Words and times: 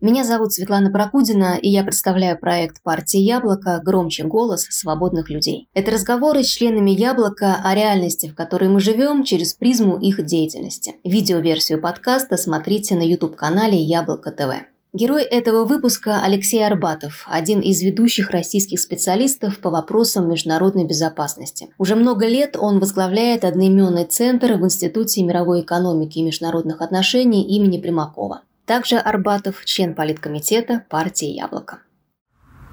Меня 0.00 0.22
зовут 0.22 0.52
Светлана 0.52 0.92
Прокудина, 0.92 1.58
и 1.60 1.68
я 1.68 1.82
представляю 1.82 2.38
проект 2.38 2.80
партии 2.84 3.18
«Яблоко. 3.18 3.82
Громче 3.84 4.22
голос 4.22 4.64
свободных 4.70 5.28
людей». 5.28 5.68
Это 5.74 5.90
разговоры 5.90 6.44
с 6.44 6.46
членами 6.46 6.92
«Яблока» 6.92 7.56
о 7.64 7.74
реальности, 7.74 8.28
в 8.28 8.36
которой 8.36 8.68
мы 8.68 8.78
живем, 8.78 9.24
через 9.24 9.54
призму 9.54 9.98
их 9.98 10.24
деятельности. 10.24 10.94
Видеоверсию 11.02 11.80
подкаста 11.80 12.36
смотрите 12.36 12.94
на 12.94 13.02
YouTube-канале 13.02 13.76
«Яблоко 13.76 14.30
ТВ». 14.30 14.68
Герой 14.92 15.24
этого 15.24 15.64
выпуска 15.64 16.22
Алексей 16.22 16.64
Арбатов, 16.64 17.26
один 17.28 17.58
из 17.60 17.82
ведущих 17.82 18.30
российских 18.30 18.78
специалистов 18.78 19.58
по 19.58 19.68
вопросам 19.68 20.30
международной 20.30 20.84
безопасности. 20.84 21.70
Уже 21.76 21.96
много 21.96 22.28
лет 22.28 22.56
он 22.56 22.78
возглавляет 22.78 23.44
одноименный 23.44 24.04
центр 24.04 24.52
в 24.52 24.64
Институте 24.64 25.24
мировой 25.24 25.62
экономики 25.62 26.18
и 26.18 26.22
международных 26.22 26.82
отношений 26.82 27.44
имени 27.48 27.80
Примакова. 27.80 28.42
Также 28.68 28.98
Арбатов– 28.98 29.64
член 29.66 29.94
политкомитета 29.94 30.84
партии 30.90 31.28
«Яблоко». 31.28 31.78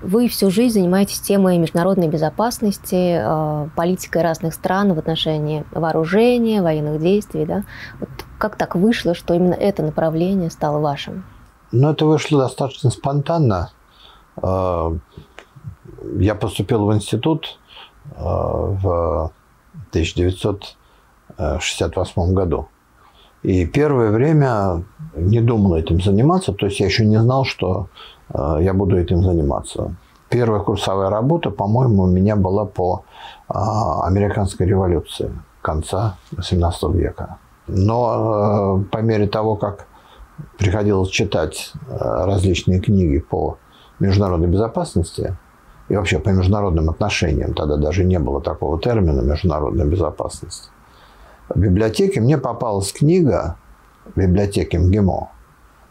Вы 0.02 0.28
всю 0.28 0.52
жизнь 0.52 0.74
занимаетесь 0.74 1.22
темой 1.22 1.58
международной 1.58 2.10
безопасности, 2.10 3.18
э, 3.18 3.70
политикой 3.78 4.22
разных 4.22 4.54
стран 4.54 4.94
в 4.94 5.00
отношении 5.00 5.64
вооружения, 5.72 6.62
военных 6.62 7.00
действий. 7.00 7.46
Да? 7.46 7.64
Вот 8.02 8.10
как 8.38 8.58
так 8.58 8.76
вышло, 8.76 9.16
что 9.16 9.34
именно 9.34 9.54
это 9.54 9.84
направление 9.84 10.50
стало 10.50 10.80
вашим? 10.80 11.24
Ну, 11.72 11.92
это 11.92 12.06
вышло 12.06 12.44
достаточно 12.44 12.90
спонтанно. 12.90 13.72
Э, 14.44 14.92
я 16.20 16.36
поступил 16.36 16.88
в 16.88 16.94
институт 16.94 17.58
э, 18.18 18.22
в 18.22 19.32
1968 19.92 22.34
году. 22.34 22.68
И 23.46 23.64
первое 23.68 24.10
время 24.10 24.84
не 25.16 25.40
думал 25.40 25.76
этим 25.76 26.02
заниматься, 26.02 26.52
то 26.52 26.66
есть 26.66 26.80
я 26.80 26.88
еще 26.88 27.06
не 27.06 27.20
знал, 27.22 27.46
что 27.46 27.90
э, 28.34 28.58
я 28.62 28.74
буду 28.74 28.98
этим 28.98 29.22
заниматься. 29.22 29.96
Первая 30.30 30.62
курсовая 30.62 31.12
работа, 31.12 31.52
по-моему, 31.52 32.04
у 32.04 32.08
меня 32.08 32.36
была 32.36 32.66
по 32.66 33.04
американской 33.48 34.66
революции 34.66 35.32
конца 35.62 36.18
XVIII 36.36 36.92
века. 36.98 37.38
Но 37.68 38.84
по 38.92 38.98
мере 38.98 39.28
того, 39.28 39.56
как 39.56 39.86
приходилось 40.58 41.10
читать 41.10 41.72
э, 41.88 42.26
различные 42.26 42.80
книги 42.80 43.20
по 43.20 43.58
международной 44.00 44.48
безопасности 44.48 45.38
и 45.88 45.96
вообще 45.96 46.18
по 46.18 46.30
международным 46.30 46.90
отношениям. 46.90 47.54
Тогда 47.54 47.78
даже 47.78 48.06
не 48.06 48.18
было 48.18 48.42
такого 48.42 48.80
термина 48.80 49.22
«международная 49.22 49.86
безопасность». 49.86 50.72
В 51.50 51.60
библиотеке 51.60 52.22
мне 52.22 52.38
попалась 52.38 52.92
книга, 52.92 53.58
в 54.06 54.20
библиотеке 54.20 54.80
МГИМО, 54.80 55.30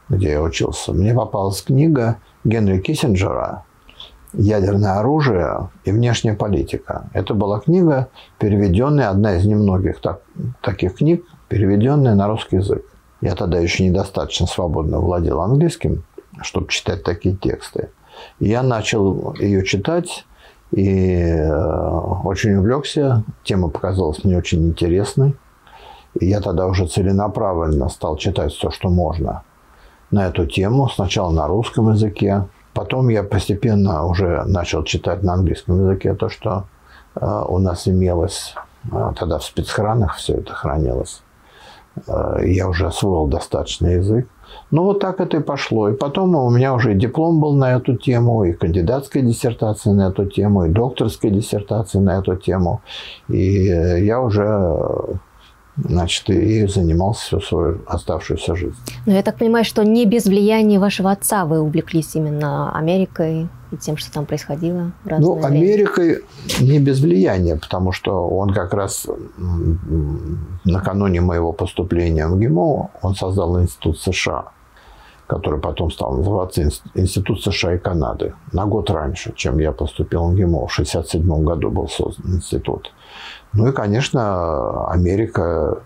где 0.08 0.33
я 0.33 0.42
учился, 0.42 0.92
мне 0.92 1.14
попалась 1.14 1.62
книга 1.62 2.16
Генри 2.42 2.80
Киссинджера 2.80 3.64
«Ядерное 4.33 4.98
оружие 4.98 5.70
и 5.84 5.92
внешняя 5.92 6.34
политика». 6.34 7.08
Это 7.12 7.34
была 7.34 7.61
книга, 7.61 8.08
переведенная, 8.38 9.11
одна 9.11 9.36
из 9.36 9.46
немногих 9.46 10.00
так, 10.00 10.22
таких 10.61 10.96
книг, 10.96 11.24
переведенная 11.48 12.16
на 12.16 12.27
русский 12.27 12.56
язык. 12.56 12.84
Я 13.20 13.36
тогда 13.36 13.58
еще 13.58 13.86
недостаточно 13.89 14.46
свободно 14.46 14.98
владел 14.98 15.41
английским, 15.41 16.05
чтобы 16.42 16.68
читать 16.68 17.05
такие 17.05 17.36
тексты. 17.36 17.91
И 18.41 18.48
я 18.48 18.64
начал 18.64 19.34
ее 19.34 19.64
читать 19.64 20.27
и 20.72 21.16
э, 21.16 21.98
очень 22.24 22.56
увлекся. 22.56 23.22
Тема 23.44 23.68
показалась 23.68 24.24
мне 24.24 24.36
очень 24.36 24.66
интересной. 24.66 25.36
И 26.20 26.27
я 26.27 26.41
тогда 26.41 26.67
уже 26.67 26.87
целенаправленно 26.87 27.89
стал 27.89 28.17
читать 28.17 28.53
все, 28.53 28.70
что 28.70 28.89
можно 28.89 29.43
на 30.11 30.29
эту 30.29 30.47
тему. 30.47 30.89
Сначала 30.89 31.31
на 31.31 31.47
русском 31.47 31.91
языке. 31.91 32.47
Потом 32.73 33.09
я 33.09 33.23
постепенно 33.23 34.05
уже 34.07 34.45
начал 34.47 34.83
читать 34.85 35.23
на 35.23 35.35
английском 35.35 35.81
языке 35.81 36.15
то, 36.15 36.29
что 36.29 36.65
э, 37.15 37.45
у 37.48 37.59
нас 37.59 37.87
имелось. 37.87 38.55
Э, 38.92 39.12
тогда 39.17 39.39
в 39.39 39.45
спецхранах 39.45 40.17
все 40.17 40.35
это 40.35 40.53
хранилось. 40.53 41.23
Э, 42.07 42.39
я 42.42 42.69
уже 42.69 42.86
освоил 42.86 43.27
достаточно 43.27 43.86
язык. 43.86 44.29
Ну, 44.70 44.85
вот 44.85 45.01
так 45.01 45.20
это 45.20 45.36
и 45.36 45.41
пошло. 45.41 45.89
И 45.89 45.95
потом 45.95 46.35
у 46.35 46.51
меня 46.51 46.74
уже 46.74 46.92
и 46.92 46.98
диплом 46.98 47.41
был 47.41 47.55
на 47.55 47.77
эту 47.77 47.97
тему, 47.97 48.45
и 48.45 48.53
кандидатская 48.53 49.23
диссертация 49.23 49.92
на 49.92 50.08
эту 50.08 50.27
тему, 50.27 50.64
и 50.64 50.69
докторская 50.69 51.30
диссертация 51.30 52.01
на 52.01 52.19
эту 52.19 52.36
тему. 52.36 52.80
И 53.29 53.64
я 53.67 54.20
уже 54.20 55.19
значит, 55.77 56.30
и 56.30 56.67
занимался 56.67 57.24
всю 57.24 57.40
свою 57.40 57.80
оставшуюся 57.86 58.55
жизнь. 58.55 58.77
Но 59.07 59.12
я 59.12 59.23
так 59.23 59.39
понимаю, 59.39 59.64
что 59.64 59.85
не 59.85 60.07
без 60.07 60.27
влияния 60.27 60.79
вашего 60.79 61.11
отца 61.11 61.45
вы 61.45 61.61
увлеклись 61.61 62.14
именно 62.14 62.73
Америкой 62.77 63.48
и 63.73 63.77
тем, 63.77 63.96
что 63.96 64.12
там 64.12 64.27
происходило 64.27 64.92
в 65.05 65.18
Ну, 65.18 65.35
время. 65.35 65.46
Америкой 65.46 66.23
не 66.61 66.79
без 66.79 67.01
влияния, 67.01 67.57
потому 67.57 67.92
что 67.92 68.29
он 68.29 68.52
как 68.52 68.73
раз 68.73 69.07
накануне 70.64 71.20
моего 71.20 71.52
поступления 71.52 72.29
в 72.29 72.39
ГИМО, 72.39 72.91
он 73.02 73.14
создал 73.14 73.61
институт 73.61 73.98
США, 73.98 74.45
который 75.27 75.58
потом 75.61 75.91
стал 75.91 76.17
называться 76.17 76.62
Институт 76.95 77.42
США 77.42 77.74
и 77.74 77.79
Канады, 77.79 78.35
на 78.52 78.67
год 78.67 78.91
раньше, 78.91 79.33
чем 79.35 79.58
я 79.58 79.73
поступил 79.73 80.29
в 80.29 80.36
ГИМО. 80.36 80.67
В 80.67 80.73
1967 80.73 81.45
году 81.45 81.70
был 81.70 81.89
создан 81.89 82.36
институт. 82.36 82.92
Ну 83.55 83.69
и, 83.69 83.73
конечно, 83.73 84.87
Америка 84.89 85.83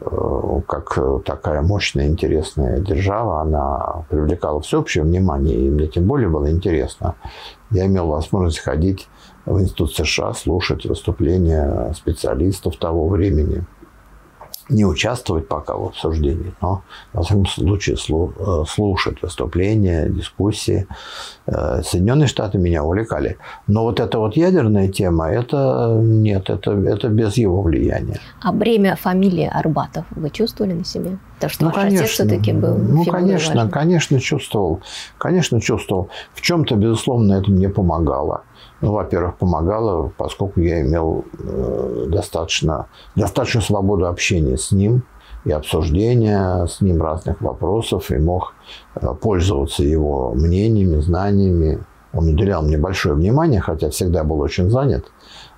э, 0.00 0.60
как 0.66 0.98
такая 1.24 1.62
мощная, 1.62 2.08
интересная 2.08 2.80
держава, 2.80 3.42
она 3.42 4.04
привлекала 4.08 4.60
всеобщее 4.60 5.04
внимание, 5.04 5.56
и 5.56 5.70
мне 5.70 5.86
тем 5.86 6.06
более 6.06 6.28
было 6.28 6.50
интересно. 6.50 7.14
Я 7.70 7.86
имел 7.86 8.08
возможность 8.08 8.58
ходить 8.58 9.08
в 9.46 9.60
Институт 9.60 9.94
США, 9.94 10.34
слушать 10.34 10.84
выступления 10.84 11.92
специалистов 11.94 12.76
того 12.76 13.08
времени– 13.08 13.64
не 14.68 14.84
участвовать 14.84 15.48
пока 15.48 15.76
в 15.76 15.86
обсуждении, 15.86 16.54
но, 16.60 16.82
во 17.12 17.22
всяком 17.22 17.46
случае, 17.46 17.96
э, 17.96 18.64
слушать 18.68 19.22
выступления, 19.22 20.08
дискуссии. 20.08 20.86
Э, 21.46 21.82
Соединенные 21.82 22.28
Штаты 22.28 22.58
меня 22.58 22.84
увлекали. 22.84 23.38
Но 23.66 23.82
вот 23.82 24.00
эта 24.00 24.18
вот 24.18 24.36
ядерная 24.36 24.88
тема, 24.88 25.30
это 25.30 25.98
нет, 26.00 26.50
это, 26.50 26.72
это 26.72 27.08
без 27.08 27.36
его 27.36 27.62
влияния. 27.62 28.20
А 28.40 28.52
бремя 28.52 28.96
фамилии 28.96 29.50
Арбатов 29.52 30.04
вы 30.10 30.30
чувствовали 30.30 30.72
на 30.72 30.84
себе? 30.84 31.18
То, 31.40 31.48
что 31.48 31.64
ну, 31.64 31.72
конечно, 31.72 32.06
все-таки 32.06 32.52
был 32.52 32.76
Ну, 32.76 33.04
конечно, 33.04 33.54
важной. 33.54 33.72
конечно, 33.72 34.20
чувствовал. 34.20 34.80
Конечно, 35.18 35.60
чувствовал. 35.60 36.08
В 36.34 36.40
чем-то, 36.40 36.76
безусловно, 36.76 37.34
это 37.34 37.50
мне 37.50 37.68
помогало. 37.68 38.44
Ну, 38.82 38.92
во-первых, 38.92 39.36
помогало, 39.36 40.12
поскольку 40.16 40.60
я 40.60 40.82
имел 40.82 41.24
э, 41.38 42.06
достаточно, 42.08 42.88
достаточно 43.14 43.60
свободу 43.60 44.08
общения 44.08 44.58
с 44.58 44.72
ним 44.72 45.04
и 45.44 45.52
обсуждения 45.52 46.66
с 46.66 46.80
ним 46.80 47.00
разных 47.00 47.40
вопросов, 47.40 48.10
и 48.10 48.18
мог 48.18 48.54
э, 48.96 49.06
пользоваться 49.20 49.84
его 49.84 50.32
мнениями, 50.34 51.00
знаниями. 51.00 51.78
Он 52.12 52.28
уделял 52.28 52.62
мне 52.62 52.76
большое 52.76 53.14
внимание, 53.14 53.60
хотя 53.60 53.88
всегда 53.88 54.24
был 54.24 54.40
очень 54.40 54.68
занят 54.68 55.06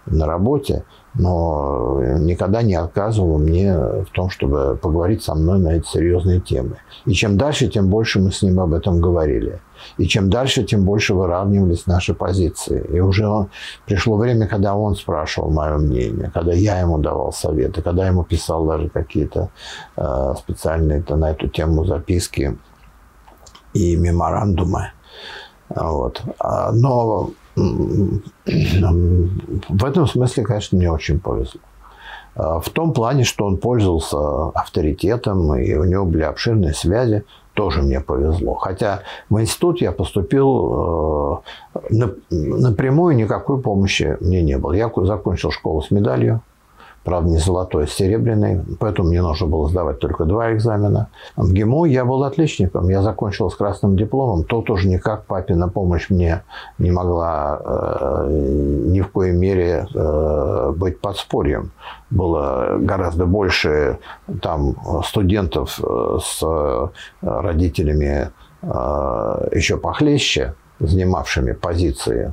на 0.05 0.27
работе 0.27 0.85
но 1.15 2.01
никогда 2.19 2.63
не 2.63 2.75
отказывал 2.75 3.39
мне 3.39 3.73
в 3.77 4.07
том, 4.13 4.31
чтобы 4.31 4.77
поговорить 4.81 5.23
со 5.23 5.35
мной 5.35 5.59
на 5.59 5.69
эти 5.77 5.87
серьезные 5.87 6.41
темы. 6.41 6.79
И 7.07 7.13
чем 7.13 7.37
дальше, 7.37 7.69
тем 7.69 7.89
больше 7.89 8.21
мы 8.21 8.33
с 8.33 8.43
ним 8.43 8.61
об 8.61 8.75
этом 8.75 9.01
говорили. 9.01 9.61
И 9.99 10.07
чем 10.07 10.31
дальше, 10.31 10.65
тем 10.65 10.85
больше 10.85 11.15
выравнивались 11.15 11.87
наши 11.87 12.15
позиции. 12.15 12.85
И 12.93 13.01
уже 13.01 13.29
он, 13.29 13.49
пришло 13.87 14.17
время, 14.17 14.49
когда 14.49 14.75
он 14.75 14.97
спрашивал 14.97 15.51
мое 15.51 15.77
мнение, 15.77 16.31
когда 16.33 16.53
я 16.53 16.81
ему 16.81 16.99
давал 16.99 17.33
советы, 17.33 17.83
когда 17.83 18.07
ему 18.07 18.25
писал 18.25 18.67
даже 18.67 18.89
какие-то 18.89 19.51
э, 19.97 20.35
специальные 20.39 21.01
-то 21.01 21.17
на 21.17 21.31
эту 21.31 21.49
тему 21.49 21.85
записки 21.85 22.57
и 23.73 23.97
меморандумы. 23.97 24.93
Вот. 25.69 26.23
А, 26.39 26.73
но 26.73 27.31
в 27.57 28.21
этом 29.85 30.07
смысле, 30.07 30.45
конечно, 30.45 30.79
мне 30.79 30.91
очень 30.91 31.21
повезло. 31.21 31.61
А, 32.37 32.61
в 32.61 32.69
том 32.71 32.93
плане, 32.93 33.25
что 33.25 33.47
он 33.47 33.57
пользовался 33.57 34.49
авторитетом, 34.49 35.55
и 35.57 35.75
у 35.75 35.85
него 35.85 36.05
были 36.05 36.23
обширные 36.23 36.75
связи, 36.75 37.25
тоже 37.55 37.83
мне 37.83 38.01
повезло. 38.01 38.55
Хотя 38.55 39.03
в 39.31 39.41
институт 39.41 39.81
я 39.81 39.93
поступил 39.93 41.43
э, 41.91 42.07
напрямую, 42.31 43.15
никакой 43.15 43.61
помощи 43.61 44.17
мне 44.21 44.43
не 44.43 44.59
было. 44.59 44.73
Я 44.73 44.91
закончил 44.93 45.53
школу 45.53 45.81
с 45.81 45.93
медалью, 45.93 46.43
правда, 47.05 47.31
не 47.31 47.39
золотой, 47.39 47.85
а 47.85 47.87
серебряный, 47.87 48.63
поэтому 48.81 49.09
мне 49.09 49.23
нужно 49.23 49.47
было 49.47 49.69
сдавать 49.69 49.99
только 49.99 50.25
два 50.25 50.53
экзамена. 50.55 51.09
В 51.37 51.53
ГИМО 51.53 51.85
я 51.87 52.05
был 52.05 52.25
отличником, 52.25 52.89
я 52.89 53.03
закончил 53.03 53.51
с 53.51 53.55
красным 53.55 53.97
дипломом, 53.97 54.45
то 54.45 54.63
тоже 54.63 54.89
никак 54.89 55.27
папина 55.27 55.69
помощь 55.69 56.09
мне 56.11 56.43
не 56.79 56.91
могла 56.91 57.61
э, 57.63 58.27
ни 58.87 59.01
в 59.03 59.09
коей 59.13 59.33
мере 59.33 59.87
э, 59.95 60.73
быть 60.77 61.01
подспорьем. 61.01 61.73
Было 62.11 62.79
гораздо 62.79 63.27
больше 63.27 63.99
там 64.41 64.77
студентов 65.05 65.79
э, 65.83 66.19
с 66.23 66.91
родителями 67.21 68.31
еще 69.53 69.77
похлеще, 69.77 70.55
занимавшими 70.81 71.53
позиции 71.53 72.33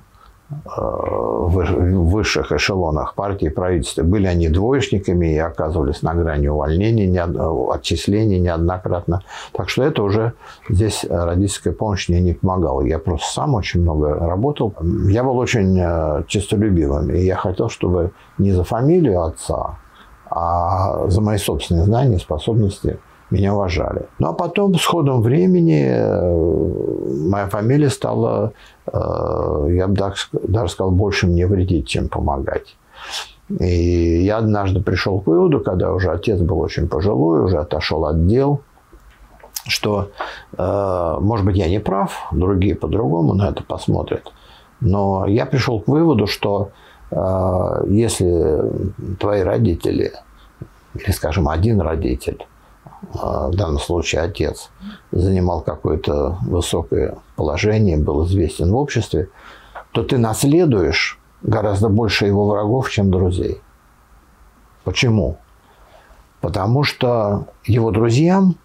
в 0.76 2.10
высших 2.12 2.52
эшелонах 2.52 3.16
партии 3.16 3.48
и 3.48 3.50
правительства. 3.50 4.04
Были 4.04 4.28
они 4.28 4.50
двоечниками 4.50 5.34
и 5.34 5.38
оказывались 5.38 6.02
на 6.02 6.14
грани 6.14 6.48
увольнения, 6.48 7.24
отчислений 7.72 8.40
неоднократно. 8.40 9.22
Так 9.54 9.70
что 9.70 9.84
это 9.84 10.04
уже 10.04 10.34
здесь 10.70 11.06
родительская 11.10 11.74
помощь 11.74 12.10
мне 12.10 12.22
не 12.22 12.34
помогала. 12.34 12.82
Я 12.82 13.00
просто 13.00 13.32
сам 13.32 13.56
очень 13.56 13.82
много 13.82 14.14
работал. 14.14 14.74
Я 15.08 15.24
был 15.24 15.38
очень 15.38 15.78
э, 15.80 16.24
честолюбивым, 16.28 17.10
и 17.12 17.22
я 17.22 17.36
хотел, 17.36 17.70
чтобы 17.70 18.12
не 18.38 18.52
за 18.52 18.64
фамилию 18.64 19.24
отца, 19.24 19.78
а 20.30 21.08
за 21.08 21.22
мои 21.22 21.38
собственные 21.38 21.86
знания, 21.86 22.20
способности– 22.20 23.00
меня 23.32 23.54
уважали. 23.54 24.06
Ну 24.20 24.28
а 24.28 24.34
потом 24.34 24.76
с 24.76 24.86
ходом 24.86 25.22
времени 25.22 25.86
э, 25.90 27.30
моя 27.30 27.48
фамилия 27.48 27.90
стала, 27.90 28.52
э, 28.86 29.68
я 29.70 29.88
бы 29.88 29.96
даже 30.32 30.72
сказал, 30.72 30.92
больше 30.92 31.28
мне 31.28 31.48
вредить, 31.48 31.88
чем 31.88 32.10
помогать. 32.10 32.76
И 33.50 34.24
я 34.24 34.38
однажды 34.38 34.82
пришел 34.82 35.20
к 35.20 35.28
выводу, 35.28 35.62
когда 35.62 35.94
уже 35.94 36.12
отец 36.12 36.40
был 36.40 36.60
очень 36.60 36.88
пожилой, 36.88 37.42
уже 37.42 37.58
отошел 37.58 38.06
от 38.06 38.28
дел, 38.28 38.62
что, 39.66 40.10
э, 40.58 41.18
может 41.22 41.46
быть, 41.46 41.58
я 41.58 41.70
не 41.70 41.80
прав, 41.80 42.28
другие 42.32 42.76
по-другому 42.76 43.34
на 43.34 43.50
это 43.50 43.64
посмотрят. 43.64 44.32
Но 44.82 45.26
я 45.28 45.46
пришел 45.46 45.80
к 45.80 45.88
выводу, 45.88 46.28
что 46.28 46.72
если 47.88 48.72
твои 49.20 49.42
родители, 49.42 50.14
или, 50.96 51.12
скажем, 51.12 51.50
один 51.50 51.82
родитель, 51.82 52.48
в 53.02 53.56
данном 53.56 53.80
случае 53.80 54.22
отец, 54.22 54.70
занимал 55.12 55.62
какое-то 55.62 56.38
высокое 56.42 57.18
положение, 57.36 57.98
был 57.98 58.26
известен 58.26 58.72
в 58.72 58.76
обществе, 58.76 59.30
то 59.92 60.04
ты 60.04 60.18
наследуешь 60.18 61.20
гораздо 61.42 61.90
больше 61.90 62.28
его 62.28 62.48
врагов, 62.48 62.90
чем 62.90 63.12
друзей. 63.12 63.62
Почему? 64.84 65.38
Потому 66.40 66.84
что 66.84 67.46
его 67.66 67.92
друзьям 67.92 68.56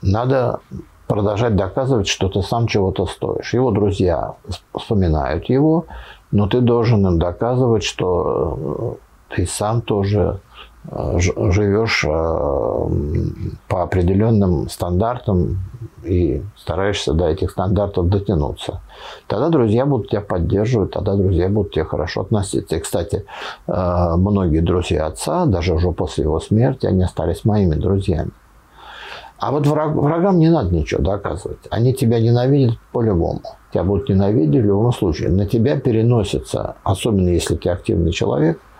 надо 0.00 0.60
продолжать 1.06 1.56
доказывать, 1.56 2.08
что 2.08 2.28
ты 2.28 2.42
сам 2.42 2.66
чего-то 2.66 3.06
стоишь. 3.06 3.52
Его 3.52 3.70
друзья 3.70 4.34
вспоминают 4.74 5.48
его, 5.48 5.86
но 6.30 6.46
ты 6.46 6.60
должен 6.60 7.06
им 7.06 7.18
доказывать, 7.18 7.84
что 7.84 8.98
ты 9.28 9.46
сам 9.46 9.82
тоже 9.82 10.40
живешь 10.90 12.04
э, 12.04 12.08
по 13.68 13.82
определенным 13.82 14.68
стандартам 14.68 15.58
и 16.04 16.42
стараешься 16.56 17.12
до 17.12 17.28
этих 17.28 17.52
стандартов 17.52 18.08
дотянуться. 18.08 18.80
Тогда 19.28 19.48
друзья 19.48 19.86
будут 19.86 20.10
тебя 20.10 20.20
поддерживать, 20.20 20.90
тогда 20.90 21.14
друзья 21.14 21.48
будут 21.48 21.72
тебе 21.72 21.84
хорошо 21.84 22.22
относиться. 22.22 22.76
И, 22.76 22.80
кстати, 22.80 23.24
э, 23.68 24.14
многие 24.16 24.60
друзья 24.60 25.06
отца, 25.06 25.46
даже 25.46 25.74
уже 25.74 25.92
после 25.92 26.24
его 26.24 26.40
смерти, 26.40 26.86
они 26.86 27.04
остались 27.04 27.44
моими 27.44 27.76
друзьями. 27.76 28.32
А 29.38 29.50
вот 29.50 29.66
враг, 29.66 29.94
врагам 29.94 30.38
не 30.38 30.50
надо 30.50 30.74
ничего 30.74 31.02
доказывать. 31.02 31.58
Они 31.70 31.94
тебя 31.94 32.20
ненавидят 32.20 32.78
по-любому. 32.92 33.42
Тебя 33.72 33.84
будут 33.84 34.08
ненавидеть 34.08 34.62
в 34.62 34.66
любом 34.66 34.92
случае. 34.92 35.30
На 35.30 35.46
тебя 35.46 35.78
переносится, 35.80 36.76
особенно 36.84 37.28
если 37.28 37.54
ты 37.54 37.70
активный 37.70 38.10
человек– 38.10 38.58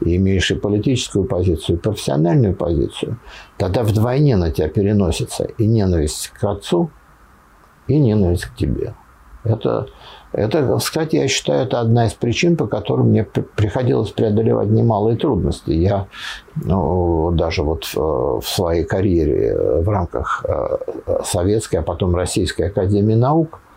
и 0.00 0.16
имеешь 0.16 0.50
и 0.50 0.54
политическую 0.54 1.24
позицию, 1.24 1.76
и 1.76 1.80
профессиональную 1.80 2.54
позицию, 2.54 3.18
тогда 3.56 3.82
вдвойне 3.82 4.36
на 4.36 4.50
тебя 4.50 4.68
переносится 4.68 5.44
и 5.44 5.66
ненависть 5.66 6.28
к 6.28 6.44
отцу, 6.44 6.90
и 7.86 7.98
ненависть 7.98 8.44
к 8.46 8.56
тебе. 8.56 8.94
Это, 9.44 9.86
это, 10.32 10.76
кстати, 10.76 11.16
я 11.16 11.28
считаю, 11.28 11.64
это 11.64 11.80
одна 11.80 12.06
из 12.06 12.12
причин, 12.12 12.56
по 12.56 12.66
которым 12.66 13.10
мне 13.10 13.24
приходилось 13.24 14.10
преодолевать 14.10 14.68
немалые 14.68 15.16
трудности. 15.16 15.70
Я 15.70 16.08
ну, 16.56 17.30
даже 17.32 17.62
вот 17.62 17.84
в, 17.84 18.40
в 18.40 18.46
своей 18.46 18.84
карьере 18.84 19.80
в 19.80 19.88
рамках 19.88 20.44
э, 20.46 21.22
Советской, 21.24 21.76
а 21.76 21.82
потом 21.82 22.14
Российской 22.14 22.62
Академии 22.62 23.14
Наук– 23.14 23.60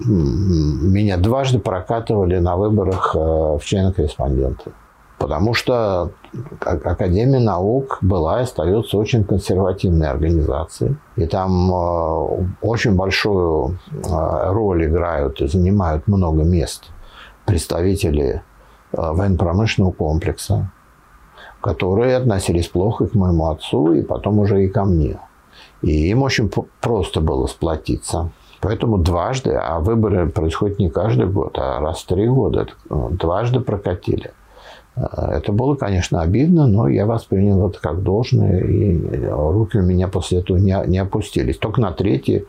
меня 0.00 1.16
дважды 1.18 1.58
прокатывали 1.58 2.38
на 2.38 2.56
выборах 2.56 3.14
э, 3.14 3.18
в 3.18 3.60
члены-корреспонденты. 3.62 4.72
Потому 5.18 5.52
что 5.52 6.12
Академия 6.60 7.40
наук 7.40 7.98
была 8.00 8.40
и 8.40 8.42
остается 8.44 8.96
очень 8.96 9.24
консервативной 9.24 10.08
организацией. 10.08 10.96
И 11.16 11.26
там 11.26 11.70
э, 11.70 12.46
очень 12.62 12.94
большую 12.94 13.78
э, 13.90 14.52
роль 14.52 14.86
играют 14.86 15.40
и 15.40 15.48
занимают 15.48 16.08
много 16.08 16.42
мест 16.44 16.90
представители 17.44 18.42
военно-промышленного 18.92 19.92
комплекса, 19.92 20.70
которые 21.60 22.16
относились 22.16 22.68
плохо 22.68 23.06
к 23.06 23.14
моему 23.14 23.48
отцу 23.48 23.92
и 23.92 24.02
потом 24.02 24.38
уже 24.38 24.64
и 24.64 24.68
ко 24.68 24.84
мне. 24.84 25.18
И 25.82 26.08
им 26.10 26.22
очень 26.22 26.50
просто 26.80 27.20
было 27.20 27.46
сплотиться. 27.46 28.30
Поэтому 28.60 28.98
дважды, 28.98 29.52
а 29.52 29.78
выборы 29.78 30.28
происходят 30.28 30.78
не 30.78 30.90
каждый 30.90 31.26
год, 31.26 31.56
а 31.58 31.80
раз 31.80 32.00
в 32.00 32.06
три 32.06 32.26
года, 32.26 32.66
дважды 32.88 33.60
прокатили. 33.60 34.32
Э, 34.98 35.32
это 35.36 35.52
было, 35.52 35.74
конечно, 35.74 36.20
обидно, 36.20 36.66
но 36.66 36.88
я 36.88 37.06
воспринял 37.06 37.68
это 37.68 37.80
как 37.80 38.02
должное, 38.02 38.60
и 38.60 39.26
руки 39.28 39.78
у 39.78 39.82
меня 39.82 40.08
после 40.08 40.38
этого 40.38 40.56
не, 40.56 40.76
не 40.86 40.98
опустились. 40.98 41.58
Только 41.58 41.80
на 41.80 41.92
третий 41.92 42.38
э, 42.38 42.44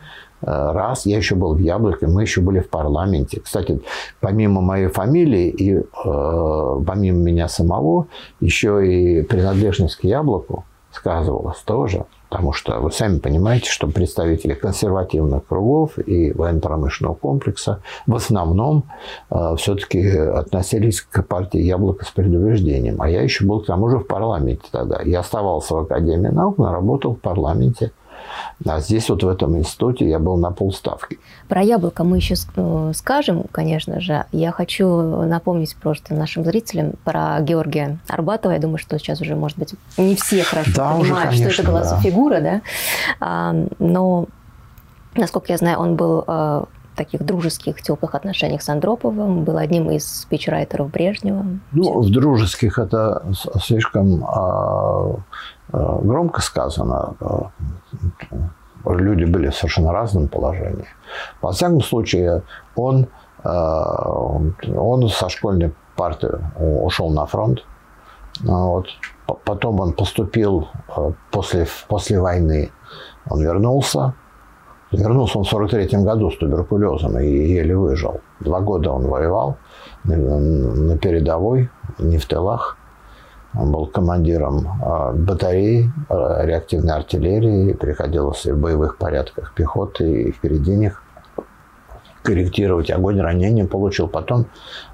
раз 0.45 1.05
я 1.05 1.17
еще 1.17 1.35
был 1.35 1.53
в 1.53 1.59
Яблоке, 1.59 2.07
мы 2.07 2.23
еще 2.23 2.41
были 2.41 2.59
в 2.59 2.69
парламенте. 2.69 3.39
Кстати, 3.41 3.81
помимо 4.19 4.61
моей 4.61 4.87
фамилии 4.87 5.49
и 5.49 5.75
э, 5.75 6.83
помимо 6.85 7.19
меня 7.19 7.47
самого, 7.47 8.07
еще 8.39 8.85
и 8.85 9.21
принадлежность 9.21 9.95
к 9.97 10.03
Яблоку 10.03 10.65
сказывалась 10.91 11.59
тоже. 11.59 12.05
Потому 12.29 12.53
что 12.53 12.79
вы 12.79 12.91
сами 12.91 13.17
понимаете, 13.17 13.69
что 13.69 13.87
представители 13.87 14.53
консервативных 14.53 15.45
кругов 15.47 15.97
и 15.97 16.31
военно-промышленного 16.31 17.15
комплекса 17.15 17.81
в 18.05 18.15
основном 18.15 18.83
э, 19.31 19.55
все-таки 19.57 20.07
относились 20.09 21.01
к 21.01 21.23
партии 21.23 21.59
«Яблоко» 21.59 22.05
с 22.05 22.11
предубеждением. 22.11 23.01
А 23.01 23.09
я 23.09 23.21
еще 23.21 23.45
был 23.45 23.61
к 23.61 23.65
тому 23.65 23.89
же 23.89 23.97
в 23.97 24.07
парламенте 24.07 24.67
тогда. 24.71 25.01
Я 25.01 25.21
оставался 25.21 25.73
в 25.73 25.77
Академии 25.79 26.29
наук, 26.29 26.59
но 26.59 26.71
работал 26.71 27.15
в 27.15 27.19
парламенте 27.19 27.91
а 28.65 28.79
здесь 28.79 29.09
вот 29.09 29.23
в 29.23 29.27
этом 29.27 29.57
институте 29.57 30.07
я 30.07 30.19
был 30.19 30.37
на 30.37 30.51
полставки. 30.51 31.19
Про 31.47 31.61
яблоко 31.61 32.03
мы 32.03 32.17
еще 32.17 32.35
э, 32.55 32.91
скажем, 32.95 33.45
конечно 33.51 33.99
же. 34.01 34.25
Я 34.31 34.51
хочу 34.51 34.87
напомнить 35.23 35.75
просто 35.75 36.13
нашим 36.13 36.43
зрителям 36.43 36.93
про 37.03 37.39
Георгия 37.41 37.99
Арбатова. 38.07 38.53
Я 38.53 38.59
думаю, 38.59 38.77
что 38.77 38.97
сейчас 38.99 39.21
уже, 39.21 39.35
может 39.35 39.57
быть, 39.57 39.73
не 39.97 40.15
все 40.15 40.43
хорошо 40.43 40.71
да, 40.75 40.91
понимают, 40.91 41.29
уже, 41.29 41.43
конечно, 41.43 41.51
что 41.51 41.61
это 41.63 41.71
была 41.71 41.81
да. 41.81 41.99
фигура, 41.99 42.41
да. 42.41 42.61
А, 43.19 43.55
но, 43.79 44.27
насколько 45.15 45.51
я 45.51 45.57
знаю, 45.57 45.79
он 45.79 45.95
был 45.95 46.23
э, 46.27 46.63
таких 46.99 47.25
дружеских, 47.25 47.81
теплых 47.81 48.13
отношениях 48.13 48.61
с 48.61 48.69
Андроповым, 48.69 49.43
был 49.43 49.57
одним 49.57 49.89
из 49.89 50.21
спичрайтеров 50.21 50.91
Брежнева. 50.91 51.45
Ну, 51.71 52.01
в 52.01 52.11
дружеских 52.11 52.77
это 52.77 53.23
слишком 53.59 54.23
а, 54.25 55.15
Э, 55.71 55.99
громко 56.01 56.41
сказано, 56.41 57.15
э, 57.19 58.89
люди 58.91 59.25
были 59.25 59.49
в 59.49 59.55
совершенно 59.55 59.91
разном 59.91 60.27
положении. 60.27 60.87
Во 61.41 61.51
всяком 61.51 61.81
случае, 61.81 62.43
он, 62.75 63.07
э, 63.43 63.49
он 64.75 65.09
со 65.09 65.29
школьной 65.29 65.73
парты 65.95 66.39
ушел 66.57 67.11
на 67.11 67.25
фронт. 67.25 67.63
Вот. 68.41 68.87
Потом 69.43 69.79
он 69.79 69.93
поступил 69.93 70.69
после, 71.31 71.67
после 71.87 72.19
войны. 72.19 72.71
Он 73.29 73.41
вернулся. 73.41 74.13
Вернулся 74.91 75.37
он 75.37 75.43
в 75.43 75.49
43 75.49 76.03
году 76.03 76.31
с 76.31 76.37
туберкулезом 76.37 77.19
и 77.19 77.27
еле 77.27 77.75
выжил. 77.75 78.21
Два 78.39 78.59
года 78.59 78.91
он 78.91 79.05
воевал 79.05 79.57
на 80.03 80.97
передовой, 80.97 81.69
не 81.99 82.17
в 82.17 82.25
тылах. 82.25 82.77
Он 83.57 83.71
был 83.71 83.87
командиром 83.87 84.67
а, 84.83 85.11
батареи 85.11 85.91
а, 86.07 86.45
реактивной 86.45 86.93
артиллерии, 86.93 87.73
приходилось 87.73 88.45
в 88.45 88.59
боевых 88.59 88.97
порядках 88.97 89.53
пехоты, 89.55 90.23
и 90.23 90.31
впереди 90.31 90.75
них 90.75 91.03
корректировать 92.21 92.91
огонь 92.91 93.19
ранения 93.19 93.65
получил. 93.65 94.07
Потом 94.07 94.45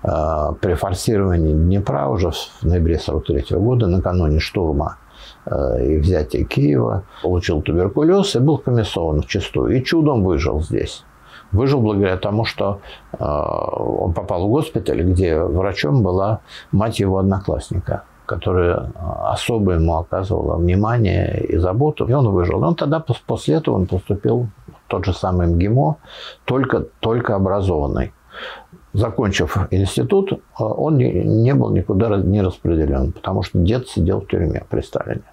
э, 0.04 0.54
при 0.62 0.76
форсировании 0.76 1.54
Днепра 1.54 2.08
уже 2.08 2.32
в 2.32 2.64
ноябре 2.64 2.98
43 2.98 3.58
года, 3.58 3.88
накануне 3.88 4.40
штурма 4.40 4.98
и 5.48 5.98
взятия 5.98 6.44
Киева, 6.44 7.04
получил 7.22 7.62
туберкулез 7.62 8.36
и 8.36 8.40
был 8.40 8.58
комиссован 8.58 9.22
в 9.22 9.28
чистую. 9.28 9.78
И 9.78 9.84
чудом 9.84 10.24
выжил 10.24 10.62
здесь. 10.62 11.04
Выжил 11.52 11.82
благодаря 11.82 12.18
тому, 12.18 12.46
что 12.46 12.80
э, 13.14 13.24
он 13.24 14.14
попал 14.14 14.48
в 14.48 14.50
госпиталь, 14.50 15.04
где 15.04 15.40
врачом 15.40 16.04
была 16.04 16.42
мать 16.72 17.00
его 17.00 17.20
одноклассника 17.20 18.04
которая 18.26 18.92
особо 19.24 19.74
ему 19.74 19.98
оказывала 19.98 20.58
внимание 20.58 21.46
и 21.46 21.58
заботу, 21.58 22.08
и 22.08 22.14
он 22.14 22.28
выжил. 22.30 22.64
Он 22.64 22.74
тогда, 22.74 23.04
после 23.28 23.56
этого, 23.56 23.76
он 23.76 23.86
поступил 23.86 24.48
тот 24.88 25.06
же 25.06 25.14
самый 25.14 25.48
МГИМО, 25.48 25.98
только, 26.46 26.86
только 27.00 27.36
образованный. 27.36 28.14
Закончив 28.94 29.58
институт, 29.72 30.32
э, 30.34 30.38
он 30.58 30.98
не 30.98 31.54
был 31.54 31.72
никуда 31.72 32.18
не 32.18 32.42
распределен, 32.42 33.12
потому 33.12 33.44
что 33.44 33.60
дед 33.60 33.88
сидел 33.88 34.22
в 34.22 34.28
тюрьме 34.28 34.64
при 34.70 34.82
Сталине. 34.82 35.24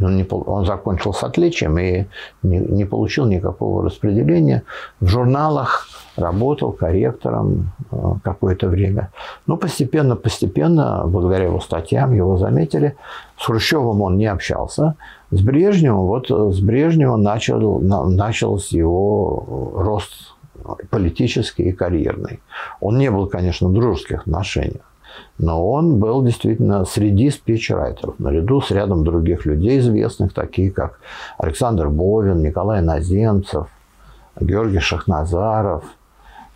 Он, 0.00 0.16
не, 0.16 0.26
он 0.28 0.66
закончил 0.66 1.12
с 1.12 1.22
отличием 1.22 1.78
и 1.78 2.06
не, 2.42 2.58
не 2.58 2.84
получил 2.84 3.26
никакого 3.26 3.84
распределения. 3.84 4.64
В 5.00 5.06
журналах 5.06 5.88
работал 6.16 6.72
корректором 6.72 7.72
э, 7.90 7.96
какое-то 8.22 8.68
время. 8.68 9.10
Но 9.46 9.56
постепенно, 9.56 10.16
постепенно, 10.16 11.04
благодаря 11.06 11.44
его 11.44 11.60
статьям, 11.60 12.12
его 12.12 12.36
заметили. 12.36 12.96
С 13.38 13.46
Хрущевым 13.46 14.02
он 14.02 14.16
не 14.16 14.26
общался. 14.26 14.96
С 15.30 15.40
Брежневым, 15.40 16.06
вот 16.06 16.30
с 16.30 16.60
Брежневым 16.60 17.22
начал, 17.22 17.80
начался 17.80 18.76
его 18.76 19.72
рост 19.76 20.34
политический 20.90 21.64
и 21.64 21.72
карьерный. 21.72 22.40
Он 22.80 22.98
не 22.98 23.10
был, 23.10 23.26
конечно, 23.26 23.68
в 23.68 23.72
дружеских 23.72 24.20
отношениях. 24.20 24.82
Но 25.38 25.68
он 25.68 25.98
был 25.98 26.22
действительно 26.22 26.84
среди 26.84 27.30
спичрайтеров, 27.30 28.18
наряду 28.18 28.60
с 28.60 28.70
рядом 28.70 29.04
других 29.04 29.46
людей 29.46 29.78
известных, 29.80 30.32
такие 30.32 30.70
как 30.70 31.00
Александр 31.38 31.88
Бовин, 31.88 32.40
Николай 32.40 32.80
Наземцев, 32.80 33.66
Георгий 34.40 34.78
Шахназаров 34.78 35.84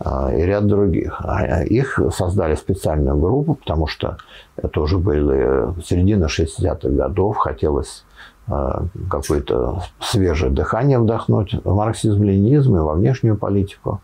э, 0.00 0.38
и 0.38 0.42
ряд 0.42 0.66
других. 0.66 1.20
А, 1.24 1.62
их 1.62 1.98
создали 2.12 2.54
специальную 2.54 3.16
группу, 3.16 3.54
потому 3.54 3.86
что 3.88 4.18
это 4.56 4.80
уже 4.80 4.98
были 4.98 5.80
середина 5.82 6.26
60-х 6.26 6.88
годов, 6.88 7.36
хотелось 7.36 8.04
э, 8.46 8.80
какое-то 9.10 9.82
свежее 10.00 10.52
дыхание 10.52 11.00
вдохнуть 11.00 11.54
в 11.64 11.74
марксизм-ленинизм 11.74 12.76
и 12.76 12.80
во 12.80 12.94
внешнюю 12.94 13.36
политику, 13.36 14.00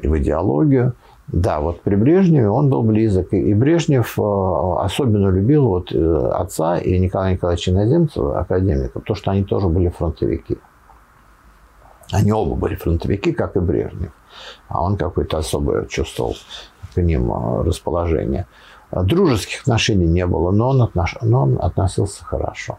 и 0.00 0.06
в 0.06 0.16
идеологию. 0.18 0.94
Да, 1.28 1.60
вот 1.60 1.80
при 1.80 1.94
Брежневе 1.94 2.48
он 2.48 2.68
был 2.68 2.82
близок. 2.82 3.32
И 3.32 3.54
Брежнев 3.54 4.18
э, 4.18 4.22
особенно 4.22 5.28
любил 5.28 5.66
вот 5.66 5.90
э, 5.90 6.30
отца 6.34 6.78
и 6.78 6.98
Николая 6.98 7.32
Николаевича 7.32 7.70
Иноземцева, 7.70 8.40
академика, 8.40 9.00
потому 9.00 9.16
что 9.16 9.30
они 9.30 9.42
тоже 9.42 9.68
были 9.68 9.88
фронтовики. 9.88 10.58
Они 12.12 12.30
оба 12.30 12.54
были 12.54 12.74
фронтовики, 12.74 13.32
как 13.32 13.56
и 13.56 13.60
Брежнев. 13.60 14.12
А 14.68 14.82
он 14.82 14.96
какой-то 14.96 15.38
особое 15.38 15.86
чувствовал 15.86 16.36
к 16.94 17.00
ним 17.00 17.32
э, 17.32 17.62
расположение. 17.64 18.46
Дружеских 18.92 19.62
отношений 19.62 20.06
не 20.06 20.26
было, 20.26 20.50
но 20.52 20.68
он, 20.68 20.82
отнош... 20.82 21.16
но 21.22 21.42
он 21.42 21.58
относился 21.60 22.24
хорошо. 22.24 22.78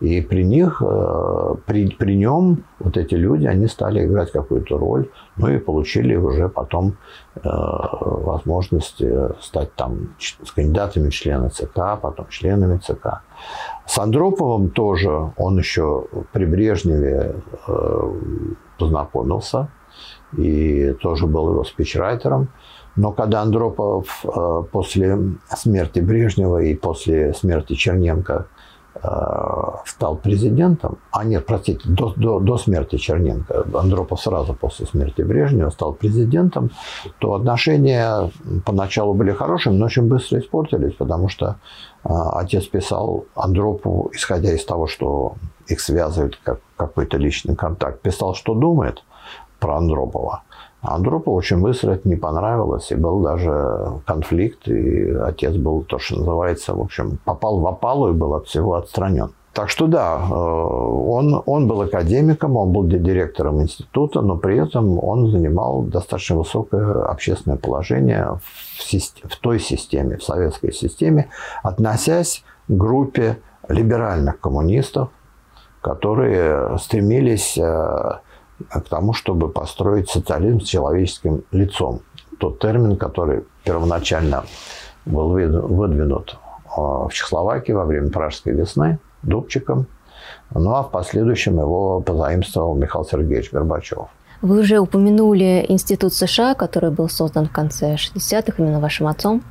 И 0.00 0.20
при 0.20 0.44
них, 0.44 0.82
э, 0.84 1.54
при, 1.64 1.88
при 1.88 2.16
нем 2.16 2.64
вот 2.78 2.98
эти 2.98 3.14
люди, 3.14 3.46
они 3.46 3.66
стали 3.66 4.04
играть 4.04 4.30
какую-то 4.30 4.76
роль, 4.76 5.08
ну 5.36 5.48
и 5.48 5.58
получили 5.58 6.16
уже 6.16 6.48
потом 6.50 6.98
э, 7.34 7.40
возможность 7.42 9.00
э, 9.00 9.30
стать 9.40 9.74
там 9.74 10.14
с 10.18 10.52
кандидатами 10.52 11.08
в 11.08 11.14
члены 11.14 11.48
ЦК, 11.48 11.98
потом 12.00 12.26
членами 12.28 12.76
ЦК. 12.76 13.22
С 13.86 13.98
Андроповым 13.98 14.68
тоже, 14.68 15.32
он 15.36 15.58
еще 15.58 16.04
при 16.32 16.44
Брежневе 16.44 17.36
э, 17.66 18.12
познакомился 18.78 19.68
и 20.36 20.92
тоже 21.00 21.26
был 21.26 21.50
его 21.50 21.64
спичрайтером. 21.64 22.48
Но 22.96 23.12
когда 23.12 23.42
Андропов 23.42 24.24
э, 24.24 24.62
после 24.72 25.18
смерти 25.54 26.00
Брежнева 26.00 26.62
и 26.62 26.74
после 26.74 27.34
смерти 27.34 27.74
Черненко 27.74 28.46
стал 29.84 30.16
президентом, 30.16 30.98
а 31.10 31.24
нет, 31.24 31.46
простите, 31.46 31.80
до, 31.88 32.12
до, 32.16 32.40
до 32.40 32.58
смерти 32.58 32.96
Черненко, 32.96 33.66
Андропов 33.74 34.20
сразу 34.20 34.54
после 34.54 34.86
смерти 34.86 35.22
Брежнева 35.22 35.70
стал 35.70 35.92
президентом, 35.92 36.70
то 37.18 37.34
отношения 37.34 38.30
поначалу 38.64 39.14
были 39.14 39.32
хорошими, 39.32 39.74
но 39.74 39.86
очень 39.86 40.08
быстро 40.08 40.38
испортились, 40.38 40.94
потому 40.94 41.28
что 41.28 41.56
э, 42.04 42.08
отец 42.08 42.66
писал 42.66 43.26
Андропову, 43.34 44.10
исходя 44.12 44.52
из 44.52 44.64
того, 44.64 44.86
что 44.86 45.34
их 45.66 45.80
связывает 45.80 46.38
как 46.42 46.60
какой-то 46.76 47.16
личный 47.16 47.56
контакт, 47.56 48.00
писал, 48.00 48.34
что 48.34 48.54
думает 48.54 49.02
про 49.58 49.76
Андропова. 49.76 50.42
Андропу 50.94 51.32
очень 51.32 51.60
быстро 51.60 51.92
это 51.92 52.08
не 52.08 52.16
понравилось, 52.16 52.92
и 52.92 52.94
был 52.94 53.20
даже 53.20 54.00
конфликт, 54.06 54.68
и 54.68 55.10
отец 55.10 55.54
был, 55.54 55.82
то, 55.82 55.98
что 55.98 56.16
называется, 56.16 56.74
в 56.74 56.80
общем, 56.80 57.18
попал 57.24 57.60
в 57.60 57.66
опалу 57.66 58.10
и 58.10 58.12
был 58.12 58.34
от 58.34 58.46
всего 58.46 58.74
отстранен. 58.74 59.30
Так 59.56 59.70
что 59.70 59.86
да, 59.86 60.20
э, 60.30 60.34
он, 60.34 61.42
он 61.46 61.66
был 61.66 61.80
академиком, 61.80 62.58
он 62.58 62.72
был 62.72 62.84
директором 62.86 63.62
института, 63.62 64.20
но 64.20 64.36
при 64.36 64.58
этом 64.58 65.02
он 65.02 65.30
занимал 65.30 65.80
достаточно 65.82 66.36
высокое 66.36 67.04
общественное 67.04 67.56
положение 67.56 68.38
в, 68.42 69.28
в 69.28 69.40
той 69.40 69.58
системе, 69.58 70.18
в 70.18 70.22
советской 70.22 70.74
системе, 70.74 71.30
относясь 71.62 72.44
к 72.68 72.70
группе 72.70 73.38
либеральных 73.68 74.40
коммунистов, 74.40 75.08
которые 75.80 76.76
стремились 76.76 77.56
э, 77.56 78.18
к 78.68 78.88
тому, 78.88 79.12
чтобы 79.12 79.48
построить 79.48 80.08
социализм 80.10 80.60
с 80.60 80.68
человеческим 80.68 81.44
лицом. 81.52 82.00
Тот 82.38 82.58
термин, 82.58 82.96
который 82.96 83.44
первоначально 83.64 84.44
был 85.04 85.28
выдвинут 85.30 86.38
а, 86.66 87.08
в 87.08 87.12
Чехословакии 87.12 87.72
во 87.72 87.84
время 87.84 88.10
Пражской 88.10 88.52
весны 88.52 88.98
Дубчиком, 89.22 89.86
ну 90.54 90.74
а 90.74 90.82
в 90.82 90.90
последующем 90.90 91.58
его 91.58 92.00
позаимствовал 92.00 92.74
Михаил 92.74 93.04
Сергеевич 93.04 93.52
Горбачев. 93.52 94.08
Вы 94.42 94.60
уже 94.60 94.78
упомянули 94.78 95.64
Институт 95.68 96.12
США, 96.12 96.54
который 96.54 96.90
был 96.90 97.08
создан 97.08 97.46
в 97.46 97.52
конце 97.52 97.94
60-х 97.94 98.62
именно 98.62 98.80
вашим 98.80 99.06
отцом. 99.06 99.42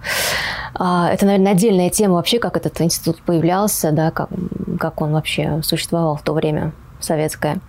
А, 0.75 1.09
это, 1.12 1.25
наверное, 1.25 1.53
отдельная 1.53 1.89
тема 1.89 2.15
вообще, 2.15 2.38
как 2.38 2.55
этот 2.57 2.79
институт 2.81 3.21
появлялся, 3.24 3.91
да, 3.91 4.12
как, 4.12 4.29
как 4.79 5.01
он 5.01 5.13
вообще 5.13 5.62
существовал 5.63 6.17
в 6.17 6.21
то 6.21 6.33
время 6.33 6.74
советская. 7.05 7.59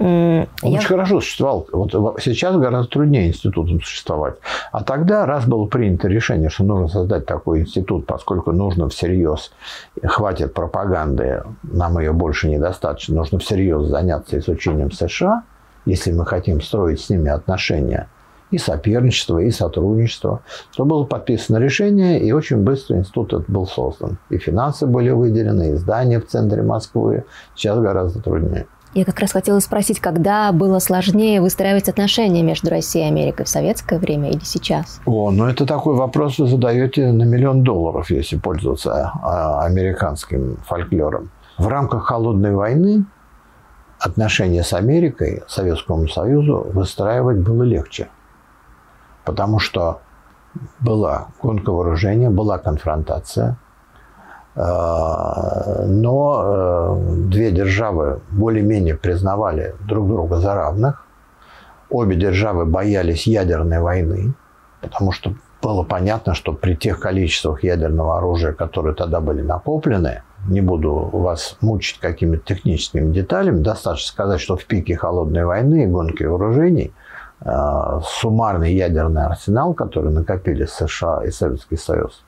Он 0.00 0.46
Я... 0.62 0.78
очень 0.78 0.88
хорошо 0.88 1.20
существовал. 1.20 1.68
Вот 1.72 1.92
сейчас 2.20 2.56
гораздо 2.56 2.90
труднее 2.90 3.28
институтам 3.28 3.80
существовать. 3.80 4.34
А 4.72 4.82
тогда, 4.82 5.26
раз 5.26 5.46
было 5.46 5.66
принято 5.66 6.08
решение, 6.08 6.50
что 6.50 6.64
нужно 6.64 6.88
создать 6.88 7.26
такой 7.26 7.60
институт, 7.60 8.06
поскольку 8.06 8.52
нужно 8.52 8.88
всерьез, 8.88 9.52
хватит 10.02 10.54
пропаганды, 10.54 11.42
нам 11.62 11.98
ее 11.98 12.12
больше 12.12 12.48
недостаточно, 12.48 13.16
нужно 13.16 13.38
всерьез 13.38 13.86
заняться 13.86 14.38
изучением 14.38 14.90
США, 14.90 15.44
если 15.84 16.12
мы 16.12 16.26
хотим 16.26 16.60
строить 16.60 17.00
с 17.00 17.10
ними 17.10 17.30
отношения– 17.30 18.08
и 18.50 18.58
соперничество, 18.58 19.38
и 19.38 19.50
сотрудничество, 19.50 20.40
то 20.76 20.84
было 20.84 21.04
подписано 21.04 21.58
решение, 21.58 22.20
и 22.20 22.32
очень 22.32 22.58
быстро 22.58 22.96
институт 22.96 23.32
этот 23.32 23.50
был 23.50 23.66
создан. 23.66 24.18
И 24.30 24.38
финансы 24.38 24.86
были 24.86 25.10
выделены, 25.10 25.72
и 25.72 25.74
здания 25.74 26.20
в 26.20 26.26
центре 26.26 26.62
Москвы. 26.62 27.24
Сейчас 27.54 27.78
гораздо 27.78 28.20
труднее. 28.20 28.66
Я 28.94 29.04
как 29.04 29.20
раз 29.20 29.32
хотела 29.32 29.60
спросить, 29.60 30.00
когда 30.00 30.50
было 30.52 30.78
сложнее 30.78 31.40
выстраивать 31.40 31.88
отношения 31.88 32.42
между 32.42 32.70
Россией 32.70 33.04
и 33.04 33.08
Америкой 33.08 33.46
в 33.46 33.48
советское 33.48 33.98
время 33.98 34.30
или 34.30 34.42
сейчас? 34.42 35.00
О, 35.06 35.30
ну 35.30 35.46
это 35.46 35.66
такой 35.66 35.94
вопрос 35.94 36.38
вы 36.38 36.48
задаете 36.48 37.12
на 37.12 37.24
миллион 37.24 37.62
долларов, 37.62 38.10
если 38.10 38.36
пользоваться 38.36 39.12
а, 39.22 39.64
американским 39.64 40.58
фольклором. 40.66 41.30
В 41.58 41.68
рамках 41.68 42.04
холодной 42.04 42.54
войны 42.54 43.04
отношения 43.98 44.62
с 44.62 44.72
Америкой, 44.72 45.42
Советскому 45.48 46.08
Союзу 46.08 46.66
выстраивать 46.72 47.38
было 47.38 47.64
легче 47.64 48.08
потому 49.28 49.58
что 49.58 50.00
была 50.80 51.28
гонка 51.42 51.70
вооружения, 51.70 52.30
была 52.30 52.56
конфронтация, 52.56 53.58
но 55.86 56.42
э, 56.44 56.96
две 57.28 57.50
державы 57.52 58.20
более-менее 58.30 58.96
признавали 58.96 59.74
друг 59.86 60.08
друга 60.08 60.36
за 60.36 60.54
равных. 60.54 61.04
Обе 61.90 62.16
державы 62.16 62.66
боялись 62.66 63.26
ядерной 63.26 63.80
войны, 63.80 64.34
потому 64.80 65.12
что 65.12 65.34
было 65.62 65.82
понятно, 65.82 66.34
что 66.34 66.52
при 66.52 66.74
тех 66.74 67.00
количествах 67.00 67.62
ядерного 67.62 68.18
оружия, 68.18 68.52
которые 68.52 68.94
тогда 68.94 69.20
были 69.20 69.42
накоплены, 69.42 70.22
не 70.48 70.60
буду 70.60 70.92
вас 71.12 71.56
мучить 71.60 71.98
какими-то 72.00 72.44
техническими 72.44 73.12
деталями, 73.12 73.60
достаточно 73.60 74.08
сказать, 74.08 74.40
что 74.40 74.56
в 74.56 74.64
пике 74.64 74.96
холодной 74.96 75.44
войны 75.44 75.84
и 75.84 75.86
гонки 75.86 76.24
вооружений– 76.24 76.92
Э, 77.40 78.00
суммарный 78.04 78.74
ядерный 78.74 79.24
арсенал, 79.24 79.72
который 79.72 80.12
накопили 80.12 80.64
США 80.64 81.22
и 81.24 81.30
Советский 81.30 81.76
Союз, 81.76 82.24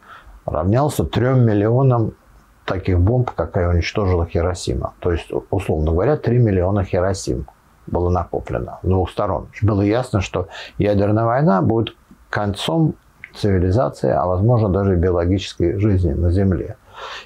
равнялся 0.47 1.05
3 1.05 1.35
миллионам 1.35 2.13
таких 2.65 2.99
бомб, 3.01 3.31
какая 3.31 3.69
уничтожила 3.69 4.27
Хиросима. 4.27 4.95
То 5.01 5.13
есть, 5.13 5.31
условно 5.51 5.93
говоря, 5.93 6.17
3 6.17 6.39
миллиона 6.39 6.85
Хиросим 6.85 7.47
было 7.87 8.11
накоплено 8.11 8.79
с 8.83 8.87
двух 8.87 9.11
сторон. 9.11 9.49
Было 9.63 9.83
ясно, 9.83 10.21
что 10.21 10.49
ядерная 10.79 11.25
война 11.25 11.63
будет 11.63 11.97
концом 12.29 12.95
цивилизации, 13.35 14.11
а 14.11 14.27
возможно 14.27 14.69
даже 14.69 14.97
биологической 14.97 15.79
жизни 15.79 16.13
на 16.13 16.31
Земле. 16.31 16.77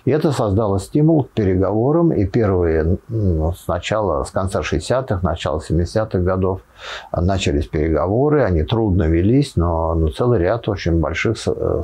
И 0.04 0.10
это 0.10 0.32
создало 0.32 0.78
стимул 0.78 1.24
к 1.24 1.30
переговорам, 1.30 2.12
и 2.12 2.26
первые, 2.26 2.98
ну, 3.08 3.52
сначала, 3.52 4.24
с 4.24 4.30
конца 4.30 4.60
60-х, 4.60 5.20
начала 5.22 5.58
70-х 5.58 6.18
годов 6.18 6.60
начались 7.12 7.66
переговоры, 7.66 8.42
они 8.42 8.62
трудно 8.62 9.04
велись, 9.04 9.56
но, 9.56 9.94
но 9.94 10.08
целый 10.08 10.38
ряд 10.40 10.68
очень 10.68 11.00
больших 11.00 11.36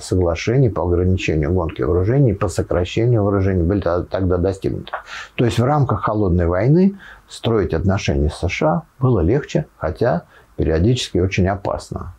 соглашений 0.02 0.68
по 0.68 0.82
ограничению 0.82 1.52
гонки 1.52 1.82
вооружений, 1.82 2.34
по 2.34 2.48
сокращению 2.48 3.22
вооружений 3.22 3.62
были 3.62 3.80
тогда 3.80 4.36
достигнуты. 4.36 4.92
То 5.36 5.44
есть 5.44 5.58
в 5.58 5.64
рамках 5.64 6.02
холодной 6.02 6.46
войны 6.46 6.98
строить 7.28 7.74
отношения 7.74 8.30
с 8.30 8.38
США 8.38 8.82
было 8.98 9.20
легче, 9.20 9.66
хотя 9.78 10.24
периодически 10.56 11.18
очень 11.18 11.48
опасно. 11.48 12.14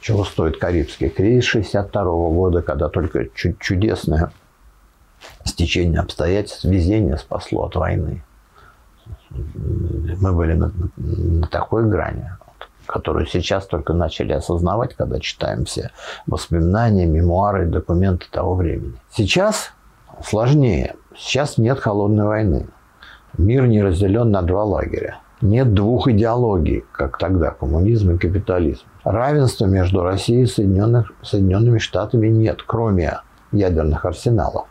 Чего 0.00 0.24
стоит 0.24 0.58
Карибский 0.58 1.08
кризис 1.08 1.44
62 1.44 2.02
года, 2.02 2.60
когда 2.60 2.88
только 2.88 3.28
чудесное 3.34 4.32
стечение 5.44 6.00
обстоятельств, 6.00 6.64
везение 6.64 7.16
спасло 7.18 7.64
от 7.64 7.76
войны. 7.76 8.22
Мы 9.30 10.32
были 10.32 10.54
на, 10.54 10.72
на 10.96 11.46
такой 11.48 11.88
грани, 11.88 12.30
которую 12.86 13.26
сейчас 13.26 13.66
только 13.66 13.92
начали 13.92 14.32
осознавать, 14.32 14.94
когда 14.94 15.18
читаем 15.20 15.64
все 15.64 15.90
воспоминания, 16.26 17.06
мемуары, 17.06 17.66
документы 17.66 18.26
того 18.30 18.54
времени. 18.54 18.94
Сейчас 19.10 19.72
сложнее. 20.24 20.94
Сейчас 21.16 21.58
нет 21.58 21.78
холодной 21.78 22.24
войны. 22.24 22.66
Мир 23.36 23.66
не 23.66 23.82
разделен 23.82 24.30
на 24.30 24.42
два 24.42 24.64
лагеря. 24.64 25.18
Нет 25.40 25.74
двух 25.74 26.08
идеологий, 26.08 26.84
как 26.92 27.18
тогда, 27.18 27.50
коммунизм 27.50 28.12
и 28.12 28.18
капитализм. 28.18 28.82
Равенства 29.02 29.66
между 29.66 30.02
Россией 30.02 30.44
и 30.44 30.46
Соединенными 30.46 31.78
Штатами 31.78 32.28
нет, 32.28 32.62
кроме 32.62 33.20
ядерных 33.52 34.04
арсеналов 34.04 34.66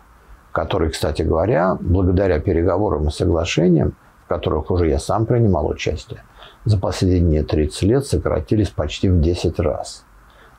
которые, 0.53 0.91
кстати 0.91 1.23
говоря, 1.23 1.77
благодаря 1.81 2.39
переговорам 2.39 3.07
и 3.07 3.11
соглашениям, 3.11 3.95
в 4.23 4.27
которых 4.29 4.71
уже 4.71 4.87
я 4.87 4.99
сам 4.99 5.25
принимал 5.25 5.67
участие, 5.67 6.21
за 6.63 6.77
последние 6.77 7.43
30 7.43 7.81
лет 7.81 8.05
сократились 8.05 8.69
почти 8.69 9.09
в 9.09 9.19
10 9.19 9.59
раз. 9.59 10.05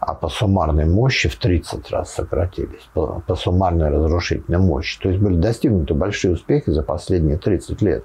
А 0.00 0.12
по 0.12 0.28
суммарной 0.28 0.84
мощи 0.84 1.30
в 1.30 1.36
30 1.36 1.90
раз 1.90 2.12
сократились, 2.12 2.86
по, 2.92 3.22
по 3.26 3.36
суммарной 3.36 3.88
разрушительной 3.88 4.58
мощи. 4.58 5.00
То 5.00 5.08
есть 5.08 5.22
были 5.22 5.36
достигнуты 5.36 5.94
большие 5.94 6.34
успехи 6.34 6.70
за 6.70 6.82
последние 6.82 7.38
30 7.38 7.80
лет. 7.80 8.04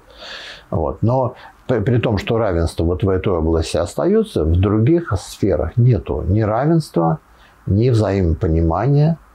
Вот. 0.70 1.02
Но 1.02 1.34
при, 1.66 1.80
при 1.80 1.98
том, 1.98 2.16
что 2.16 2.38
равенство 2.38 2.84
вот 2.84 3.02
в 3.02 3.08
этой 3.08 3.32
области 3.34 3.76
остается, 3.76 4.44
в 4.44 4.58
других 4.58 5.12
сферах 5.18 5.76
нету 5.76 6.24
ни 6.26 6.40
равенства, 6.40 7.18
ни 7.66 7.90
взаимопонимания– 7.90 9.18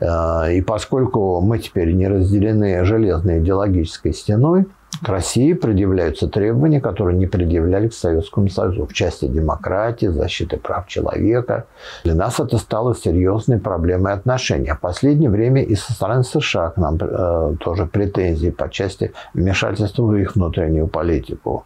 и 0.00 0.62
поскольку 0.62 1.40
мы 1.40 1.58
теперь 1.58 1.92
не 1.92 2.08
разделены 2.08 2.84
железной 2.84 3.40
идеологической 3.40 4.12
стеной, 4.14 4.66
к 5.02 5.08
России 5.08 5.54
предъявляются 5.54 6.28
требования, 6.28 6.80
которые 6.80 7.16
не 7.16 7.26
предъявляли 7.26 7.88
к 7.88 7.94
Советскому 7.94 8.50
Союзу 8.50 8.86
в 8.86 8.92
части 8.92 9.26
демократии, 9.26 10.06
защиты 10.06 10.58
прав 10.58 10.88
человека. 10.88 11.66
Для 12.04 12.14
нас 12.14 12.38
это 12.38 12.58
стало 12.58 12.94
серьезной 12.94 13.58
проблемой 13.58 14.12
отношений. 14.12 14.68
А 14.68 14.74
в 14.74 14.80
последнее 14.80 15.30
время 15.30 15.62
и 15.62 15.74
со 15.74 15.94
стороны 15.94 16.22
США 16.22 16.70
к 16.70 16.76
нам 16.76 16.98
э, 17.00 17.56
тоже 17.60 17.86
претензии 17.86 18.50
по 18.50 18.68
части 18.68 19.12
вмешательства 19.32 20.02
в 20.02 20.14
их 20.16 20.34
внутреннюю 20.34 20.86
политику. 20.86 21.64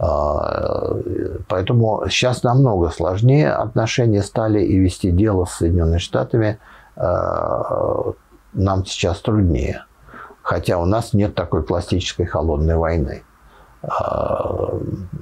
Э, 0.00 1.00
поэтому 1.46 2.04
сейчас 2.08 2.42
намного 2.42 2.90
сложнее 2.90 3.52
отношения 3.52 4.22
стали 4.22 4.60
и 4.64 4.76
вести 4.78 5.12
дело 5.12 5.44
с 5.44 5.58
Соединенными 5.58 5.98
Штатами– 5.98 6.58
Э, 6.68 6.73
нам 6.96 8.84
сейчас 8.86 9.20
труднее. 9.20 9.84
Хотя 10.42 10.78
у 10.78 10.84
нас 10.84 11.12
нет 11.12 11.34
такой 11.34 11.64
классической 11.64 12.26
холодной 12.26 12.76
войны. 12.76 13.22
Э, 13.82 13.88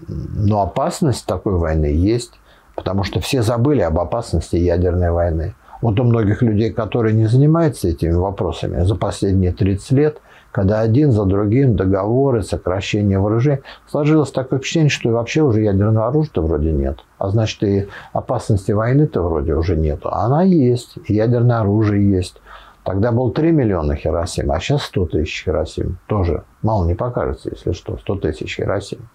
но 0.08 0.62
опасность 0.62 1.26
такой 1.26 1.54
войны 1.54 1.86
есть, 1.86 2.32
потому 2.74 3.04
что 3.04 3.20
все 3.20 3.42
забыли 3.42 3.82
об 3.82 3.98
опасности 3.98 4.56
ядерной 4.56 5.10
войны. 5.10 5.54
Вот 5.80 5.98
у 6.00 6.04
многих 6.04 6.42
людей, 6.42 6.72
которые 6.72 7.14
не 7.14 7.26
занимаются 7.26 7.88
этими 7.88 8.12
вопросами 8.12 8.84
за 8.84 8.94
последние 8.94 9.52
30 9.52 9.90
лет– 9.92 10.18
когда 10.52 10.80
один 10.80 11.12
за 11.12 11.24
другим 11.24 11.76
договоры, 11.76 12.42
сокращение 12.42 13.18
вооружений, 13.18 13.62
сложилось 13.88 14.30
такое 14.30 14.58
впечатление, 14.58 14.90
что 14.90 15.08
вообще 15.08 15.40
уже 15.40 15.62
ядерного 15.62 16.08
оружия-то 16.08 16.42
вроде 16.42 16.72
нет. 16.72 16.98
А 17.18 17.30
значит, 17.30 17.62
и 17.62 17.88
опасности 18.12 18.70
войны-то 18.72 19.22
вроде 19.22 19.54
уже 19.54 19.76
нету. 19.76 20.10
Она 20.12 20.42
есть, 20.42 20.98
и 21.06 21.14
ядерное 21.14 21.60
оружие 21.60 22.08
есть. 22.08 22.36
Тогда 22.84 23.12
был 23.12 23.30
3 23.30 23.52
миллиона 23.52 23.94
Хиросим, 23.96 24.50
а 24.50 24.60
сейчас 24.60 24.82
100 24.82 25.06
тысяч 25.06 25.44
Хиросим. 25.44 25.98
Тоже 26.06 26.42
мало 26.62 26.84
не 26.84 26.94
покажется, 26.94 27.48
если 27.50 27.72
что, 27.72 27.96
100 27.96 28.16
тысяч 28.16 28.56
Хиросим. 28.56 29.08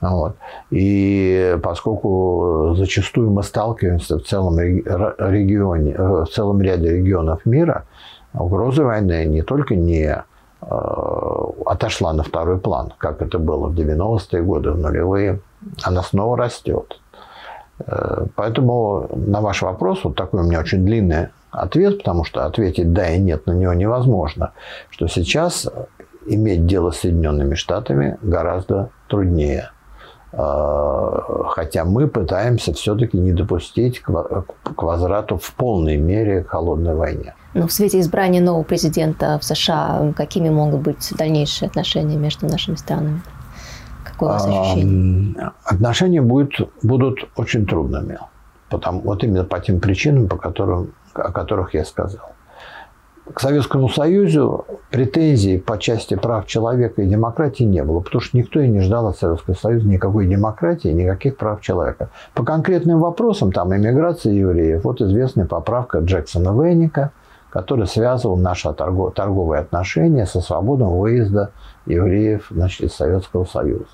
Вот. 0.00 0.36
И 0.70 1.56
поскольку 1.62 2.74
зачастую 2.76 3.30
мы 3.30 3.42
сталкиваемся 3.42 4.18
в 4.18 4.22
целом 4.22 4.58
регионе, 4.58 5.94
в 5.96 6.26
целом 6.26 6.60
ряде 6.60 6.96
регионов 6.96 7.46
мира, 7.46 7.84
угроза 8.32 8.84
войны 8.84 9.24
не 9.26 9.42
только 9.42 9.76
не 9.76 10.24
Э, 10.24 10.33
отошла 10.66 12.12
на 12.12 12.22
второй 12.22 12.58
план, 12.58 12.92
как 12.98 13.22
это 13.22 13.38
было 13.38 13.68
в 13.68 13.74
90-е 13.74 14.42
годы, 14.42 14.70
в 14.70 14.78
нулевые, 14.78 15.40
она 15.82 16.02
снова 16.02 16.36
растет. 16.36 17.00
Э, 17.86 18.26
поэтому 18.34 19.08
на 19.14 19.40
ваш 19.40 19.62
вопрос, 19.62 20.04
вот 20.04 20.16
такой 20.16 20.40
у 20.40 20.44
меня 20.44 20.60
очень 20.60 20.84
длинный 20.84 21.28
ответ, 21.50 21.98
потому 21.98 22.24
что 22.24 22.44
ответить 22.46 22.92
да 22.92 23.08
и 23.08 23.18
нет 23.18 23.46
на 23.46 23.52
него 23.52 23.74
невозможно, 23.74 24.52
что 24.90 25.06
сейчас 25.06 25.68
иметь 26.26 26.66
дело 26.66 26.90
с 26.90 27.00
Соединенными 27.00 27.54
Штатами 27.54 28.18
гораздо 28.22 28.90
труднее. 29.08 29.70
Э, 30.32 31.20
хотя 31.50 31.84
мы 31.84 32.08
пытаемся 32.08 32.72
все-таки 32.72 33.18
не 33.18 33.32
допустить 33.32 34.00
к 34.00 34.82
возврату 34.82 35.36
в 35.36 35.52
полной 35.54 35.96
мере 35.96 36.42
к 36.42 36.48
холодной 36.48 36.94
войне. 36.94 37.34
Но 37.54 37.68
в 37.68 37.72
свете 37.72 38.00
избрания 38.00 38.42
нового 38.42 38.64
президента 38.64 39.38
в 39.38 39.44
США, 39.44 40.12
какими 40.16 40.50
могут 40.50 40.80
быть 40.80 41.12
дальнейшие 41.16 41.68
отношения 41.68 42.16
между 42.16 42.46
нашими 42.46 42.74
странами? 42.74 43.22
Какое 44.04 44.30
у 44.30 44.32
вас 44.32 44.46
ощущение? 44.46 45.52
Отношения 45.64 46.20
будут, 46.20 46.68
будут 46.82 47.28
очень 47.36 47.64
трудными. 47.64 48.18
Потому, 48.68 49.00
вот 49.02 49.22
именно 49.22 49.44
по 49.44 49.60
тем 49.60 49.78
причинам, 49.78 50.26
по 50.26 50.36
которым, 50.36 50.92
о 51.14 51.30
которых 51.30 51.74
я 51.74 51.84
сказал. 51.84 52.32
К 53.32 53.40
Советскому 53.40 53.88
Союзу 53.88 54.66
претензий 54.90 55.56
по 55.56 55.78
части 55.78 56.14
прав 56.14 56.46
человека 56.46 57.02
и 57.02 57.06
демократии 57.06 57.62
не 57.62 57.82
было, 57.84 58.00
потому 58.00 58.20
что 58.20 58.36
никто 58.36 58.60
и 58.60 58.68
не 58.68 58.80
ждал 58.80 59.06
от 59.06 59.16
Советского 59.16 59.54
Союза 59.54 59.86
никакой 59.86 60.26
демократии, 60.26 60.88
никаких 60.88 61.36
прав 61.36 61.60
человека. 61.62 62.10
По 62.34 62.44
конкретным 62.44 62.98
вопросам, 62.98 63.52
там, 63.52 63.74
иммиграция 63.74 64.32
евреев, 64.32 64.82
вот 64.84 65.00
известная 65.00 65.46
поправка 65.46 66.00
Джексона 66.00 66.50
Венника– 66.50 67.12
который 67.54 67.86
связывал 67.86 68.36
наши 68.36 68.74
торговые 68.74 69.60
отношения 69.60 70.26
со 70.26 70.40
свободным 70.40 70.98
выезда 70.98 71.52
евреев 71.86 72.48
значит, 72.50 72.80
из 72.80 72.94
Советского 72.94 73.44
Союза. 73.44 73.86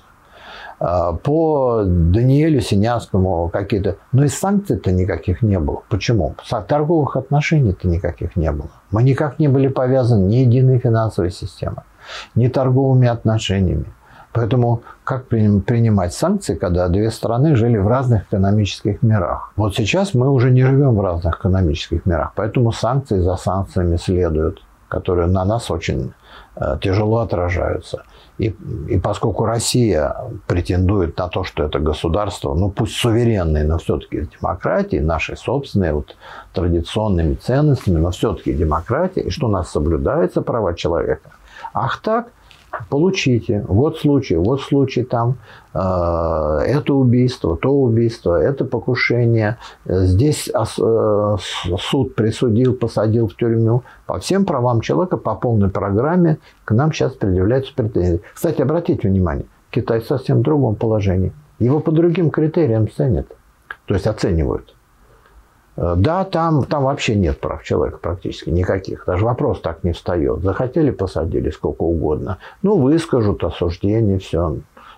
А, 0.79 1.13
по 1.13 1.83
Даниэлю 1.85 2.59
Синявскому 2.59 3.49
какие-то... 3.49 3.97
Но 4.13 4.23
и 4.23 4.29
санкций-то 4.29 4.91
никаких 4.91 5.43
не 5.43 5.59
было. 5.59 5.83
Почему? 5.89 6.33
Торговых 6.67 7.15
отношений-то 7.15 7.87
никаких 7.87 8.35
не 8.35 8.51
было. 8.51 8.71
Мы 8.89 9.03
никак 9.03 9.37
не 9.37 9.47
были 9.47 9.67
повязаны 9.67 10.25
ни 10.25 10.37
единой 10.37 10.79
финансовой 10.79 11.29
системой, 11.29 11.83
ни 12.33 12.47
торговыми 12.47 13.07
отношениями. 13.07 13.93
Поэтому 14.33 14.83
как 15.03 15.27
принимать 15.27 16.13
санкции, 16.13 16.55
когда 16.55 16.87
две 16.87 17.11
страны 17.11 17.55
жили 17.55 17.77
в 17.77 17.87
разных 17.87 18.23
экономических 18.23 19.01
мирах? 19.01 19.51
Вот 19.55 19.75
сейчас 19.75 20.13
мы 20.13 20.29
уже 20.29 20.51
не 20.51 20.63
живем 20.63 20.95
в 20.95 21.01
разных 21.01 21.39
экономических 21.39 22.05
мирах, 22.05 22.31
поэтому 22.35 22.71
санкции 22.71 23.19
за 23.19 23.35
санкциями 23.35 23.97
следуют, 23.97 24.63
которые 24.87 25.27
на 25.27 25.43
нас 25.43 25.69
очень 25.69 26.13
э, 26.55 26.77
тяжело 26.81 27.19
отражаются. 27.19 28.03
И, 28.37 28.55
и 28.89 28.99
поскольку 28.99 29.45
Россия 29.45 30.15
претендует 30.47 31.17
на 31.17 31.27
то, 31.27 31.43
что 31.43 31.63
это 31.63 31.79
государство, 31.79 32.55
ну 32.55 32.71
пусть 32.71 32.95
суверенное, 32.95 33.65
но 33.65 33.77
все-таки 33.77 34.27
демократии, 34.39 34.97
нашей 34.97 35.37
собственной 35.37 35.91
вот, 35.91 36.15
традиционными 36.53 37.35
ценностями, 37.35 37.97
но 37.97 38.11
все-таки 38.11 38.53
демократия, 38.53 39.21
и 39.21 39.29
что 39.29 39.47
у 39.47 39.51
нас 39.51 39.69
соблюдаются 39.69 40.41
права 40.41 40.73
человека. 40.73 41.31
Ах 41.73 42.01
так, 42.01 42.29
получите. 42.89 43.65
Вот 43.67 43.97
случай, 43.97 44.35
вот 44.35 44.61
случай 44.61 45.03
там, 45.03 45.37
э, 45.73 45.79
это 45.79 46.93
убийство, 46.93 47.57
то 47.57 47.71
убийство, 47.71 48.41
это 48.41 48.65
покушение. 48.65 49.57
Здесь 49.85 50.49
э, 50.49 50.63
суд 50.65 52.15
присудил, 52.15 52.73
посадил 52.73 53.27
в 53.27 53.35
тюрьму. 53.35 53.83
По 54.05 54.19
всем 54.19 54.45
правам 54.45 54.81
человека, 54.81 55.17
по 55.17 55.35
полной 55.35 55.69
программе 55.69 56.37
к 56.65 56.71
нам 56.71 56.91
сейчас 56.93 57.13
предъявляются 57.13 57.73
претензии. 57.75 58.21
Кстати, 58.33 58.61
обратите 58.61 59.07
внимание, 59.07 59.45
Китай 59.69 59.99
в 59.99 60.05
совсем 60.05 60.41
другом 60.41 60.75
положении. 60.75 61.33
Его 61.59 61.79
по 61.79 61.91
другим 61.91 62.31
критериям 62.31 62.89
ценят, 62.89 63.27
то 63.85 63.93
есть 63.93 64.07
оценивают. 64.07 64.73
Э, 65.77 65.95
да, 65.97 66.23
там, 66.23 66.63
там 66.63 66.83
вообще 66.83 67.15
нет 67.15 67.39
прав 67.39 67.63
человека 67.63 67.97
практически 67.97 68.49
никаких. 68.49 69.05
Даже 69.05 69.25
вопрос 69.25 69.61
так 69.61 69.83
не 69.83 69.93
встает. 69.93 70.41
Захотели, 70.41 70.91
посадили 70.91 71.49
сколько 71.49 71.83
угодно. 71.83 72.37
Ну, 72.61 72.77
выскажут 72.77 73.43
осуждение, 73.43 74.19
все. 74.19 74.57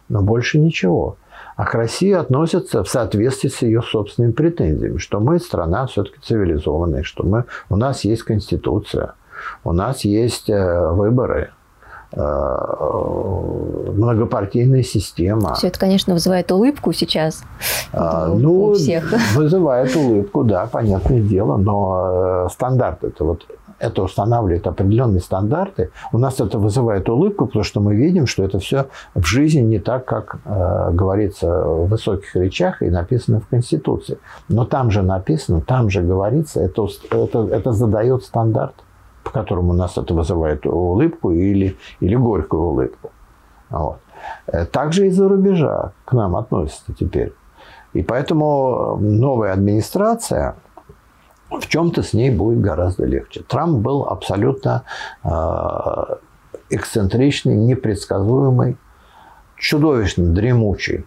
Но 0.10 0.22
больше 0.22 0.60
ничего. 0.60 1.18
А 1.56 1.66
к 1.66 1.76
России 1.76 2.12
относятся 2.12 2.84
в 2.84 2.90
соответствии 2.90 3.50
с 3.50 3.62
ее 3.62 3.82
собственными 3.82 4.32
претензиями, 4.32 4.98
что 4.98 5.20
мы 5.20 5.40
страна 5.40 5.86
все-таки 5.86 6.20
цивилизованная, 6.22 7.04
что 7.04 7.24
мы, 7.24 7.46
у 7.70 7.76
нас 7.76 8.04
есть 8.04 8.24
конституция, 8.24 9.14
у 9.64 9.72
нас 9.72 10.04
есть 10.04 10.50
э, 10.50 10.90
выборы, 10.92 11.52
многопартийная 13.94 14.84
система. 14.84 15.56
Все 15.56 15.68
это, 15.68 15.80
конечно, 15.80 16.14
вызывает 16.14 16.52
улыбку 16.52 16.94
сейчас 16.94 17.44
а, 17.92 18.30
у, 18.32 18.38
ну, 18.38 18.66
у 18.66 18.74
всех. 18.74 19.12
Вызывает 19.36 19.96
улыбку, 19.96 20.44
да, 20.44 20.68
понятное 20.68 21.22
дело, 21.22 21.58
но 21.58 22.46
э, 22.46 22.50
стандарт 22.52 23.04
это 23.04 23.24
вот 23.24 23.46
это 23.80 24.04
устанавливает 24.04 24.66
определенные 24.66 25.20
стандарты. 25.20 25.92
У 26.14 26.18
нас 26.18 26.40
это 26.40 26.58
вызывает 26.58 27.10
улыбку, 27.10 27.48
потому 27.48 27.64
что 27.64 27.82
мы 27.82 27.96
видим, 27.96 28.28
что 28.28 28.44
это 28.44 28.60
все 28.60 28.88
в 29.14 29.26
жизни 29.26 29.60
не 29.62 29.80
так, 29.80 30.06
как 30.06 30.38
э, 30.46 30.92
говорится 30.92 31.48
в 31.66 31.90
высоких 31.90 32.36
речах 32.36 32.82
и 32.82 32.90
написано 32.90 33.42
в 33.42 33.48
Конституции. 33.48 34.18
Но 34.48 34.66
там 34.66 34.90
же 34.90 35.02
написано, 35.02 35.62
там 35.62 35.90
же 35.90 36.02
говорится, 36.02 36.62
это, 36.62 36.88
это, 37.12 37.48
это 37.52 37.72
задает 37.74 38.24
стандарт 38.24 38.76
по 39.24 39.32
которому 39.32 39.72
у 39.72 39.76
нас 39.76 39.98
это 39.98 40.14
вызывает 40.14 40.66
улыбку 40.66 41.32
или, 41.32 41.78
или 42.00 42.16
горькую 42.16 42.64
улыбку. 42.64 43.12
Вот. 43.70 44.00
Э, 44.48 44.66
также 44.66 45.08
из-за 45.08 45.28
рубежа 45.28 45.94
к 46.06 46.14
нам 46.14 46.36
относятся 46.36 46.94
теперь. 46.94 47.34
И 47.94 48.02
поэтому 48.02 48.98
новая 49.00 49.54
администрация, 49.54 50.56
в 51.50 51.68
чем-то 51.68 52.02
с 52.02 52.14
ней 52.14 52.32
будет 52.32 52.62
гораздо 52.62 53.06
легче. 53.06 53.44
Трамп 53.44 53.80
был 53.80 54.04
абсолютно 54.04 54.84
э, 55.24 55.30
эксцентричный, 56.70 57.56
непредсказуемый, 57.56 58.78
чудовищно 59.58 60.26
дремучий 60.26 61.06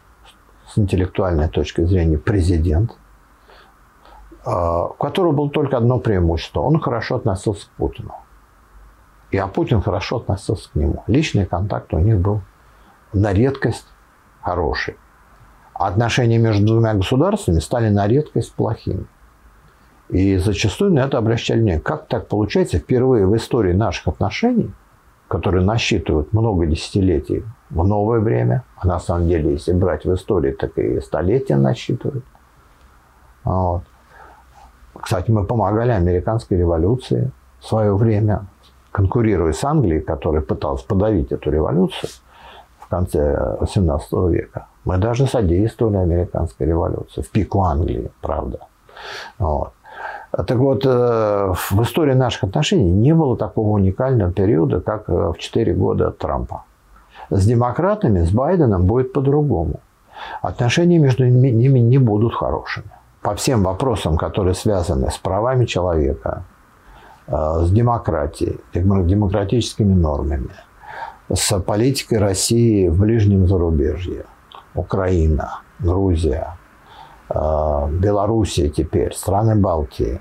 с 0.68 0.78
интеллектуальной 0.78 1.48
точки 1.48 1.82
зрения 1.82 2.18
президент– 2.18 2.96
у 4.46 4.94
которого 4.94 5.32
было 5.32 5.50
только 5.50 5.76
одно 5.76 5.98
преимущество. 5.98 6.60
Он 6.60 6.80
хорошо 6.80 7.16
относился 7.16 7.66
к 7.66 7.70
Путину. 7.70 8.14
И 9.32 9.38
а 9.38 9.48
Путин 9.48 9.82
хорошо 9.82 10.18
относился 10.18 10.70
к 10.70 10.76
нему. 10.76 11.02
Личный 11.08 11.46
контакт 11.46 11.92
у 11.92 11.98
них 11.98 12.18
был 12.18 12.42
на 13.12 13.32
редкость 13.32 13.86
хороший. 14.40 14.96
А 15.74 15.88
отношения 15.88 16.38
между 16.38 16.64
двумя 16.64 16.94
государствами 16.94 17.58
стали 17.58 17.88
на 17.88 18.06
редкость 18.06 18.54
плохими. 18.54 19.06
И 20.08 20.36
зачастую 20.36 20.92
на 20.92 21.00
это 21.00 21.18
обращали 21.18 21.58
внимание. 21.58 21.80
Как 21.80 22.06
так 22.06 22.28
получается 22.28 22.78
впервые 22.78 23.26
в 23.26 23.34
истории 23.36 23.72
наших 23.72 24.06
отношений, 24.06 24.70
которые 25.26 25.64
насчитывают 25.64 26.32
много 26.32 26.66
десятилетий 26.66 27.44
в 27.70 27.84
новое 27.84 28.20
время, 28.20 28.62
а 28.76 28.86
на 28.86 29.00
самом 29.00 29.26
деле, 29.26 29.50
если 29.52 29.72
брать 29.72 30.04
в 30.04 30.14
истории, 30.14 30.52
так 30.52 30.78
и 30.78 31.00
столетия 31.00 31.56
насчитывают, 31.56 32.24
вот, 33.42 33.82
кстати, 35.02 35.30
мы 35.30 35.44
помогали 35.44 35.90
американской 35.90 36.58
революции 36.58 37.30
в 37.60 37.66
свое 37.66 37.94
время, 37.94 38.46
конкурируя 38.92 39.52
с 39.52 39.64
Англией, 39.64 40.00
которая 40.00 40.42
пыталась 40.42 40.82
подавить 40.82 41.32
эту 41.32 41.50
революцию 41.50 42.10
в 42.78 42.88
конце 42.88 43.56
18 43.60 44.12
века. 44.30 44.66
Мы 44.84 44.98
даже 44.98 45.26
содействовали 45.26 45.96
американской 45.96 46.66
революции, 46.66 47.22
в 47.22 47.30
пику 47.30 47.62
Англии, 47.62 48.10
правда. 48.20 48.58
Вот. 49.38 49.72
Так 50.30 50.56
вот, 50.56 50.84
э, 50.84 51.52
в 51.70 51.82
истории 51.82 52.14
наших 52.14 52.44
отношений 52.44 52.90
не 52.90 53.14
было 53.14 53.36
такого 53.36 53.70
уникального 53.70 54.32
периода, 54.32 54.80
как 54.80 55.08
э, 55.08 55.32
в 55.32 55.38
4 55.38 55.74
года 55.74 56.10
Трампа. 56.10 56.64
С 57.30 57.46
демократами, 57.46 58.24
с 58.24 58.30
Байденом 58.30 58.84
будет 58.84 59.12
по-другому. 59.12 59.80
Отношения 60.42 60.98
между 60.98 61.26
ними 61.26 61.80
не 61.80 61.98
будут 61.98 62.34
хорошими 62.34 62.95
по 63.26 63.34
всем 63.34 63.64
вопросам, 63.64 64.16
которые 64.16 64.54
связаны 64.54 65.10
с 65.10 65.18
правами 65.18 65.64
человека, 65.64 66.44
э, 67.26 67.32
с 67.64 67.72
демократией, 67.72 68.60
демократическими 68.72 69.92
нормами, 69.92 70.50
с 71.34 71.58
политикой 71.58 72.18
России 72.18 72.86
в 72.86 73.00
ближнем 73.00 73.48
зарубежье, 73.48 74.26
Украина, 74.76 75.58
Грузия, 75.80 76.56
э, 77.28 77.88
Белоруссия 77.90 78.68
теперь, 78.68 79.12
страны 79.12 79.56
Балтии, 79.56 80.20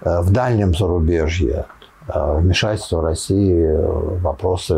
э, 0.00 0.20
в 0.22 0.32
дальнем 0.32 0.74
зарубежье, 0.74 1.66
вмешательство 2.08 3.02
России 3.02 3.66
в 3.76 4.22
вопросы 4.22 4.74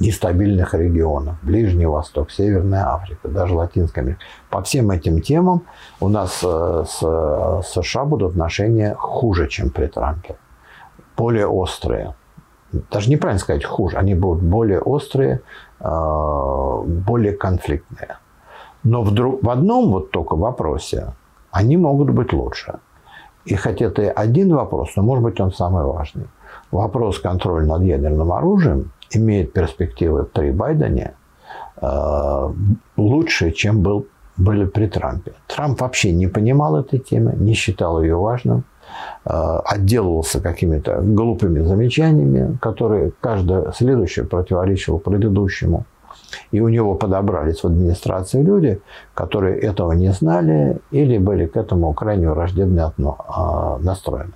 нестабильных 0.00 0.74
регионов. 0.74 1.36
Ближний 1.42 1.86
Восток, 1.86 2.30
Северная 2.30 2.86
Африка, 2.86 3.28
даже 3.28 3.54
Латинская 3.54 4.02
Америка. 4.02 4.20
По 4.50 4.62
всем 4.62 4.90
этим 4.90 5.20
темам 5.20 5.62
у 6.00 6.08
нас 6.08 6.40
э, 6.42 6.84
с 6.86 6.98
э, 7.02 7.62
США 7.64 8.04
будут 8.04 8.32
отношения 8.32 8.94
хуже, 8.94 9.48
чем 9.48 9.70
при 9.70 9.86
Трампе. 9.86 10.36
Более 11.16 11.46
острые. 11.46 12.14
Даже 12.90 13.10
неправильно 13.10 13.40
сказать 13.40 13.64
хуже. 13.64 13.96
Они 13.96 14.14
будут 14.14 14.42
более 14.42 14.80
острые, 14.80 15.40
э, 15.80 16.82
более 16.86 17.32
конфликтные. 17.32 18.18
Но 18.84 19.02
вдруг, 19.02 19.42
в 19.42 19.50
одном 19.50 19.90
вот 19.90 20.10
только 20.12 20.36
вопросе 20.36 21.14
они 21.50 21.76
могут 21.76 22.10
быть 22.10 22.32
лучше. 22.32 22.78
И 23.44 23.54
хотя 23.54 23.86
это 23.86 24.12
один 24.12 24.54
вопрос, 24.54 24.90
но 24.96 25.02
может 25.02 25.24
быть 25.24 25.40
он 25.40 25.52
самый 25.52 25.84
важный. 25.84 26.28
Вопрос 26.70 27.18
контроля 27.18 27.66
над 27.66 27.82
ядерным 27.82 28.30
оружием– 28.32 28.92
имеет 29.12 29.52
перспективы 29.52 30.24
при 30.24 30.50
Байдене 30.50 31.14
э, 31.80 32.52
лучше, 32.96 33.50
чем 33.52 33.82
был, 33.82 34.06
были 34.36 34.66
при 34.66 34.86
Трампе. 34.86 35.32
Трамп 35.46 35.80
вообще 35.80 36.12
не 36.12 36.26
понимал 36.26 36.76
этой 36.76 36.98
темы, 36.98 37.34
не 37.36 37.54
считал 37.54 38.02
ее 38.02 38.16
важным, 38.16 38.64
э, 39.24 39.60
отделывался 39.64 40.40
какими-то 40.40 41.00
глупыми 41.02 41.60
замечаниями, 41.60 42.56
которые 42.60 43.12
каждое 43.20 43.72
следующее 43.72 44.24
противоречило 44.24 44.98
предыдущему. 44.98 45.84
И 46.50 46.60
у 46.60 46.68
него 46.68 46.94
подобрались 46.94 47.62
в 47.62 47.66
администрации 47.66 48.42
люди, 48.42 48.80
которые 49.14 49.58
этого 49.58 49.92
не 49.92 50.12
знали 50.12 50.78
или 50.90 51.18
были 51.18 51.46
к 51.46 51.56
этому 51.56 51.92
крайне 51.94 52.30
враждебно 52.30 52.92
э, 52.98 53.82
настроены. 53.82 54.32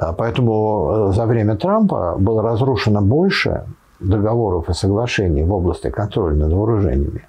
А, 0.00 0.14
поэтому 0.14 1.10
э, 1.10 1.12
за 1.12 1.26
время 1.26 1.56
Трампа 1.56 2.16
было 2.18 2.42
разрушено 2.42 3.02
больше 3.02 3.66
договоров 4.00 4.70
и 4.70 4.72
соглашений 4.72 5.42
в 5.42 5.52
области 5.52 5.90
контроля 5.90 6.36
над 6.36 6.52
вооружениями, 6.52 7.28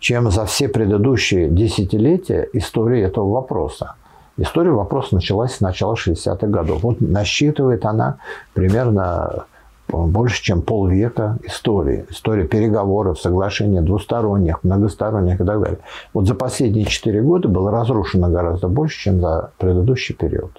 чем 0.00 0.28
за 0.32 0.44
все 0.44 0.68
предыдущие 0.68 1.48
десятилетия 1.48 2.48
истории 2.54 3.02
этого 3.02 3.30
вопроса. 3.30 3.94
История 4.36 4.72
вопроса 4.72 5.14
началась 5.14 5.54
с 5.54 5.60
начала 5.60 5.94
60-х 5.94 6.48
годов. 6.48 6.82
Вот 6.82 7.00
насчитывает 7.00 7.86
она 7.86 8.16
примерно 8.52 9.44
э, 9.86 9.96
больше, 9.96 10.42
чем 10.42 10.60
полвека 10.60 11.38
истории. 11.44 12.04
История 12.10 12.48
переговоров, 12.48 13.20
соглашений 13.20 13.80
двусторонних, 13.80 14.64
многосторонних 14.64 15.40
и 15.40 15.44
так 15.44 15.60
далее. 15.60 15.78
Вот 16.12 16.26
за 16.26 16.34
последние 16.34 16.86
четыре 16.86 17.22
года 17.22 17.46
было 17.46 17.70
разрушено 17.70 18.28
гораздо 18.28 18.66
больше, 18.66 18.98
чем 18.98 19.20
за 19.20 19.52
предыдущий 19.58 20.16
период 20.16 20.50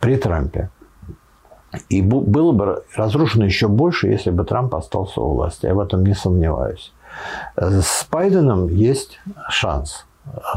при 0.00 0.16
Трампе. 0.16 0.70
И 1.90 2.00
было 2.02 2.52
бы 2.52 2.84
разрушено 2.96 3.44
еще 3.44 3.68
больше, 3.68 4.08
если 4.08 4.30
бы 4.30 4.44
Трамп 4.44 4.74
остался 4.74 5.20
у 5.20 5.34
власти. 5.34 5.66
Я 5.66 5.74
в 5.74 5.80
этом 5.80 6.04
не 6.04 6.14
сомневаюсь. 6.14 6.92
С 7.56 8.06
Байденом 8.10 8.68
есть 8.68 9.20
шанс 9.48 10.06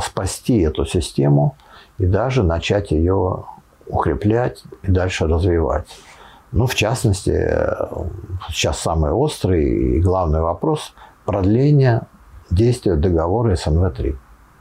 спасти 0.02 0.60
эту 0.62 0.86
систему 0.86 1.56
и 1.98 2.06
даже 2.06 2.44
начать 2.44 2.92
ее 2.92 3.46
укреплять 3.88 4.64
и 4.84 4.92
дальше 4.92 5.28
развивать. 5.28 5.88
Ну, 6.52 6.66
в 6.66 6.76
частности, 6.76 7.48
сейчас 8.50 8.80
самый 8.80 9.12
острый 9.12 9.98
и 9.98 10.00
главный 10.02 10.42
вопрос– 10.42 10.94
продление 11.26 12.02
действия 12.50 12.96
договора 12.96 13.54
СНВ-3. 13.56 14.18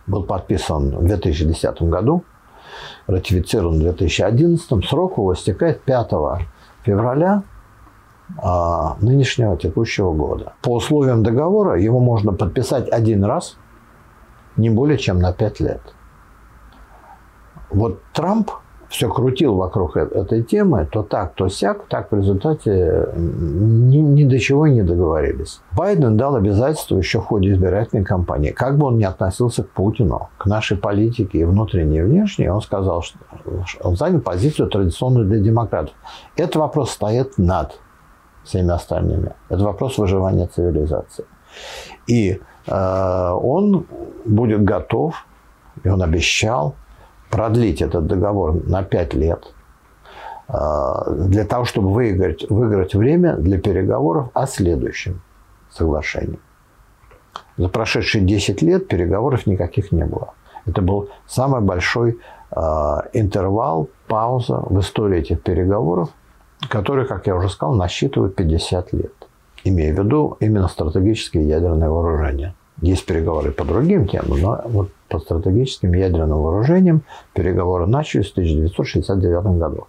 Был 0.06 0.24
подписан 0.24 0.96
в 0.96 1.04
2010 1.04 1.82
году 1.82 2.24
ратифицирован 3.06 3.78
в 3.78 3.80
2011, 3.80 4.84
срок 4.86 5.18
его 5.18 5.34
истекает 5.34 5.82
5 5.82 6.10
февраля 6.82 7.42
а, 8.38 8.96
нынешнего 9.00 9.56
текущего 9.56 10.12
года. 10.12 10.54
По 10.62 10.74
условиям 10.74 11.22
договора 11.22 11.80
его 11.80 12.00
можно 12.00 12.32
подписать 12.32 12.88
один 12.88 13.24
раз, 13.24 13.56
не 14.56 14.70
более 14.70 14.98
чем 14.98 15.18
на 15.18 15.32
5 15.32 15.60
лет. 15.60 15.80
Вот 17.70 18.02
Трамп 18.12 18.50
все 18.90 19.08
крутил 19.08 19.54
вокруг 19.54 19.96
этой 19.96 20.42
темы, 20.42 20.86
то 20.90 21.04
так, 21.04 21.34
то 21.34 21.48
сяк, 21.48 21.86
так 21.86 22.10
в 22.10 22.16
результате 22.16 23.08
ни, 23.14 23.98
ни 23.98 24.24
до 24.24 24.36
чего 24.40 24.66
не 24.66 24.82
договорились. 24.82 25.60
Байден 25.76 26.16
дал 26.16 26.34
обязательство 26.34 26.98
еще 26.98 27.20
в 27.20 27.26
ходе 27.26 27.52
избирательной 27.52 28.04
кампании. 28.04 28.50
Как 28.50 28.76
бы 28.76 28.86
он 28.86 28.98
ни 28.98 29.04
относился 29.04 29.62
к 29.62 29.70
Путину, 29.70 30.28
к 30.38 30.46
нашей 30.46 30.76
политике 30.76 31.38
и 31.38 31.44
внутренней, 31.44 31.98
и 31.98 32.02
внешней, 32.02 32.48
он 32.48 32.60
сказал, 32.60 33.02
что 33.02 33.18
он 33.80 33.96
занял 33.96 34.20
позицию 34.20 34.68
традиционную 34.68 35.24
для 35.24 35.38
демократов. 35.38 35.94
Этот 36.36 36.56
вопрос 36.56 36.90
стоит 36.90 37.38
над 37.38 37.78
всеми 38.42 38.72
остальными. 38.72 39.34
Это 39.48 39.62
вопрос 39.62 39.98
выживания 39.98 40.48
цивилизации. 40.48 41.26
И 42.08 42.40
э, 42.66 43.30
он 43.40 43.86
будет 44.24 44.64
готов, 44.64 45.14
и 45.84 45.88
он 45.88 46.02
обещал 46.02 46.74
продлить 47.30 47.80
этот 47.80 48.06
договор 48.06 48.54
на 48.66 48.82
5 48.82 49.14
лет 49.14 49.52
э, 50.48 50.54
для 51.28 51.44
того, 51.44 51.64
чтобы 51.64 51.92
выиграть, 51.92 52.48
выиграть 52.50 52.94
время 52.94 53.36
для 53.36 53.58
переговоров 53.58 54.28
о 54.34 54.46
следующем 54.46 55.22
соглашении. 55.70 56.38
За 57.56 57.68
прошедшие 57.68 58.24
10 58.24 58.62
лет 58.62 58.88
переговоров 58.88 59.46
никаких 59.46 59.92
не 59.92 60.04
было. 60.04 60.34
Это 60.66 60.82
был 60.82 61.08
самый 61.26 61.60
большой 61.60 62.18
э, 62.50 62.60
интервал, 63.12 63.88
пауза 64.08 64.62
в 64.66 64.78
истории 64.80 65.18
этих 65.18 65.42
переговоров, 65.42 66.10
которые, 66.68 67.06
как 67.06 67.26
я 67.26 67.36
уже 67.36 67.48
сказал, 67.48 67.74
насчитывают 67.74 68.34
50 68.34 68.92
лет. 68.92 69.12
Имея 69.64 69.94
в 69.94 69.98
виду 69.98 70.36
именно 70.40 70.68
стратегические 70.68 71.46
ядерные 71.46 71.90
вооружения. 71.90 72.54
Есть 72.80 73.04
переговоры 73.04 73.52
по 73.52 73.64
другим 73.64 74.08
темам, 74.08 74.40
но 74.40 74.60
вот 74.64 74.90
по 75.10 75.18
стратегическим 75.18 75.92
ядерным 75.92 76.42
вооружениям 76.42 77.02
переговоры 77.34 77.86
начались 77.86 78.30
в 78.30 78.32
1969 78.32 79.58
году. 79.58 79.88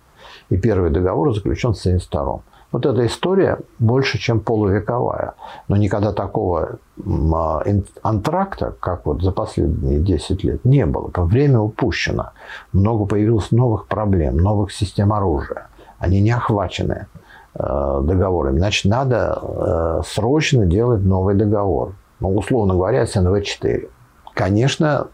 И 0.49 0.57
первый 0.57 0.89
договор 0.89 1.33
заключен 1.33 1.73
в 1.73 1.79
1972. 1.79 2.41
Вот 2.71 2.85
эта 2.85 3.05
история 3.05 3.59
больше, 3.79 4.17
чем 4.17 4.39
полувековая. 4.39 5.33
Но 5.67 5.75
никогда 5.75 6.13
такого 6.13 6.79
а, 7.05 7.63
антракта, 8.01 8.73
как 8.79 9.05
вот 9.05 9.21
за 9.21 9.31
последние 9.31 9.99
10 9.99 10.43
лет, 10.43 10.65
не 10.65 10.85
было. 10.85 11.11
Время 11.15 11.59
упущено. 11.59 12.31
Много 12.71 13.05
появилось 13.05 13.51
новых 13.51 13.87
проблем, 13.87 14.37
новых 14.37 14.71
систем 14.71 15.11
оружия. 15.11 15.67
Они 15.99 16.21
не 16.21 16.31
охвачены 16.31 17.07
э, 17.53 18.01
договорами. 18.03 18.57
Значит, 18.57 18.85
надо 18.85 19.39
э, 19.41 20.01
срочно 20.05 20.65
делать 20.65 21.03
новый 21.03 21.35
договор. 21.35 21.93
Ну, 22.19 22.35
условно 22.35 22.73
говоря, 22.73 23.03
СНВ-4. 23.03 23.89
Конечно, 24.33 25.07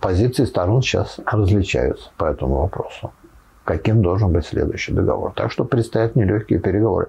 позиции 0.00 0.44
сторон 0.44 0.82
сейчас 0.82 1.20
различаются 1.26 2.10
по 2.16 2.24
этому 2.24 2.60
вопросу. 2.60 3.12
Каким 3.64 4.02
должен 4.02 4.32
быть 4.32 4.46
следующий 4.46 4.92
договор. 4.92 5.32
Так 5.34 5.52
что 5.52 5.64
предстоят 5.64 6.16
нелегкие 6.16 6.58
переговоры. 6.58 7.08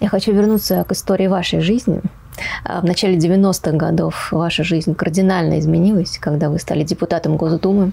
Я 0.00 0.08
хочу 0.08 0.32
вернуться 0.32 0.84
к 0.84 0.92
истории 0.92 1.28
вашей 1.28 1.60
жизни. 1.60 2.00
А, 2.64 2.80
в 2.80 2.84
начале 2.84 3.18
90-х 3.18 3.76
годов 3.76 4.32
ваша 4.32 4.64
жизнь 4.64 4.94
кардинально 4.94 5.60
изменилась, 5.60 6.18
когда 6.18 6.48
вы 6.48 6.58
стали 6.58 6.82
депутатом 6.82 7.36
Госдумы. 7.36 7.92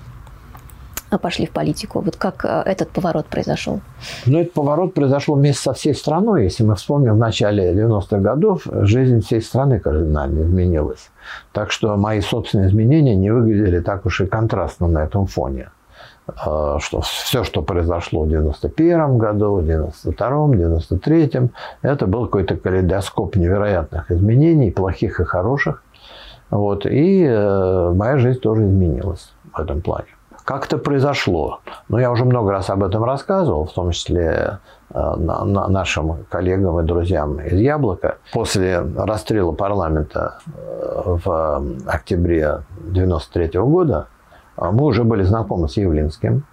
А 1.10 1.18
пошли 1.18 1.46
в 1.46 1.52
политику. 1.52 2.02
Вот 2.02 2.16
как 2.16 2.46
э, 2.46 2.62
этот 2.66 2.90
поворот 2.90 3.26
произошел? 3.26 3.82
Ну, 4.26 4.40
этот 4.40 4.54
поворот 4.54 4.94
произошел 4.94 5.36
вместе 5.36 5.62
со 5.64 5.74
всей 5.74 5.96
страной. 5.96 6.44
Если 6.44 6.64
мы 6.64 6.76
вспомним, 6.76 7.16
в 7.16 7.18
начале 7.18 7.74
90-х 7.74 8.18
годов 8.20 8.68
жизнь 8.72 9.22
всей 9.22 9.42
страны 9.42 9.80
кардинально 9.80 10.44
изменилась. 10.44 11.10
Так 11.52 11.72
что 11.72 11.98
мои 11.98 12.22
собственные 12.22 12.70
изменения 12.70 13.16
не 13.16 13.32
выглядели 13.32 13.80
так 13.80 14.06
уж 14.06 14.22
и 14.22 14.26
контрастно 14.28 14.88
на 14.88 15.04
этом 15.04 15.26
фоне. 15.26 15.70
А, 16.46 16.80
что 16.80 17.02
все, 17.02 17.44
что 17.44 17.62
произошло 17.62 18.24
в 18.24 18.30
91 18.30 19.18
году, 19.18 19.56
в 19.56 19.66
92 19.66 20.56
93 20.56 21.32
это 21.82 22.08
был 22.08 22.26
какой-то 22.26 22.56
калейдоскоп 22.56 23.36
невероятных 23.36 24.12
изменений, 24.12 24.72
плохих 24.72 25.20
и 25.20 25.24
хороших. 25.24 25.84
Вот. 26.50 26.86
И 26.86 27.24
э, 27.24 27.94
моя 27.96 28.18
жизнь 28.18 28.40
тоже 28.40 28.64
изменилась 28.66 29.32
в 29.54 29.60
этом 29.60 29.82
плане. 29.82 30.08
Как 30.50 30.66
это 30.66 30.80
произошло? 30.80 31.60
Ну, 31.90 32.00
я 32.00 32.10
уже 32.10 32.26
много 32.26 32.52
раз 32.52 32.72
об 32.72 32.84
этом 32.84 33.04
рассказывал, 33.04 33.66
в 33.66 33.72
том 33.72 33.92
числе 33.92 34.58
э, 34.90 35.16
нашим 35.16 36.26
коллегам 36.28 36.80
и 36.80 36.84
друзьям 36.84 37.40
из 37.40 37.60
«Яблока». 37.60 38.18
После 38.34 38.80
расстрела 38.80 39.52
парламента 39.52 40.40
э, 40.48 41.18
в 41.24 41.64
октябре 41.86 42.48
1993 42.48 43.60
года 43.60 44.08
э, 44.58 44.72
мы 44.72 44.86
уже 44.86 45.04
были 45.04 45.22
знакомы 45.22 45.70
с 45.70 45.78
Явлинским, 45.78 46.46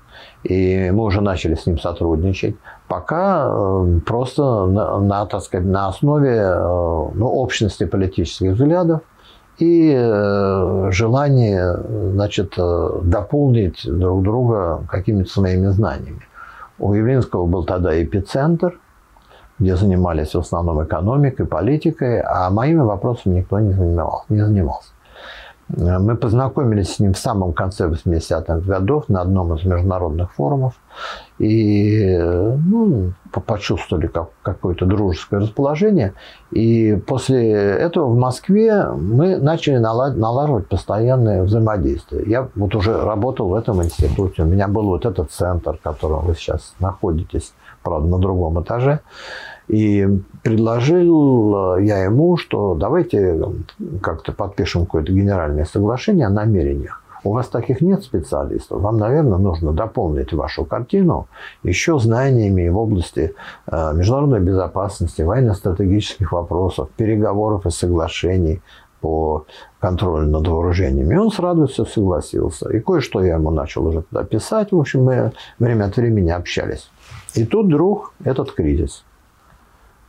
и 0.44 0.90
мы 0.90 1.02
уже 1.02 1.22
начали 1.22 1.54
с 1.54 1.64
ним 1.64 1.78
сотрудничать, 1.78 2.56
пока 2.88 3.50
просто 4.04 4.66
на, 4.66 5.00
на, 5.00 5.24
так 5.24 5.40
сказать, 5.40 5.66
на 5.66 5.88
основе 5.88 6.54
ну, 7.14 7.28
общности 7.28 7.86
политических 7.86 8.52
взглядов 8.52 9.00
и 9.58 9.92
э, 9.96 10.88
желание 10.92 11.76
значит, 12.12 12.54
э, 12.58 12.88
дополнить 13.02 13.82
друг 13.84 14.22
друга 14.22 14.84
какими-то 14.88 15.30
своими 15.30 15.66
знаниями. 15.68 16.20
У 16.78 16.92
Явлинского 16.92 17.46
был 17.46 17.64
тогда 17.64 18.02
эпицентр, 18.02 18.78
где 19.58 19.76
занимались 19.76 20.34
в 20.34 20.38
основном 20.38 20.84
экономикой, 20.84 21.46
политикой, 21.46 22.20
а 22.20 22.50
моими 22.50 22.80
вопросами 22.80 23.38
никто 23.38 23.58
не 23.58 23.72
занимался. 23.72 24.24
Не 24.28 24.42
занимался. 24.42 24.88
Мы 25.68 26.16
познакомились 26.16 26.94
с 26.94 27.00
ним 27.00 27.12
в 27.12 27.18
самом 27.18 27.52
конце 27.52 27.88
80-х 27.88 28.60
годов 28.60 29.08
на 29.08 29.20
одном 29.20 29.52
из 29.54 29.64
международных 29.64 30.32
форумов 30.34 30.74
и 31.38 32.16
ну, 32.18 33.12
почувствовали 33.44 34.06
как, 34.06 34.30
какое-то 34.42 34.86
дружеское 34.86 35.40
расположение. 35.40 36.14
И 36.52 36.96
после 37.06 37.52
этого 37.52 38.06
в 38.06 38.16
Москве 38.16 38.84
мы 38.92 39.38
начали 39.38 39.78
налаживать 39.78 40.68
постоянное 40.68 41.42
взаимодействие. 41.42 42.22
Я 42.26 42.48
вот 42.54 42.74
уже 42.76 43.02
работал 43.02 43.48
в 43.48 43.54
этом 43.54 43.82
институте, 43.82 44.42
у 44.42 44.46
меня 44.46 44.68
был 44.68 44.84
вот 44.84 45.04
этот 45.04 45.32
центр, 45.32 45.76
в 45.76 45.80
котором 45.80 46.26
вы 46.26 46.34
сейчас 46.34 46.74
находитесь, 46.78 47.52
правда, 47.82 48.08
на 48.08 48.18
другом 48.18 48.62
этаже. 48.62 49.00
И 49.68 50.06
предложил 50.42 51.76
я 51.78 52.04
ему, 52.04 52.36
что 52.36 52.74
давайте 52.74 53.40
как-то 54.00 54.32
подпишем 54.32 54.84
какое-то 54.84 55.12
генеральное 55.12 55.64
соглашение 55.64 56.26
о 56.26 56.30
намерениях. 56.30 57.02
У 57.24 57.32
вас 57.32 57.48
таких 57.48 57.80
нет 57.80 58.04
специалистов. 58.04 58.80
Вам, 58.80 58.98
наверное, 58.98 59.38
нужно 59.38 59.72
дополнить 59.72 60.32
вашу 60.32 60.64
картину 60.64 61.26
еще 61.64 61.98
знаниями 61.98 62.68
в 62.68 62.78
области 62.78 63.34
э, 63.66 63.92
международной 63.94 64.38
безопасности, 64.38 65.22
военно-стратегических 65.22 66.30
вопросов, 66.30 66.88
переговоров 66.96 67.66
и 67.66 67.70
соглашений 67.70 68.62
по 69.00 69.44
контролю 69.80 70.28
над 70.28 70.46
вооружениями. 70.46 71.14
И 71.14 71.18
он 71.18 71.32
с 71.32 71.40
радостью 71.40 71.86
согласился. 71.86 72.70
И 72.70 72.78
кое-что 72.78 73.20
я 73.24 73.34
ему 73.34 73.50
начал 73.50 73.84
уже 73.88 74.02
туда 74.02 74.22
писать. 74.22 74.70
В 74.70 74.78
общем, 74.78 75.02
мы 75.02 75.32
время 75.58 75.86
от 75.86 75.96
времени 75.96 76.30
общались. 76.30 76.88
И 77.34 77.44
тут 77.44 77.66
вдруг 77.66 78.14
этот 78.22 78.52
кризис– 78.52 79.04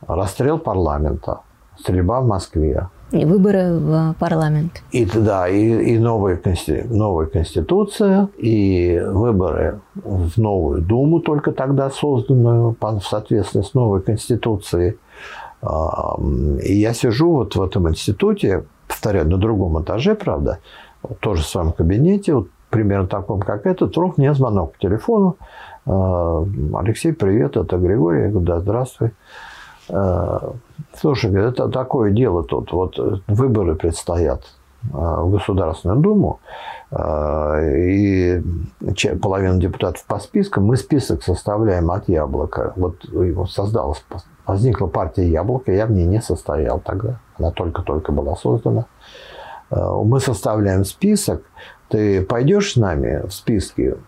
расстрел 0.08 0.58
парламента, 0.58 1.40
стрельба 1.78 2.20
в 2.20 2.26
Москве. 2.26 2.88
И 3.10 3.24
выборы 3.24 3.78
в 3.78 4.14
парламент. 4.18 4.82
И, 4.90 5.06
да, 5.06 5.48
и, 5.48 5.94
и 5.94 5.98
новая, 5.98 6.38
новая 6.90 7.26
конституция, 7.26 8.28
и 8.36 9.00
выборы 9.06 9.80
в 9.94 10.36
новую 10.36 10.82
Думу, 10.82 11.20
только 11.20 11.52
тогда 11.52 11.88
созданную 11.90 12.76
в 12.78 13.00
соответствии 13.00 13.62
с 13.62 13.72
новой 13.74 14.02
конституцией. 14.02 14.98
И 15.62 16.74
я 16.74 16.92
сижу 16.92 17.32
вот 17.32 17.56
в 17.56 17.62
этом 17.62 17.88
институте, 17.88 18.64
повторяю, 18.86 19.28
на 19.28 19.38
другом 19.38 19.80
этаже, 19.82 20.14
правда, 20.14 20.58
тоже 21.20 21.42
в 21.42 21.46
своем 21.46 21.72
кабинете, 21.72 22.34
вот 22.34 22.48
примерно 22.70 23.06
таком, 23.06 23.40
как 23.40 23.64
этот, 23.66 23.90
вдруг 23.92 24.18
мне 24.18 24.34
звонок 24.34 24.72
по 24.74 24.78
телефону. 24.78 25.36
Алексей, 25.86 27.14
привет, 27.14 27.56
это 27.56 27.78
Григорий. 27.78 28.24
Я 28.24 28.28
говорю, 28.28 28.46
да, 28.46 28.60
здравствуй. 28.60 29.12
Э, 29.88 30.50
слушай, 30.94 31.32
это 31.34 31.68
такое 31.68 32.10
дело 32.10 32.44
тут. 32.44 32.72
Вот 32.72 32.98
выборы 33.26 33.74
предстоят 33.74 34.42
э, 34.82 34.86
в 34.92 35.30
Государственную 35.30 36.00
Думу, 36.00 36.40
э, 36.90 37.88
и 37.88 38.42
половина 39.20 39.58
депутатов 39.58 40.04
по 40.04 40.18
спискам. 40.18 40.64
Мы 40.64 40.76
список 40.76 41.22
составляем 41.22 41.90
от 41.90 42.08
Яблока. 42.08 42.72
Вот 42.76 43.04
его 43.04 43.46
создалась, 43.46 44.04
возникла 44.46 44.86
партия 44.86 45.28
Яблоко, 45.28 45.72
я 45.72 45.86
в 45.86 45.92
ней 45.92 46.06
не 46.06 46.20
состоял 46.20 46.80
тогда. 46.80 47.20
Она 47.38 47.50
только-только 47.50 48.12
была 48.12 48.36
создана. 48.36 48.86
Мы 49.70 50.18
составляем 50.20 50.84
список. 50.84 51.42
Ты 51.88 52.22
пойдешь 52.22 52.72
с 52.72 52.76
нами 52.76 53.26
в 53.26 53.32
списке 53.32 53.98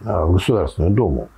в 0.00 0.32
Государственную 0.32 0.94
Думу? 0.94 1.28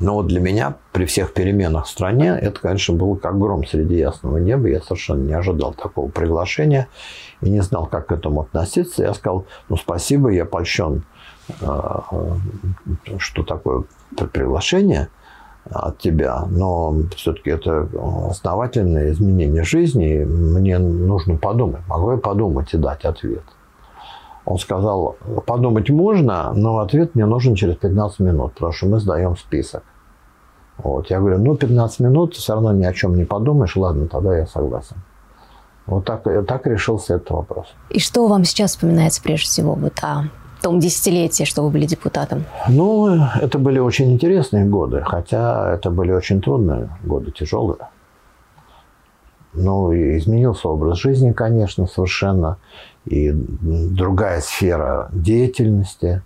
Но 0.00 0.14
вот 0.14 0.26
для 0.26 0.40
меня 0.40 0.76
при 0.92 1.04
всех 1.04 1.32
переменах 1.32 1.86
в 1.86 1.90
стране 1.90 2.38
это, 2.40 2.60
конечно, 2.60 2.94
было 2.94 3.16
как 3.16 3.38
гром 3.38 3.66
среди 3.66 3.96
ясного 3.96 4.38
неба. 4.38 4.68
Я 4.68 4.80
совершенно 4.80 5.22
не 5.22 5.32
ожидал 5.32 5.74
такого 5.74 6.08
приглашения 6.08 6.88
и 7.40 7.50
не 7.50 7.60
знал, 7.60 7.86
как 7.86 8.06
к 8.06 8.12
этому 8.12 8.42
относиться. 8.42 9.02
Я 9.02 9.14
сказал, 9.14 9.46
ну, 9.68 9.76
спасибо, 9.76 10.30
я 10.30 10.44
польщен, 10.44 11.04
э, 11.60 11.74
что 13.18 13.42
такое 13.42 13.84
приглашение 14.32 15.08
от 15.70 15.98
тебя, 15.98 16.44
но 16.50 16.96
все-таки 17.16 17.50
это 17.50 17.88
основательное 18.30 19.10
изменение 19.12 19.64
жизни, 19.64 20.22
и 20.22 20.24
мне 20.24 20.78
нужно 20.78 21.36
подумать. 21.36 21.82
Могу 21.88 22.12
я 22.12 22.16
подумать 22.16 22.72
и 22.72 22.78
дать 22.78 23.04
ответ? 23.04 23.42
Он 24.48 24.56
сказал, 24.58 25.16
подумать 25.44 25.90
можно, 25.90 26.52
но 26.54 26.78
ответ 26.78 27.14
мне 27.14 27.26
нужен 27.26 27.54
через 27.54 27.76
15 27.76 28.20
минут, 28.20 28.54
потому 28.54 28.72
что 28.72 28.86
мы 28.86 28.98
сдаем 28.98 29.36
список. 29.36 29.82
Вот. 30.78 31.10
Я 31.10 31.20
говорю, 31.20 31.38
ну, 31.38 31.54
15 31.54 32.00
минут, 32.00 32.34
все 32.34 32.54
равно 32.54 32.72
ни 32.72 32.84
о 32.84 32.94
чем 32.94 33.14
не 33.14 33.26
подумаешь, 33.26 33.76
ладно, 33.76 34.06
тогда 34.06 34.38
я 34.38 34.46
согласен. 34.46 34.96
Вот 35.86 36.06
так, 36.06 36.22
так 36.46 36.66
решился 36.66 37.16
этот 37.16 37.30
вопрос. 37.30 37.66
И 37.90 38.00
что 38.00 38.26
вам 38.26 38.44
сейчас 38.44 38.70
вспоминается 38.70 39.22
прежде 39.22 39.48
всего 39.48 39.74
вот 39.74 39.92
о 40.00 40.24
том 40.62 40.80
десятилетии, 40.80 41.44
что 41.44 41.62
вы 41.62 41.68
были 41.68 41.84
депутатом? 41.84 42.44
Ну, 42.70 43.20
это 43.42 43.58
были 43.58 43.78
очень 43.78 44.10
интересные 44.12 44.64
годы, 44.64 45.02
хотя 45.04 45.74
это 45.74 45.90
были 45.90 46.12
очень 46.12 46.40
трудные 46.40 46.88
годы, 47.04 47.32
тяжелые. 47.32 47.88
Ну, 49.52 49.92
изменился 49.92 50.68
образ 50.68 50.98
жизни, 50.98 51.32
конечно, 51.32 51.86
совершенно. 51.86 52.58
И 53.08 53.32
другая 53.32 54.40
сфера 54.40 55.08
деятельности, 55.12 56.22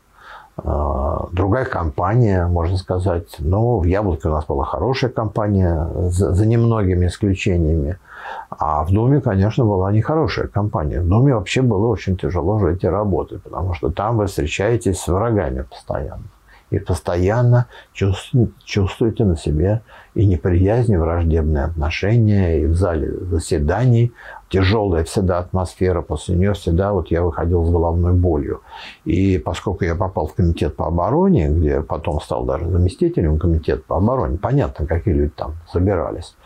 а, 0.56 1.28
другая 1.32 1.64
компания, 1.64 2.46
можно 2.46 2.76
сказать. 2.76 3.36
Но 3.38 3.78
в 3.78 3.84
«Яблоке» 3.84 4.28
у 4.28 4.32
нас 4.32 4.44
была 4.46 4.64
хорошая 4.64 5.10
компания, 5.10 5.88
за 6.10 6.46
немногими 6.46 7.06
исключениями. 7.06 7.98
А 8.50 8.84
в 8.84 8.92
Думе, 8.92 9.20
конечно, 9.20 9.64
была 9.64 9.92
нехорошая 9.92 10.46
компания. 10.46 11.00
В 11.00 11.08
Думе 11.08 11.34
вообще 11.34 11.62
было 11.62 11.86
очень 11.86 12.16
тяжело 12.16 12.58
жить 12.58 12.84
и 12.84 12.88
работать, 12.88 13.42
потому 13.42 13.74
что 13.74 13.90
там 13.90 14.16
вы 14.16 14.26
встречаетесь 14.26 15.00
с 15.00 15.08
врагами 15.08 15.62
постоянно 15.62 16.24
и 16.72 16.78
постоянно 16.78 17.66
чувствуете 17.92 19.24
на 19.24 19.36
себе 19.36 19.82
и 20.14 20.24
неприязнь, 20.26 20.92
и 20.92 20.96
враждебные 20.96 21.64
отношения, 21.64 22.62
и 22.62 22.66
в 22.66 22.74
зале 22.74 23.12
заседаний 23.30 24.12
тяжелая 24.52 25.04
всегда 25.04 25.38
атмосфера, 25.38 26.02
после 26.02 26.36
нее 26.36 26.52
всегда 26.52 26.92
вот 26.92 27.10
я 27.10 27.22
выходил 27.22 27.64
с 27.64 27.70
головной 27.70 28.12
болью. 28.12 28.60
И 29.04 29.38
поскольку 29.38 29.84
я 29.84 29.94
попал 29.94 30.26
в 30.26 30.34
комитет 30.34 30.76
по 30.76 30.86
обороне, 30.86 31.48
где 31.48 31.80
потом 31.80 32.20
стал 32.20 32.44
даже 32.44 32.68
заместителем 32.68 33.38
комитета 33.38 33.82
по 33.86 33.96
обороне, 33.96 34.36
понятно, 34.36 34.86
какие 34.86 35.14
люди 35.14 35.32
там 35.34 35.54
собирались. 35.72 36.36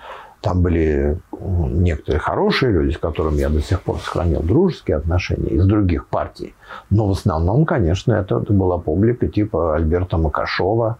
Там 0.40 0.62
были 0.62 1.18
некоторые 1.40 2.20
хорошие 2.20 2.70
люди, 2.70 2.94
с 2.94 2.98
которыми 2.98 3.38
я 3.38 3.48
до 3.48 3.60
сих 3.60 3.82
пор 3.82 3.98
сохранил 3.98 4.42
дружеские 4.42 4.98
отношения 4.98 5.48
из 5.48 5.66
других 5.66 6.06
партий. 6.06 6.54
Но 6.90 7.08
в 7.08 7.10
основном, 7.10 7.64
конечно, 7.64 8.12
это, 8.12 8.38
была 8.38 8.78
публика 8.78 9.26
типа 9.26 9.74
Альберта 9.74 10.16
Макашова. 10.18 10.98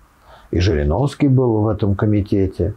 И 0.50 0.58
Жириновский 0.58 1.28
был 1.28 1.60
в 1.62 1.68
этом 1.68 1.94
комитете 1.94 2.74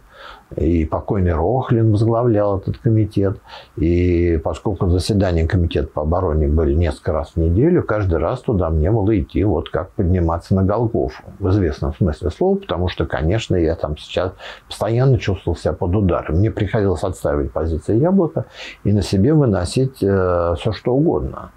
и 0.56 0.84
покойный 0.84 1.32
Рохлин 1.32 1.92
возглавлял 1.92 2.58
этот 2.58 2.78
комитет. 2.78 3.38
И 3.76 4.40
поскольку 4.42 4.88
заседания 4.88 5.46
комитета 5.46 5.88
по 5.88 6.02
обороне 6.02 6.48
были 6.48 6.74
несколько 6.74 7.12
раз 7.12 7.32
в 7.34 7.36
неделю, 7.36 7.82
каждый 7.82 8.18
раз 8.18 8.40
туда 8.40 8.70
мне 8.70 8.90
было 8.90 9.18
идти, 9.18 9.44
вот 9.44 9.70
как 9.70 9.90
подниматься 9.92 10.54
на 10.54 10.64
Голгофу, 10.64 11.22
в 11.38 11.48
известном 11.50 11.94
смысле 11.94 12.30
слова, 12.30 12.56
потому 12.56 12.88
что, 12.88 13.06
конечно, 13.06 13.54
я 13.56 13.74
там 13.76 13.96
сейчас 13.96 14.32
постоянно 14.66 15.18
чувствовал 15.18 15.56
себя 15.56 15.72
под 15.72 15.94
ударом. 15.94 16.38
Мне 16.38 16.50
приходилось 16.50 17.04
отставить 17.04 17.52
позиции 17.52 17.96
яблока 17.96 18.46
и 18.84 18.92
на 18.92 19.02
себе 19.02 19.34
выносить 19.34 20.02
э, 20.02 20.54
все, 20.58 20.72
что 20.72 20.94
угодно. 20.94 21.50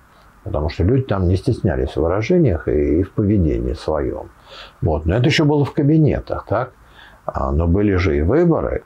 Потому 0.44 0.70
что 0.70 0.84
люди 0.84 1.04
там 1.04 1.28
не 1.28 1.38
стеснялись 1.38 1.92
в 1.92 1.98
выражениях 1.98 2.68
и, 2.68 3.00
и 3.00 3.04
в 3.04 3.12
поведении 3.14 3.74
своем. 3.74 4.30
Вот. 4.82 5.06
Но 5.06 5.16
это 5.16 5.26
еще 5.26 5.46
было 5.46 5.64
в 5.64 5.74
кабинетах, 5.74 6.46
так? 6.48 6.74
А, 7.26 7.52
но 7.52 7.68
были 7.68 7.96
же 7.96 8.18
и 8.18 8.22
выборы, 8.22 8.84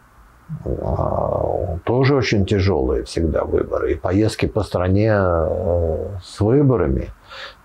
а, 0.64 1.78
тоже 1.84 2.16
очень 2.16 2.46
тяжелые 2.46 3.04
всегда 3.04 3.44
выборы. 3.44 3.94
И 3.94 3.96
поездки 3.96 4.46
по 4.46 4.64
стране 4.64 5.12
э, 5.14 6.08
с 6.24 6.40
выборами. 6.40 7.10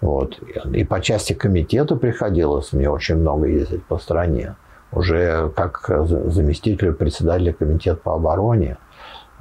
Вот. 0.00 0.38
И 0.72 0.84
по 0.84 1.00
части 1.00 1.32
комитета 1.32 1.96
приходилось 1.96 2.72
мне 2.72 2.90
очень 2.90 3.16
много 3.16 3.46
ездить 3.46 3.84
по 3.84 3.98
стране. 3.98 4.56
Уже 4.92 5.50
как 5.56 5.84
заместителю 6.06 6.94
председателя 6.94 7.52
комитета 7.52 7.96
по 7.96 8.14
обороне 8.14 8.78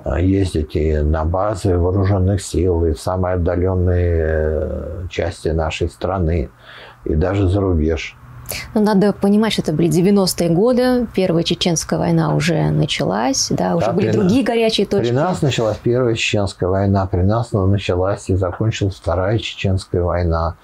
э, 0.05 0.21
ездить 0.21 0.75
и 0.75 0.97
на 0.97 1.25
базы 1.25 1.77
вооруженных 1.77 2.41
сил, 2.41 2.85
и 2.85 2.93
в 2.93 2.99
самые 2.99 3.35
отдаленные 3.35 4.23
э, 4.23 5.07
части 5.09 5.49
нашей 5.49 5.89
страны, 5.89 6.49
и 7.05 7.15
даже 7.15 7.47
за 7.47 7.59
рубеж. 7.59 8.15
Но 8.73 8.81
ну, 8.81 8.85
надо 8.85 9.13
понимать, 9.13 9.53
что 9.53 9.61
это 9.61 9.73
были 9.73 9.89
90-е 9.89 10.49
годы, 10.49 11.07
Первая 11.13 11.43
Чеченская 11.43 11.99
война 11.99 12.35
уже 12.35 12.69
началась, 12.69 13.47
да, 13.49 13.75
уже 13.75 13.87
да, 13.87 13.93
были 13.93 14.11
другие 14.11 14.41
нас, 14.41 14.47
горячие 14.47 14.85
точки. 14.85 15.09
При 15.09 15.15
нас 15.15 15.41
началась 15.41 15.77
Первая 15.77 16.15
Чеченская 16.15 16.69
война, 16.69 17.05
при 17.05 17.21
нас 17.21 17.51
началась 17.51 18.29
и 18.29 18.35
закончилась 18.35 18.95
Вторая 18.95 19.37
Чеченская 19.39 20.01
война. 20.01 20.55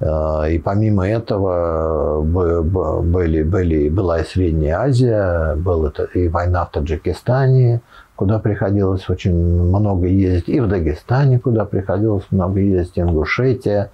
Э, 0.00 0.50
и 0.50 0.58
помимо 0.58 1.08
этого 1.08 2.22
были, 2.22 3.42
были, 3.42 3.88
была 3.88 4.20
и 4.20 4.24
Средняя 4.24 4.80
Азия, 4.80 5.54
была 5.56 5.92
и 6.14 6.28
война 6.28 6.64
в 6.64 6.70
Таджикистане, 6.70 7.80
куда 8.16 8.38
приходилось 8.38 9.08
очень 9.08 9.34
много 9.34 10.06
ездить, 10.06 10.48
и 10.48 10.60
в 10.60 10.68
Дагестане, 10.68 11.38
куда 11.38 11.64
приходилось 11.64 12.24
много 12.30 12.60
ездить, 12.60 12.98
Ингушетия. 12.98 13.90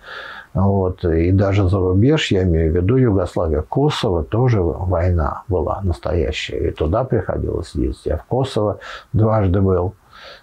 Вот. 0.55 1.05
И 1.05 1.31
даже 1.33 1.69
за 1.69 1.79
рубеж, 1.79 2.31
я 2.31 2.43
имею 2.43 2.73
в 2.73 2.77
виду 2.77 2.97
Югославия, 2.97 3.63
Косово 3.63 4.23
тоже 4.23 4.61
война 4.61 5.43
была 5.49 5.81
настоящая. 5.83 6.69
И 6.69 6.71
туда 6.73 7.05
приходилось 7.05 7.75
ездить. 7.75 8.07
Я 8.07 8.19
в 8.19 8.25
Косово 8.25 8.79
дважды 9.13 9.61
был. 9.61 9.95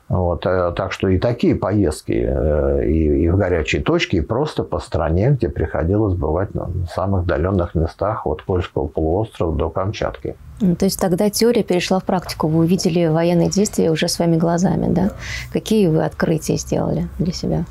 Вот, 0.09 0.45
э, 0.45 0.73
так 0.75 0.91
что 0.91 1.07
и 1.07 1.19
такие 1.19 1.55
поездки 1.55 2.27
э, 2.27 2.85
и, 2.85 3.23
и 3.23 3.29
в 3.29 3.37
горячие 3.37 3.81
точки, 3.81 4.17
и 4.17 4.21
просто 4.21 4.63
по 4.63 4.79
стране, 4.79 5.29
где 5.29 5.49
приходилось 5.49 6.15
бывать 6.15 6.55
на 6.55 6.69
самых 6.93 7.21
отдаленных 7.21 7.75
местах 7.75 8.25
от 8.25 8.41
Кольского 8.41 8.87
полуострова 8.87 9.55
до 9.55 9.69
Камчатки. 9.69 10.35
То 10.59 10.85
есть 10.85 10.99
тогда 10.99 11.29
теория 11.29 11.63
перешла 11.63 11.99
в 11.99 12.03
практику. 12.03 12.47
Вы 12.47 12.59
увидели 12.61 13.05
военные 13.05 13.49
действия 13.49 13.91
уже 13.91 14.07
своими 14.07 14.35
глазами, 14.35 14.91
да? 14.91 15.11
Какие 15.53 15.87
вы 15.87 16.03
открытия 16.03 16.57
сделали 16.57 17.07
для 17.19 17.31
себя? 17.31 17.65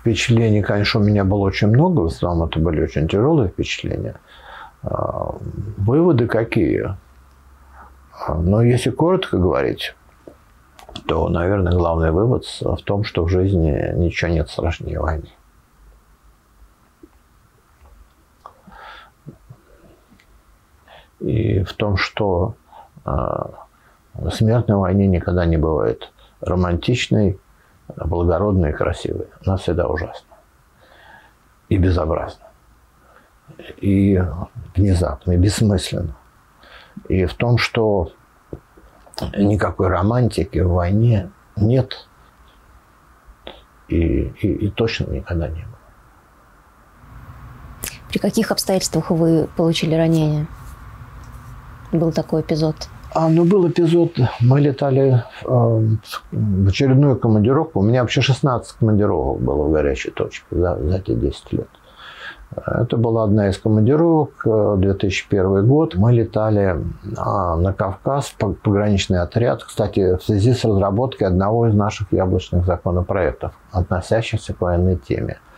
Впечатлений, 0.00 0.62
конечно, 0.62 1.00
у 1.00 1.02
меня 1.04 1.24
было 1.24 1.40
очень 1.40 1.68
много. 1.68 2.00
В 2.00 2.06
основном 2.06 2.48
это 2.48 2.58
были 2.58 2.82
очень 2.82 3.06
тяжелые 3.06 3.50
впечатления. 3.50 4.16
А, 4.82 5.34
выводы 5.76 6.26
какие? 6.26 6.96
А, 8.26 8.34
но 8.34 8.62
если 8.62 8.88
коротко 8.90 9.36
говорить, 9.36 9.94
то, 11.06 11.28
наверное, 11.28 11.72
главный 11.72 12.12
вывод 12.12 12.44
в 12.44 12.82
том, 12.82 13.04
что 13.04 13.24
в 13.24 13.28
жизни 13.28 13.92
ничего 13.96 14.30
нет 14.30 14.48
страшнее 14.48 15.00
войны. 15.00 15.28
И 21.20 21.62
в 21.62 21.74
том, 21.74 21.98
что 21.98 22.54
э, 23.04 23.10
смерть 24.32 24.68
на 24.68 24.78
войне 24.78 25.06
никогда 25.06 25.44
не 25.44 25.58
бывает 25.58 26.10
романтичной, 26.40 27.38
благородной 27.96 28.70
и 28.70 28.72
красивой. 28.72 29.28
Она 29.44 29.56
всегда 29.56 29.88
ужасна. 29.88 30.36
И 31.68 31.76
безобразна. 31.76 32.46
И 33.78 34.22
внезапно, 34.76 35.32
и 35.32 35.36
бессмысленно. 35.36 36.16
И 37.08 37.24
в 37.24 37.34
том, 37.34 37.58
что 37.58 38.12
никакой 39.36 39.88
романтики 39.88 40.58
в 40.58 40.70
войне 40.70 41.30
нет. 41.56 42.08
И, 43.88 43.96
и, 43.96 44.66
и 44.66 44.70
точно 44.70 45.10
никогда 45.10 45.48
не 45.48 45.62
было. 45.62 45.78
При 48.08 48.18
каких 48.18 48.50
обстоятельствах 48.50 49.10
вы 49.10 49.48
получили 49.56 49.94
ранение? 49.94 50.46
Был 51.92 52.12
такой 52.12 52.42
эпизод? 52.42 52.88
А, 53.12 53.28
ну, 53.28 53.44
был 53.44 53.68
эпизод, 53.68 54.12
мы 54.40 54.60
летали 54.60 55.24
э, 55.44 55.46
в 56.32 56.68
очередную 56.68 57.16
командировку. 57.16 57.80
У 57.80 57.82
меня 57.82 58.02
вообще 58.02 58.20
16 58.20 58.72
командировок 58.78 59.40
было 59.40 59.64
в 59.64 59.72
горячей 59.72 60.10
точке 60.10 60.44
за, 60.50 60.76
за 60.76 60.96
эти 60.98 61.14
10 61.14 61.52
лет. 61.52 61.68
Это 62.66 62.96
была 62.96 63.24
одна 63.24 63.48
из 63.48 63.58
командировок, 63.58 64.42
2001 64.44 65.44
э, 65.44 65.62
год. 65.62 65.96
Мы 65.96 66.12
летали 66.12 66.76
а, 67.16 67.56
на 67.56 67.72
Кавказ, 67.72 68.34
пограничный 68.38 69.20
отряд. 69.20 69.64
Кстати, 69.64 70.16
в 70.16 70.22
связи 70.22 70.54
с 70.54 70.64
разработкой 70.64 71.26
одного 71.26 71.66
из 71.66 71.74
наших 71.74 72.12
яблочных 72.12 72.64
законопроектов, 72.64 73.52
относящихся 73.72 74.54
к 74.54 74.60
военной 74.60 74.96
теме– 74.96 75.38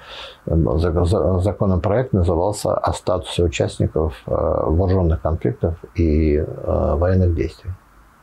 законопроект 0.47 2.13
назывался 2.13 2.75
«О 2.75 2.93
статусе 2.93 3.45
участников 3.45 4.15
вооруженных 4.27 5.21
конфликтов 5.23 5.75
и 5.95 6.45
военных 6.65 7.35
действий». 7.35 7.71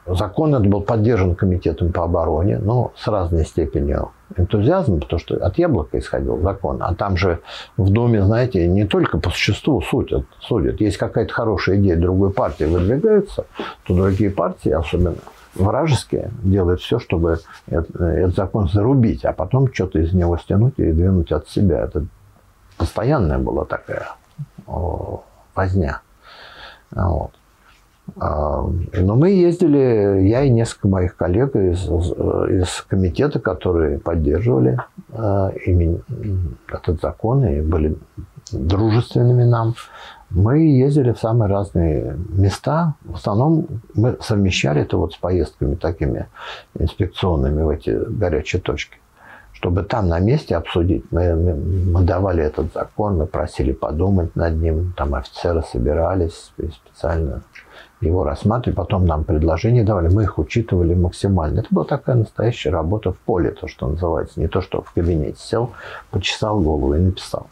Закон 0.06 0.56
этот 0.56 0.68
был 0.68 0.82
поддержан 0.82 1.36
комитетом 1.36 1.92
по 1.92 2.04
обороне, 2.04 2.58
но 2.58 2.94
с 2.96 3.08
разной 3.08 3.46
степенью 3.46 4.10
энтузиазма, 4.38 5.00
потому 5.00 5.20
что 5.20 5.36
от 5.36 5.58
яблока 5.60 6.00
исходил 6.00 6.42
закон. 6.42 6.82
А 6.82 6.96
там 6.96 7.16
же 7.16 7.42
в 7.78 7.92
Думе, 7.92 8.24
знаете, 8.24 8.68
не 8.68 8.86
только 8.86 9.20
по 9.20 9.30
существу 9.30 9.82
судят. 9.82 10.26
судят. 10.40 10.82
Есть 10.82 10.98
какая-то 10.98 11.32
хорошая 11.32 11.78
идея 11.78 11.96
другой 11.96 12.32
партии 12.32 12.64
выдвигается, 12.64 13.46
то 13.86 13.96
другие 13.96 14.32
партии, 14.32 14.72
особенно 14.72 15.14
вражеские, 15.56 16.32
делают 16.44 16.82
все, 16.82 17.00
чтобы 17.00 17.40
этот, 17.68 17.96
этот 17.96 18.36
закон 18.36 18.70
зарубить, 18.70 19.26
а 19.26 19.34
потом 19.34 19.74
что-то 19.74 20.00
из 20.00 20.14
него 20.14 20.38
стянуть 20.38 20.76
и 20.78 20.92
двинуть 20.92 21.32
от 21.32 21.48
себя. 21.50 21.82
Это 21.82 22.06
постоянная 22.78 23.40
была 23.40 23.66
такая 23.66 24.10
возня. 25.56 26.02
Вот. 26.92 27.32
А, 28.18 28.64
но 28.94 29.16
мы 29.16 29.32
ездили, 29.32 30.28
я 30.28 30.44
и 30.44 30.50
несколько 30.50 30.88
моих 30.88 31.16
коллег 31.16 31.56
из, 31.56 31.86
из 31.86 32.86
комитета, 32.88 33.40
которые 33.40 34.00
поддерживали 34.00 34.80
а, 35.12 35.52
этот 36.68 37.02
закон 37.02 37.46
и 37.46 37.62
были 37.62 37.98
дружественными 38.52 39.44
нам. 39.44 39.76
Мы 40.30 40.60
ездили 40.60 41.12
в 41.12 41.20
самые 41.20 41.50
разные 41.50 42.18
места. 42.30 42.94
В 43.04 43.16
основном 43.16 43.68
мы 43.96 44.18
совмещали 44.22 44.82
это 44.82 44.98
вот 44.98 45.14
с 45.14 45.18
поездками 45.18 45.76
такими 45.76 46.28
инспекционными 46.78 47.62
в 47.64 47.70
эти 47.70 47.90
горячие 47.90 48.62
точки 48.62 48.98
чтобы 49.52 49.84
там 49.84 50.08
на 50.08 50.20
месте 50.20 50.56
обсудить. 50.56 51.04
Мы, 51.12 51.36
мы 51.36 52.04
давали 52.04 52.42
этот 52.42 52.74
закон, 52.74 53.18
мы 53.18 53.26
просили 53.26 53.74
подумать 53.74 54.34
над 54.34 54.56
ним, 54.56 54.94
там 54.96 55.16
офицеры 55.16 55.64
собирались 55.64 56.54
специально 56.56 57.42
его 58.02 58.24
рассматривали, 58.24 58.76
потом 58.76 59.06
нам 59.06 59.24
предложения 59.24 59.84
давали, 59.84 60.08
мы 60.08 60.24
их 60.24 60.40
учитывали 60.40 60.96
максимально. 60.96 61.60
Это 61.60 61.68
была 61.72 61.86
такая 61.86 62.16
настоящая 62.16 62.70
работа 62.70 63.12
в 63.12 63.18
поле, 63.18 63.52
то, 63.52 63.68
что 63.68 63.88
называется. 63.88 64.40
Не 64.40 64.48
то, 64.48 64.62
что 64.62 64.82
в 64.82 64.94
кабинете 64.94 65.38
сел, 65.38 65.72
почесал 66.10 66.62
голову 66.62 66.96
и 66.96 67.00
написал. 67.00 67.48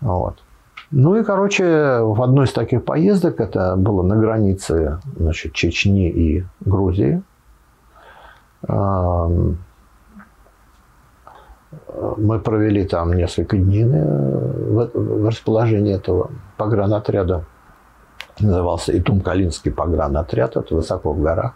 Вот. 0.00 0.42
Ну 0.90 1.16
и, 1.16 1.22
короче, 1.22 2.00
в 2.00 2.22
одной 2.22 2.46
из 2.46 2.52
таких 2.52 2.84
поездок, 2.84 3.40
это 3.40 3.76
было 3.76 4.02
на 4.02 4.16
границе 4.16 5.00
значит, 5.16 5.52
Чечни 5.52 6.08
и 6.08 6.44
Грузии, 6.60 7.22
мы 12.16 12.38
провели 12.38 12.84
там 12.84 13.12
несколько 13.12 13.56
дней 13.56 13.84
э, 13.84 14.88
в 14.94 15.26
расположении 15.26 15.94
этого 15.94 16.30
погранотряда 16.56 17.44
назывался 18.40 18.96
Итум-Калинский 18.96 19.72
погранотряд, 19.72 20.56
это 20.56 20.74
высоко 20.74 21.12
в 21.12 21.20
горах. 21.20 21.54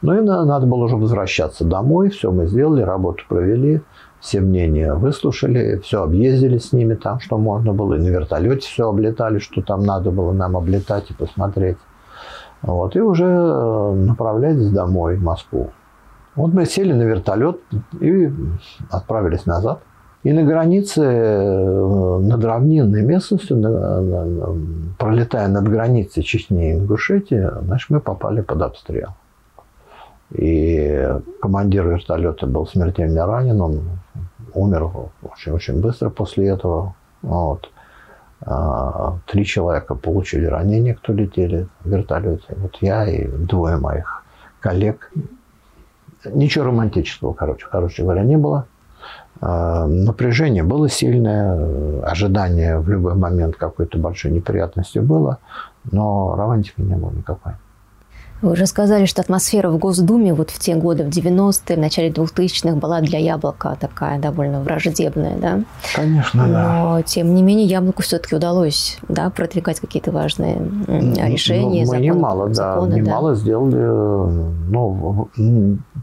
Ну 0.00 0.18
и 0.18 0.20
надо 0.20 0.66
было 0.66 0.84
уже 0.84 0.96
возвращаться 0.96 1.64
домой, 1.64 2.10
все 2.10 2.30
мы 2.30 2.46
сделали, 2.46 2.82
работу 2.82 3.24
провели, 3.28 3.82
все 4.22 4.40
мнения 4.40 4.94
выслушали, 4.94 5.78
все 5.78 6.04
объездили 6.04 6.56
с 6.56 6.72
ними 6.72 6.94
там, 6.94 7.18
что 7.18 7.38
можно 7.38 7.72
было, 7.72 7.94
и 7.94 7.98
на 7.98 8.06
вертолете 8.06 8.68
все 8.68 8.88
облетали, 8.88 9.40
что 9.40 9.62
там 9.62 9.82
надо 9.84 10.12
было 10.12 10.32
нам 10.32 10.56
облетать 10.56 11.10
и 11.10 11.14
посмотреть. 11.14 11.76
Вот, 12.62 12.94
и 12.94 13.00
уже 13.00 13.26
э, 13.26 13.94
направлялись 13.94 14.70
домой 14.70 15.16
в 15.16 15.22
Москву. 15.24 15.70
Вот 16.36 16.54
мы 16.54 16.66
сели 16.66 16.92
на 16.92 17.02
вертолет 17.02 17.60
и 18.00 18.32
отправились 18.90 19.44
назад. 19.44 19.80
И 20.22 20.32
на 20.32 20.44
границе, 20.44 21.02
э, 21.02 22.18
над 22.20 22.44
равнинной 22.44 23.02
местностью, 23.02 23.60
пролетая 24.98 25.48
над 25.48 25.68
границей 25.68 26.22
Чечни 26.22 26.70
и 26.70 26.72
Ингушетии, 26.74 27.50
значит, 27.64 27.90
мы 27.90 27.98
попали 27.98 28.40
под 28.40 28.62
обстрел. 28.62 29.08
И 30.30 31.10
командир 31.42 31.86
вертолета 31.88 32.46
был 32.46 32.66
смертельно 32.66 33.26
ранен, 33.26 33.60
он 33.60 33.80
умер 34.54 34.90
очень-очень 35.22 35.80
быстро 35.80 36.10
после 36.10 36.48
этого. 36.48 36.94
Вот. 37.22 37.70
А, 38.44 39.18
три 39.26 39.44
человека 39.44 39.94
получили 39.94 40.46
ранения, 40.46 40.94
кто 40.94 41.12
летели 41.12 41.68
в 41.80 41.88
вертолете. 41.88 42.44
Вот 42.56 42.76
я 42.80 43.08
и 43.08 43.26
двое 43.28 43.76
моих 43.76 44.24
коллег. 44.60 45.10
Ничего 46.24 46.66
романтического, 46.66 47.32
короче, 47.32 47.66
короче 47.70 48.02
говоря, 48.02 48.22
не 48.22 48.36
было. 48.36 48.66
А, 49.40 49.86
напряжение 49.86 50.62
было 50.62 50.88
сильное, 50.88 52.02
ожидание 52.02 52.78
в 52.78 52.88
любой 52.88 53.14
момент 53.14 53.56
какой-то 53.56 53.98
большой 53.98 54.30
неприятности 54.32 54.98
было, 54.98 55.38
но 55.90 56.34
романтики 56.36 56.80
не 56.80 56.94
было 56.94 57.10
никакой. 57.10 57.52
Вы 58.42 58.52
уже 58.52 58.66
сказали, 58.66 59.06
что 59.06 59.22
атмосфера 59.22 59.70
в 59.70 59.78
Госдуме 59.78 60.34
вот 60.34 60.50
в 60.50 60.58
те 60.58 60.74
годы, 60.74 61.04
в 61.04 61.08
90-е, 61.08 61.76
в 61.76 61.78
начале 61.78 62.10
2000-х 62.10 62.74
была 62.74 63.00
для 63.00 63.20
Яблока 63.20 63.76
такая 63.80 64.18
довольно 64.18 64.60
враждебная, 64.60 65.36
да? 65.36 65.60
Конечно, 65.94 66.46
Но, 66.46 66.52
да. 66.52 66.82
Но, 66.82 67.02
тем 67.02 67.34
не 67.34 67.42
менее, 67.42 67.66
Яблоку 67.66 68.02
все-таки 68.02 68.34
удалось 68.34 68.98
да, 69.08 69.30
продвигать 69.30 69.78
какие-то 69.78 70.10
важные 70.10 70.56
решения, 71.28 71.84
ну, 71.84 71.92
Мы 71.92 71.98
законы, 71.98 72.04
немало, 72.04 72.48
да, 72.48 72.54
законы, 72.54 72.94
немало 72.94 73.30
да. 73.30 73.36
сделали. 73.36 73.76
Ну, 74.70 75.28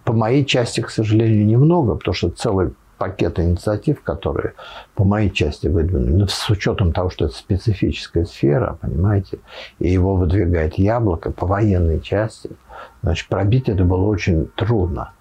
по 0.05 0.13
моей 0.13 0.45
части, 0.45 0.79
к 0.79 0.89
сожалению, 0.89 1.45
немного, 1.45 1.95
потому 1.95 2.15
что 2.15 2.29
целый 2.29 2.71
пакета 2.99 3.43
инициатив, 3.43 4.03
которые 4.03 4.53
по 4.93 5.03
моей 5.03 5.31
части 5.31 5.67
выдвинули, 5.67 6.11
но 6.11 6.27
с 6.27 6.49
учетом 6.49 6.91
того, 6.91 7.09
что 7.09 7.25
это 7.25 7.33
специфическая 7.33 8.25
сфера, 8.25 8.77
понимаете, 8.79 9.39
и 9.79 9.89
его 9.89 10.15
выдвигает 10.15 10.75
яблоко 10.75 11.31
по 11.31 11.47
военной 11.47 12.01
части, 12.01 12.51
значит, 13.01 13.27
пробить 13.29 13.69
это 13.69 13.83
было 13.83 14.05
очень 14.05 14.47
трудно. 14.55 15.13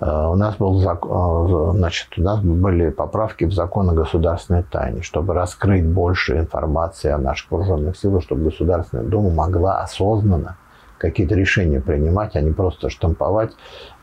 Э, 0.00 0.28
у 0.28 0.36
нас, 0.36 0.56
был, 0.56 0.80
э, 0.80 1.72
значит, 1.76 2.08
у 2.16 2.22
нас 2.22 2.40
были 2.40 2.90
поправки 2.90 3.44
в 3.44 3.52
закон 3.52 3.90
о 3.90 3.94
государственной 3.94 4.62
тайне, 4.62 5.02
чтобы 5.02 5.34
раскрыть 5.34 5.84
больше 5.84 6.38
информации 6.38 7.10
о 7.10 7.18
наших 7.18 7.50
вооруженных 7.50 7.96
силах, 7.96 8.22
чтобы 8.22 8.44
Государственная 8.44 9.04
Дума 9.04 9.30
могла 9.30 9.80
осознанно 9.82 10.56
какие-то 10.98 11.34
решения 11.34 11.80
принимать, 11.80 12.36
а 12.36 12.40
не 12.40 12.52
просто 12.52 12.88
штамповать, 12.88 13.52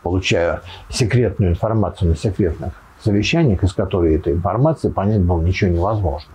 получая 0.03 0.61
секретную 0.89 1.51
информацию 1.51 2.09
на 2.09 2.15
секретных 2.15 2.73
совещаниях, 3.03 3.63
из 3.63 3.73
которой 3.73 4.15
эта 4.15 4.31
информация 4.31 4.91
понять 4.91 5.21
было 5.21 5.41
ничего 5.41 5.71
невозможно. 5.71 6.31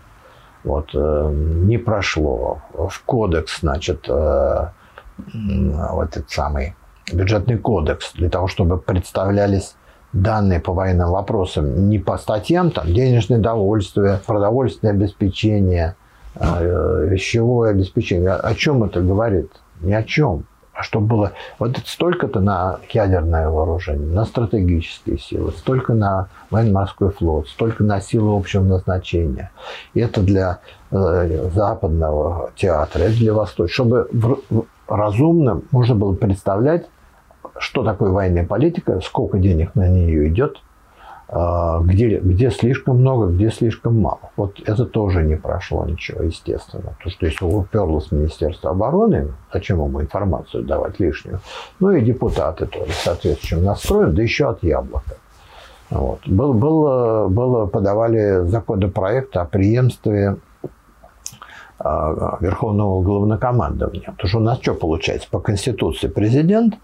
Вот, 0.64 0.91
э, 0.95 1.31
не 1.33 1.79
прошло. 1.79 2.61
В 2.73 3.03
кодекс, 3.05 3.61
значит, 3.61 4.07
э, 4.09 4.69
вот 5.93 6.16
этот 6.16 6.31
самый 6.31 6.75
бюджетный 7.12 7.59
кодекс, 7.59 8.12
для 8.14 8.29
того, 8.29 8.49
чтобы 8.49 8.79
представлялись 8.79 9.77
данные 10.12 10.61
по 10.61 10.73
военным 10.73 11.11
вопросам 11.11 11.89
не 11.89 11.99
по 11.99 12.19
статьям, 12.19 12.71
там, 12.71 12.87
денежное 12.87 13.39
довольствие, 13.39 14.21
продовольственное 14.27 14.95
обеспечение, 14.95 15.97
э, 16.35 17.07
вещевое 17.09 17.71
обеспечение. 17.71 18.33
О 18.33 18.55
чем 18.55 18.85
это 18.85 19.01
говорит? 19.01 19.51
Ни 19.81 19.93
о 19.93 20.03
чем 20.03 20.45
а 20.79 20.85
чтобы 20.85 21.07
было 21.09 21.33
вот 21.59 21.76
столько-то 21.85 22.39
на 22.39 22.79
ядерное 22.91 23.49
вооружение, 23.49 24.07
на 24.07 24.24
стратегические 24.24 25.18
силы, 25.18 25.51
столько 25.51 25.93
на 25.93 26.29
военно-морской 26.51 27.11
флот, 27.11 27.49
столько 27.49 27.83
на 27.83 28.01
силы 28.01 28.37
общего 28.37 28.62
назначения. 28.62 29.51
И 29.95 30.01
это 30.01 30.20
для 30.20 30.61
э, 30.93 31.51
западного 31.53 32.53
театра, 32.55 33.01
это 33.03 33.16
для 33.16 33.35
восточного. 33.35 33.68
Чтобы 33.68 34.09
в, 34.12 34.41
в, 34.51 34.66
разумно 34.87 35.62
можно 35.72 35.97
было 35.97 36.14
представлять, 36.14 36.87
что 37.59 37.83
такое 37.83 38.12
военная 38.12 38.47
политика, 38.47 39.01
сколько 39.01 39.39
денег 39.39 39.74
на 39.74 39.89
нее 39.89 40.29
идет, 40.29 40.59
где, 41.31 42.18
где 42.20 42.51
слишком 42.51 43.01
много, 43.01 43.26
где 43.26 43.51
слишком 43.51 44.01
мало. 44.01 44.31
Вот 44.37 44.61
это 44.64 44.87
тоже 44.87 45.22
не 45.22 45.37
прошло 45.37 45.85
ничего, 45.85 46.22
естественно. 46.22 46.95
Потому 46.97 47.11
что 47.11 47.26
если 47.26 47.45
уперлось 47.45 48.11
Министерство 48.11 48.70
обороны, 48.70 49.33
зачем 49.53 49.85
ему 49.85 50.01
информацию 50.01 50.64
давать 50.64 50.99
лишнюю? 50.99 51.41
Ну 51.81 51.91
и 51.91 52.01
депутаты 52.01 52.64
тоже 52.66 52.93
соответствующим 52.93 53.62
настроем, 53.62 54.14
да 54.14 54.22
еще 54.22 54.49
от 54.49 54.62
яблока. 54.62 55.16
Вот. 55.91 56.20
Был, 56.26 56.55
был, 56.55 57.29
было, 57.29 57.66
подавали 57.66 58.47
законопроект 58.47 59.37
о 59.37 59.45
преемстве 59.45 60.37
а, 61.79 62.39
Верховного 62.41 63.03
Главнокомандования. 63.03 64.11
Потому 64.12 64.29
что 64.29 64.39
у 64.39 64.43
нас 64.43 64.59
что 64.61 64.74
получается? 64.74 65.29
По 65.31 65.41
Конституции 65.41 66.09
президент 66.09 66.74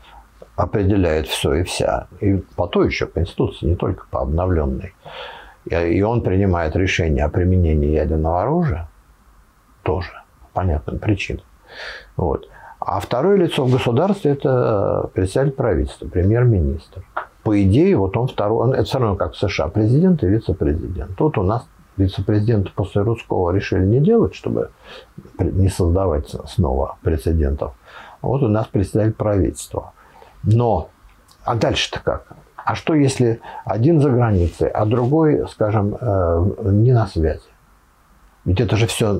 определяет 0.56 1.26
все 1.26 1.54
и 1.54 1.62
вся. 1.62 2.06
И 2.20 2.36
по 2.56 2.66
той 2.66 2.86
еще 2.86 3.06
Конституции, 3.06 3.66
не 3.66 3.76
только 3.76 4.06
по 4.10 4.20
обновленной. 4.20 4.94
И 5.70 6.02
он 6.02 6.20
принимает 6.20 6.76
решение 6.76 7.24
о 7.24 7.28
применении 7.28 7.88
ядерного 7.88 8.42
оружия 8.42 8.88
тоже 9.82 10.10
по 10.40 10.60
понятным 10.60 10.98
причинам. 10.98 11.44
Вот. 12.16 12.48
А 12.80 13.00
второе 13.00 13.36
лицо 13.36 13.64
в 13.64 13.72
государстве– 13.72 14.32
это 14.32 15.10
председатель 15.14 15.52
правительства, 15.52 16.06
премьер-министр. 16.06 17.02
По 17.42 17.62
идее, 17.62 17.96
вот 17.96 18.16
он 18.16 18.28
второй, 18.28 18.68
он, 18.68 18.74
это 18.74 18.84
все 18.84 18.98
равно 18.98 19.16
как 19.16 19.32
в 19.32 19.38
США, 19.38 19.68
президент 19.68 20.22
и 20.22 20.26
вице-президент. 20.26 21.16
Тут 21.16 21.38
у 21.38 21.42
нас 21.42 21.66
вице-президента 21.96 22.70
после 22.74 23.02
Русского 23.02 23.52
решили 23.52 23.84
не 23.84 24.00
делать, 24.00 24.34
чтобы 24.34 24.70
не 25.38 25.68
создавать 25.68 26.28
снова 26.46 26.96
прецедентов. 27.02 27.72
Вот 28.20 28.42
у 28.42 28.48
нас 28.48 28.66
председатель 28.66 29.12
правительства. 29.12 29.92
Но, 30.46 30.90
а 31.44 31.54
дальше-то 31.54 32.00
как? 32.00 32.26
А 32.56 32.74
что 32.74 32.94
если 32.94 33.40
один 33.64 34.00
за 34.00 34.10
границей, 34.10 34.68
а 34.68 34.86
другой, 34.86 35.46
скажем, 35.48 35.96
э, 36.00 36.44
не 36.64 36.92
на 36.92 37.06
связи? 37.06 37.42
Ведь 38.44 38.60
это 38.60 38.76
же 38.76 38.86
все 38.86 39.14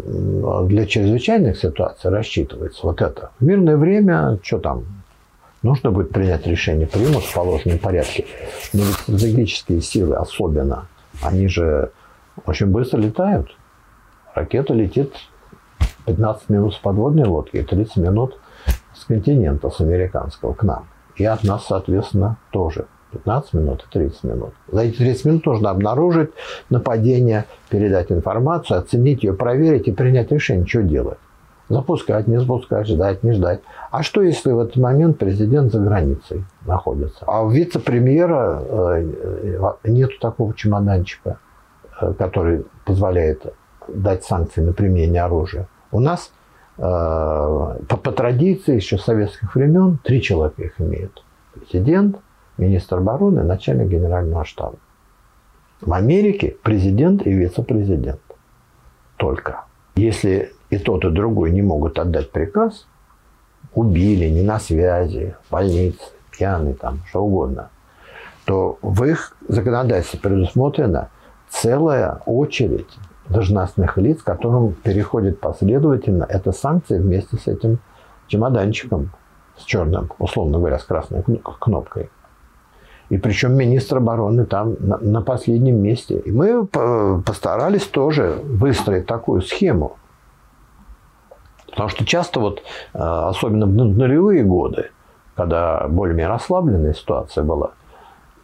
для 0.65 0.87
чрезвычайных 0.87 1.59
ситуаций 1.59 2.11
рассчитывается. 2.11 2.81
Вот 2.87 3.01
это. 3.01 3.31
В 3.41 3.45
мирное 3.45 3.77
время, 3.77 4.39
что 4.43 4.59
там, 4.59 4.85
нужно 5.63 5.91
будет 5.91 6.11
принять 6.11 6.47
решение, 6.47 6.87
примут 6.87 7.25
в 7.25 7.35
положенном 7.35 7.79
порядке. 7.79 8.27
Но 8.75 8.83
ведь 8.83 8.97
стратегические 8.97 9.81
силы 9.81 10.17
особенно, 10.17 10.89
они 11.23 11.49
же 11.49 11.91
очень 12.45 12.67
быстро 12.67 12.99
летают. 12.99 13.57
Ракета 14.35 14.75
летит 14.75 15.15
15 16.07 16.51
минут 16.51 16.75
с 16.75 16.79
подводной 16.79 17.25
лодки 17.25 17.57
и 17.57 17.63
30 17.63 17.97
минут 17.97 18.39
с 18.95 19.05
континента, 19.05 19.71
с 19.71 19.81
американского 19.81 20.53
к 20.53 20.63
нам. 20.63 20.87
И 21.17 21.25
от 21.25 21.45
нас, 21.45 21.67
соответственно, 21.67 22.37
тоже. 22.51 22.87
15 23.13 23.55
минут 23.55 23.85
и 23.89 23.93
30 23.93 24.25
минут. 24.25 24.51
За 24.71 24.83
эти 24.83 24.97
30 24.97 25.25
минут 25.25 25.47
нужно 25.47 25.71
обнаружить 25.71 26.31
нападение, 26.69 27.45
передать 27.71 28.11
информацию, 28.11 28.81
оценить 28.81 29.23
ее, 29.23 29.35
проверить 29.35 29.87
и 29.87 29.93
принять 29.93 30.33
решение, 30.33 30.67
что 30.67 30.83
делать. 30.83 31.19
Запускать, 31.69 32.27
не 32.27 32.39
запускать, 32.39 32.87
ждать, 32.87 33.23
не 33.23 33.33
ждать. 33.33 33.61
А 33.91 34.03
что, 34.03 34.21
если 34.21 34.51
в 34.51 34.59
этот 34.59 34.77
момент 34.77 35.19
президент 35.19 35.73
за 35.73 35.81
границей 35.81 36.45
находится? 36.67 37.25
А 37.27 37.43
у 37.43 37.49
вице-премьера 37.49 38.63
э, 38.63 39.79
нету 39.85 40.15
такого 40.21 40.53
чемоданчика, 40.55 41.39
э, 42.01 42.13
который 42.19 42.67
позволяет 42.85 43.55
дать 43.89 44.25
санкции 44.25 44.61
на 44.61 44.73
применение 44.73 45.23
оружия. 45.23 45.67
У 45.91 46.01
нас 46.01 46.33
по, 46.77 47.77
по 47.89 48.13
традиции 48.13 48.75
еще 48.75 48.99
советских 48.99 49.55
времен 49.55 49.99
три 50.03 50.21
человека 50.21 50.63
их 50.63 50.81
имеют. 50.81 51.25
Президент, 51.55 52.17
министр 52.59 52.99
обороны, 52.99 53.45
начальник 53.45 53.89
генерального 53.89 54.45
штаба. 54.45 54.77
В 55.81 55.93
Америке 55.93 56.57
президент 56.63 57.27
и 57.27 57.33
вице-президент. 57.33 58.21
Только. 59.17 59.65
Если 59.97 60.53
и 60.71 60.79
тот, 60.79 61.05
и 61.05 61.11
другой 61.11 61.53
не 61.53 61.63
могут 61.63 61.99
отдать 61.99 62.31
приказ, 62.33 62.87
убили, 63.75 64.29
не 64.29 64.43
на 64.43 64.59
связи, 64.59 65.37
в 65.47 65.53
больнице, 65.53 66.03
пьяный 66.33 66.75
там, 66.75 67.01
что 67.09 67.25
угодно, 67.25 67.71
то 68.45 68.79
в 68.83 69.05
их 69.05 69.37
законодательстве 69.49 70.19
предусмотрена 70.21 71.11
целая 71.49 72.21
очередь 72.27 72.91
должностных 73.29 73.97
лиц, 73.99 74.23
которым 74.23 74.73
переходит 74.73 75.41
последовательно 75.41 76.25
эта 76.29 76.53
санкция 76.53 77.01
вместе 77.01 77.37
с 77.37 77.47
этим 77.47 77.79
чемоданчиком 78.27 79.11
с 79.57 79.63
черным, 79.63 80.11
условно 80.19 80.59
говоря, 80.59 80.79
с 80.79 80.85
красной 80.85 81.23
кнопкой. 81.23 82.11
И 83.11 83.19
причем 83.19 83.53
министр 83.53 83.99
обороны 83.99 84.47
там 84.47 84.77
на, 84.81 84.99
на 84.99 85.21
последнем 85.21 85.81
месте. 85.81 86.19
И 86.19 86.33
мы 86.33 86.67
постарались 86.67 87.87
тоже 87.87 88.41
выстроить 88.43 89.07
такую 89.07 89.43
схему. 89.43 89.97
Потому 91.69 91.89
что 91.89 92.07
часто 92.07 92.41
вот, 92.41 92.63
э, 92.95 92.99
особенно 92.99 93.67
в 93.67 93.71
нулевые 93.73 94.43
годы, 94.43 94.91
когда 95.35 95.87
более-менее 95.89 96.29
расслабленная 96.29 96.95
ситуация 96.95 97.45
была, 97.45 97.73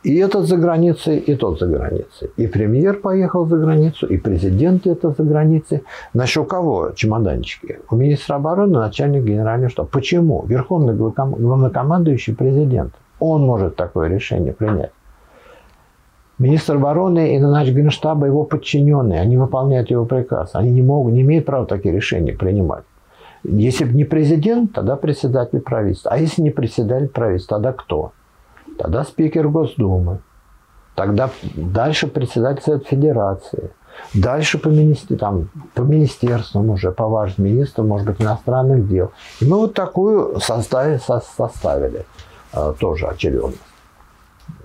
и 0.03 0.17
этот 0.17 0.47
за 0.47 0.57
границей, 0.57 1.19
и 1.19 1.35
тот 1.35 1.59
за 1.59 1.67
границей. 1.67 2.31
И 2.37 2.47
премьер 2.47 3.01
поехал 3.01 3.47
за 3.47 3.59
границу, 3.59 4.07
и 4.07 4.17
президент 4.17 4.87
это 4.87 5.11
за 5.11 5.23
границей. 5.23 5.83
Значит, 6.15 6.39
у 6.39 6.45
кого 6.45 6.93
чемоданчики? 6.95 7.81
У 7.91 7.97
министра 7.97 8.37
обороны, 8.37 8.79
начальник 8.79 9.25
генерального 9.25 9.69
штаба. 9.71 9.89
Почему? 9.93 10.45
Верховный 10.47 10.95
главнокомандующий 10.95 12.35
президент. 12.35 12.95
Он 13.19 13.43
может 13.43 13.77
такое 13.77 14.09
решение 14.09 14.55
принять. 14.55 14.93
Министр 16.39 16.77
обороны 16.77 17.37
и 17.37 17.39
наш 17.39 17.69
генштаба 17.69 18.27
его 18.27 18.45
подчиненные, 18.45 19.21
они 19.21 19.37
выполняют 19.37 19.91
его 19.91 20.07
приказ. 20.07 20.53
Они 20.55 20.71
не 20.71 20.81
могут, 20.81 21.13
не 21.13 21.21
имеют 21.21 21.45
права 21.45 21.67
такие 21.67 21.95
решения 21.95 22.33
принимать. 22.33 22.85
Если 23.43 23.85
бы 23.85 23.93
не 23.93 24.05
президент, 24.05 24.73
тогда 24.73 24.97
председатель 24.97 25.61
правительства. 25.61 26.13
А 26.13 26.17
если 26.17 26.41
не 26.41 26.51
председатель 26.51 27.09
правительства, 27.09 27.59
тогда 27.59 27.73
кто? 27.75 28.13
Тогда 28.81 29.05
спикер 29.05 29.47
Госдумы. 29.49 30.21
Тогда 30.95 31.29
дальше 31.55 32.07
председатель 32.07 32.63
Совета 32.63 32.87
Федерации. 32.87 33.71
Дальше 34.15 34.59
по, 34.59 34.69
министер, 34.69 35.19
там, 35.19 35.51
по 35.75 35.83
министерствам 35.83 36.71
уже, 36.71 36.91
по 36.91 37.07
важным 37.07 37.47
министрам, 37.47 37.89
может 37.89 38.07
быть, 38.07 38.23
иностранных 38.23 38.89
дел. 38.89 39.13
И 39.41 39.45
мы 39.45 39.59
вот 39.59 39.75
такую 39.75 40.41
составили. 40.41 40.99
составили. 40.99 42.07
А, 42.55 42.73
тоже 42.73 43.07
очередность. 43.07 43.61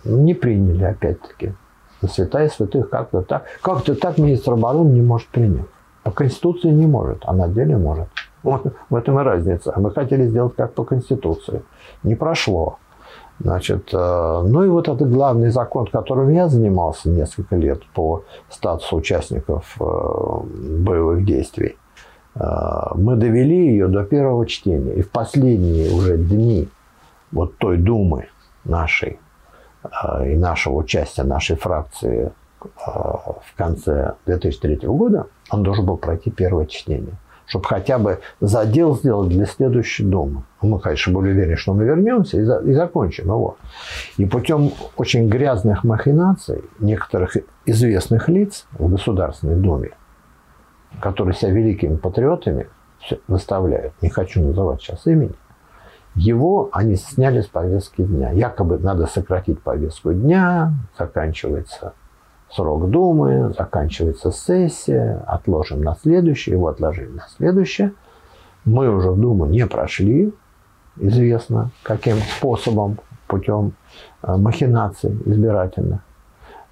Не 0.06 0.34
приняли, 0.34 0.86
опять-таки. 0.86 1.54
Святая 2.10 2.48
святых 2.48 2.90
как-то 2.90 3.22
так. 3.22 3.44
Как-то 3.62 3.96
так 3.96 4.18
министр 4.18 4.54
обороны 4.54 4.94
не 4.94 5.02
может 5.02 5.28
принять. 5.28 5.66
По 6.04 6.12
Конституции 6.12 6.70
не 6.70 6.86
может, 6.86 7.18
а 7.26 7.34
на 7.34 7.50
деле 7.50 7.76
может. 7.76 8.08
Вот 8.44 8.74
в 8.90 8.96
этом 8.96 9.20
и 9.20 9.24
разница. 9.24 9.74
Мы 9.76 9.92
хотели 9.92 10.26
сделать 10.28 10.56
как 10.56 10.74
по 10.74 10.86
Конституции. 10.86 11.64
Не 12.04 12.16
прошло. 12.16 12.78
Значит, 13.40 13.90
э, 13.94 14.44
ну 14.48 14.64
и 14.64 14.70
вот 14.70 14.88
этот 14.88 15.12
главный 15.12 15.50
закон, 15.50 15.88
которым 15.88 16.30
я 16.30 16.48
занимался 16.48 17.10
несколько 17.10 17.58
лет 17.58 17.84
по 17.94 18.24
статусу 18.50 18.96
участников 18.96 19.76
э, 19.80 19.84
боевых 19.84 21.26
действий, 21.26 21.76
э, 22.36 22.40
мы 22.96 23.18
довели 23.18 23.68
ее 23.68 23.88
до 23.88 24.04
первого 24.04 24.46
чтения. 24.46 24.94
И 24.94 25.02
в 25.02 25.12
последние 25.12 25.92
уже 25.94 26.18
дни 26.18 26.70
вот 27.32 27.58
той 27.58 27.78
Думы 27.78 28.28
нашей 28.64 29.20
и 30.26 30.36
нашего 30.36 30.78
участия 30.78 31.24
нашей 31.24 31.58
фракции 31.58 32.32
в 32.60 33.54
конце 33.56 34.16
2003 34.26 34.78
года, 34.88 35.28
он 35.52 35.62
должен 35.62 35.86
был 35.86 35.98
пройти 35.98 36.32
первое 36.32 36.66
чтение. 36.66 37.14
Чтобы 37.46 37.66
хотя 37.66 38.00
бы 38.00 38.20
задел 38.40 38.96
сделать 38.96 39.30
для 39.30 39.46
следующей 39.46 40.04
Думы. 40.04 40.44
Мы, 40.62 40.80
конечно, 40.80 41.14
были 41.14 41.32
уверены, 41.32 41.58
что 41.58 41.74
мы 41.74 41.86
вернемся 41.86 42.38
и, 42.38 42.44
за, 42.44 42.60
и 42.60 42.74
закончим 42.74 43.26
его. 43.26 43.58
И 44.18 44.26
путем 44.26 44.72
очень 44.98 45.30
грязных 45.30 45.84
махинаций 45.84 46.64
некоторых 46.80 47.38
известных 47.66 48.30
лиц 48.30 48.66
в 48.72 48.90
Государственной 48.90 49.56
Думе, 49.56 49.92
которые 51.02 51.36
себя 51.36 51.52
великими 51.52 51.98
патриотами 51.98 52.68
выставляют, 53.28 53.94
не 54.02 54.10
хочу 54.10 54.42
называть 54.42 54.82
сейчас 54.82 55.06
имени, 55.06 55.36
его 56.16 56.70
они 56.72 56.96
сняли 56.96 57.42
с 57.42 57.48
повестки 57.48 58.02
дня. 58.02 58.32
Якобы 58.32 58.80
надо 58.80 59.06
сократить 59.06 59.62
повестку 59.62 60.14
дня, 60.14 60.74
заканчивается 60.98 61.94
срок 62.56 62.90
Думы, 62.90 63.54
заканчивается 63.58 64.32
сессия, 64.32 65.24
отложим 65.28 65.82
на 65.82 65.96
следующее, 65.96 66.56
его 66.56 66.68
отложили 66.68 67.10
на 67.10 67.28
следующее. 67.38 67.94
Мы 68.64 68.90
уже 68.90 69.12
в 69.12 69.20
Думу 69.20 69.46
не 69.46 69.66
прошли, 69.68 70.34
известно 70.98 71.72
каким 71.84 72.18
способом, 72.18 72.98
путем 73.28 73.74
э, 74.24 74.36
махинаций 74.36 75.12
избирательных, 75.26 76.02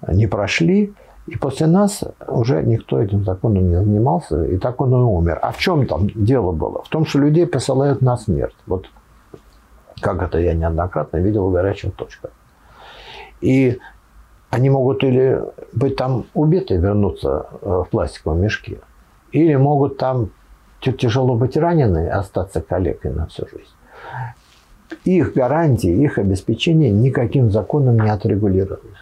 не 0.08 0.26
прошли. 0.26 0.94
И 1.26 1.38
после 1.38 1.66
нас 1.66 2.04
уже 2.28 2.62
никто 2.62 3.00
этим 3.00 3.24
законом 3.24 3.68
не 3.70 3.76
занимался, 3.76 4.44
и 4.44 4.58
так 4.58 4.80
он 4.80 4.92
и 4.92 4.96
умер. 4.96 5.38
А 5.40 5.52
в 5.52 5.58
чем 5.58 5.86
там 5.86 6.08
дело 6.14 6.52
было? 6.52 6.82
В 6.82 6.88
том, 6.88 7.06
что 7.06 7.18
людей 7.18 7.46
посылают 7.46 8.02
на 8.02 8.16
смерть. 8.18 8.56
Вот 8.66 8.86
как 10.00 10.22
это 10.22 10.38
я 10.38 10.52
неоднократно 10.52 11.16
видел 11.16 11.48
в 11.48 11.52
горячих 11.52 11.94
точках. 11.94 12.30
И 13.40 13.78
они 14.54 14.70
могут 14.70 15.02
или 15.02 15.42
быть 15.72 15.96
там 15.96 16.26
убиты, 16.32 16.76
вернуться 16.76 17.46
э, 17.60 17.82
в 17.84 17.88
пластиковом 17.90 18.40
мешке, 18.40 18.78
или 19.32 19.56
могут 19.56 19.96
там 19.96 20.30
тяжело 20.80 21.34
быть 21.34 21.56
ранены, 21.56 22.08
остаться 22.08 22.60
калекой 22.60 23.10
на 23.10 23.26
всю 23.26 23.48
жизнь. 23.48 23.74
Их 25.04 25.34
гарантии, 25.34 25.90
их 25.90 26.18
обеспечение 26.18 26.92
никаким 26.92 27.50
законом 27.50 27.98
не 27.98 28.08
отрегулированы. 28.08 28.94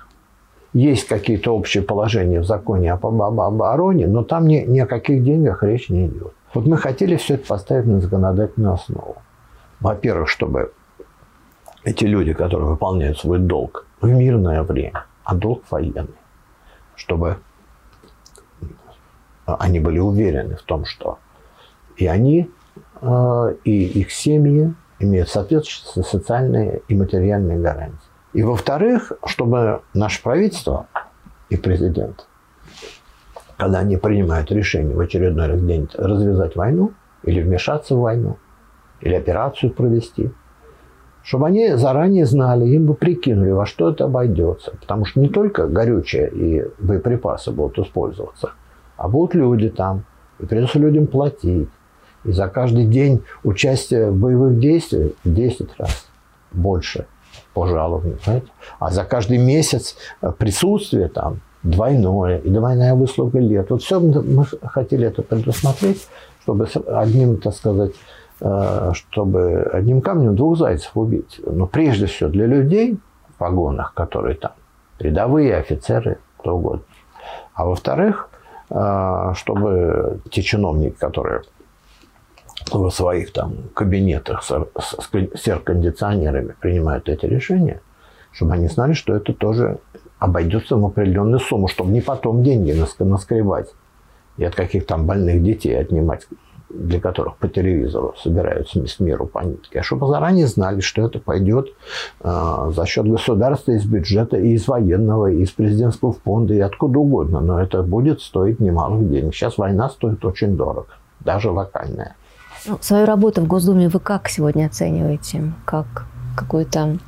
Есть 0.73 1.07
какие-то 1.07 1.55
общие 1.55 1.83
положения 1.83 2.41
в 2.41 2.47
законе 2.47 2.93
об 2.93 3.05
обороне, 3.05 4.07
но 4.07 4.23
там 4.23 4.47
ни, 4.47 4.65
ни 4.67 4.81
о 4.81 4.87
каких 4.87 5.23
деньгах 5.23 5.63
речь 5.63 5.91
не 5.91 6.07
идет. 6.07 6.33
Вот 6.55 6.67
мы 6.67 6.79
хотели 6.79 7.17
все 7.17 7.35
это 7.35 7.47
поставить 7.47 7.87
на 7.87 8.01
законодательную 8.01 8.73
основу. 8.73 9.17
Во-первых, 9.81 10.31
чтобы 10.31 10.73
эти 11.85 12.07
люди, 12.07 12.33
которые 12.33 12.71
выполняют 12.71 13.19
свой 13.19 13.39
долг 13.39 13.85
в 14.01 14.09
мирное 14.09 14.63
время, 14.63 15.05
а 15.25 15.35
долг 15.35 15.65
военный, 15.71 16.15
чтобы 16.97 17.39
они 19.47 19.81
были 19.81 19.99
уверены 19.99 20.57
в 20.57 20.63
том, 20.63 20.85
что 20.85 21.19
и 21.97 22.07
они, 22.07 22.51
э, 23.01 23.55
и 23.65 23.85
их 24.01 24.13
семьи 24.13 24.75
имеют 24.99 25.29
соответствующие 25.29 26.05
социальные 26.05 26.83
и 26.89 26.95
материальные 26.95 27.59
гарантии. 27.59 27.99
И 28.33 28.43
во-вторых, 28.43 29.13
чтобы 29.27 29.83
наше 29.95 30.23
правительство 30.23 30.87
и 31.51 31.57
президент, 31.57 32.27
когда 33.59 33.81
они 33.81 33.97
принимают 33.97 34.51
решение 34.51 34.97
в 34.97 35.01
очередной 35.01 35.49
раз 35.49 35.61
где-нибудь 35.61 35.95
развязать 35.97 36.57
войну 36.57 36.93
или 37.25 37.43
вмешаться 37.43 37.95
в 37.95 38.01
войну, 38.01 38.39
или 39.01 39.15
операцию 39.15 39.73
провести, 39.73 40.33
чтобы 41.23 41.47
они 41.47 41.75
заранее 41.75 42.27
знали, 42.27 42.67
им 42.67 42.87
бы 42.87 42.95
прикинули, 42.95 43.51
во 43.51 43.67
что 43.67 43.91
это 43.91 44.05
обойдется. 44.05 44.73
Потому 44.81 45.05
что 45.05 45.21
не 45.21 45.29
только 45.29 45.67
горючее 45.67 46.31
и 46.31 46.65
боеприпасы 46.79 47.51
будут 47.51 47.79
использоваться, 47.79 48.51
а 48.97 49.09
будут 49.09 49.35
люди 49.35 49.69
там, 49.69 50.05
и 50.39 50.47
придется 50.47 50.79
людям 50.79 51.07
платить. 51.07 51.69
И 52.25 52.33
за 52.33 52.49
каждый 52.49 52.87
день 52.87 53.23
участия 53.43 54.11
в 54.11 54.17
боевых 54.17 54.59
действиях 54.59 55.13
в 55.25 55.33
10 55.33 55.69
раз 55.79 56.07
больше 56.53 57.07
по 57.55 57.67
жалованию. 57.67 58.19
А 58.79 58.91
за 58.91 59.05
каждый 59.05 59.39
месяц 59.39 59.97
присутствия 60.39 61.09
там 61.09 61.41
двойное, 61.63 62.39
и 62.39 62.51
двойная 62.51 62.95
выслуга 62.95 63.39
лет. 63.39 63.71
Вот 63.71 63.83
все 63.83 64.01
мы 64.01 64.45
хотели 64.63 65.07
это 65.07 65.23
предусмотреть, 65.23 66.07
чтобы 66.43 66.69
одним, 66.87 67.37
так 67.39 67.55
сказать, 67.55 67.93
э, 67.93 67.95
чтобы 68.95 69.71
одним 69.73 70.01
камнем 70.01 70.35
двух 70.35 70.59
зайцев 70.59 70.91
убить. 70.97 71.41
Но 71.47 71.67
прежде 71.67 72.07
всего 72.07 72.29
для 72.29 72.47
людей 72.47 72.99
в 73.29 73.39
погонах, 73.39 73.95
которые 73.95 74.35
там, 74.35 74.53
рядовые 74.99 75.57
офицеры, 75.57 76.19
кто 76.39 76.57
угодно. 76.57 76.83
А 77.55 77.67
во-вторых, 77.67 78.31
э, 78.71 79.33
чтобы 79.35 80.21
те 80.31 80.43
чиновники, 80.43 80.97
которые 80.99 81.43
в 82.71 82.91
своих 82.91 83.33
там 83.33 83.55
кабинетах 83.75 84.43
с 84.43 84.55
серкондиционерами 85.37 86.55
принимают 86.61 87.09
эти 87.09 87.27
решения, 87.27 87.81
чтобы 88.33 88.55
они 88.55 88.69
знали, 88.69 88.93
что 88.93 89.15
это 89.15 89.33
тоже 89.33 89.79
обойдется 90.19 90.77
в 90.77 90.85
определенную 90.85 91.41
сумму, 91.41 91.69
чтобы 91.69 91.91
не 91.91 92.01
потом 92.01 92.43
деньги 92.43 92.75
наскребать 93.01 93.73
и 94.37 94.45
от 94.45 94.55
каких 94.55 94.87
там 94.87 95.07
больных 95.07 95.43
детей 95.43 95.79
отнимать, 95.79 96.27
для 96.73 97.01
которых 97.01 97.37
по 97.37 97.49
телевизору 97.49 98.15
собираются 98.23 98.85
с 98.87 99.01
миру 99.01 99.27
по 99.27 99.41
нитке, 99.41 99.81
а 99.81 99.83
чтобы 99.83 100.09
заранее 100.09 100.47
знали, 100.47 100.81
что 100.81 101.07
это 101.07 101.19
пойдет 101.19 101.69
э, 102.21 102.73
за 102.75 102.87
счет 102.87 103.07
государства, 103.07 103.73
из 103.73 103.85
бюджета, 103.85 104.37
и 104.37 104.53
из 104.53 104.67
военного, 104.67 105.29
и 105.29 105.43
из 105.43 105.51
президентского 105.51 106.13
фонда, 106.13 106.55
и 106.55 106.61
откуда 106.61 106.99
угодно. 106.99 107.41
Но 107.41 107.61
это 107.61 107.83
будет 107.83 108.21
стоить 108.21 108.61
немалых 108.61 109.09
денег. 109.09 109.35
Сейчас 109.35 109.59
война 109.59 109.91
стоит 109.91 110.25
очень 110.25 110.57
дорого, 110.57 110.89
даже 111.21 111.51
локальная. 111.51 112.17
Ну, 112.67 112.79
свою 112.81 113.07
работу 113.07 113.41
в 113.41 113.47
Госдуме 113.47 113.89
вы 113.89 113.99
как 114.01 114.29
сегодня 114.29 114.67
оцениваете? 114.67 115.53
Как 115.65 116.07
какую-то 116.37 116.99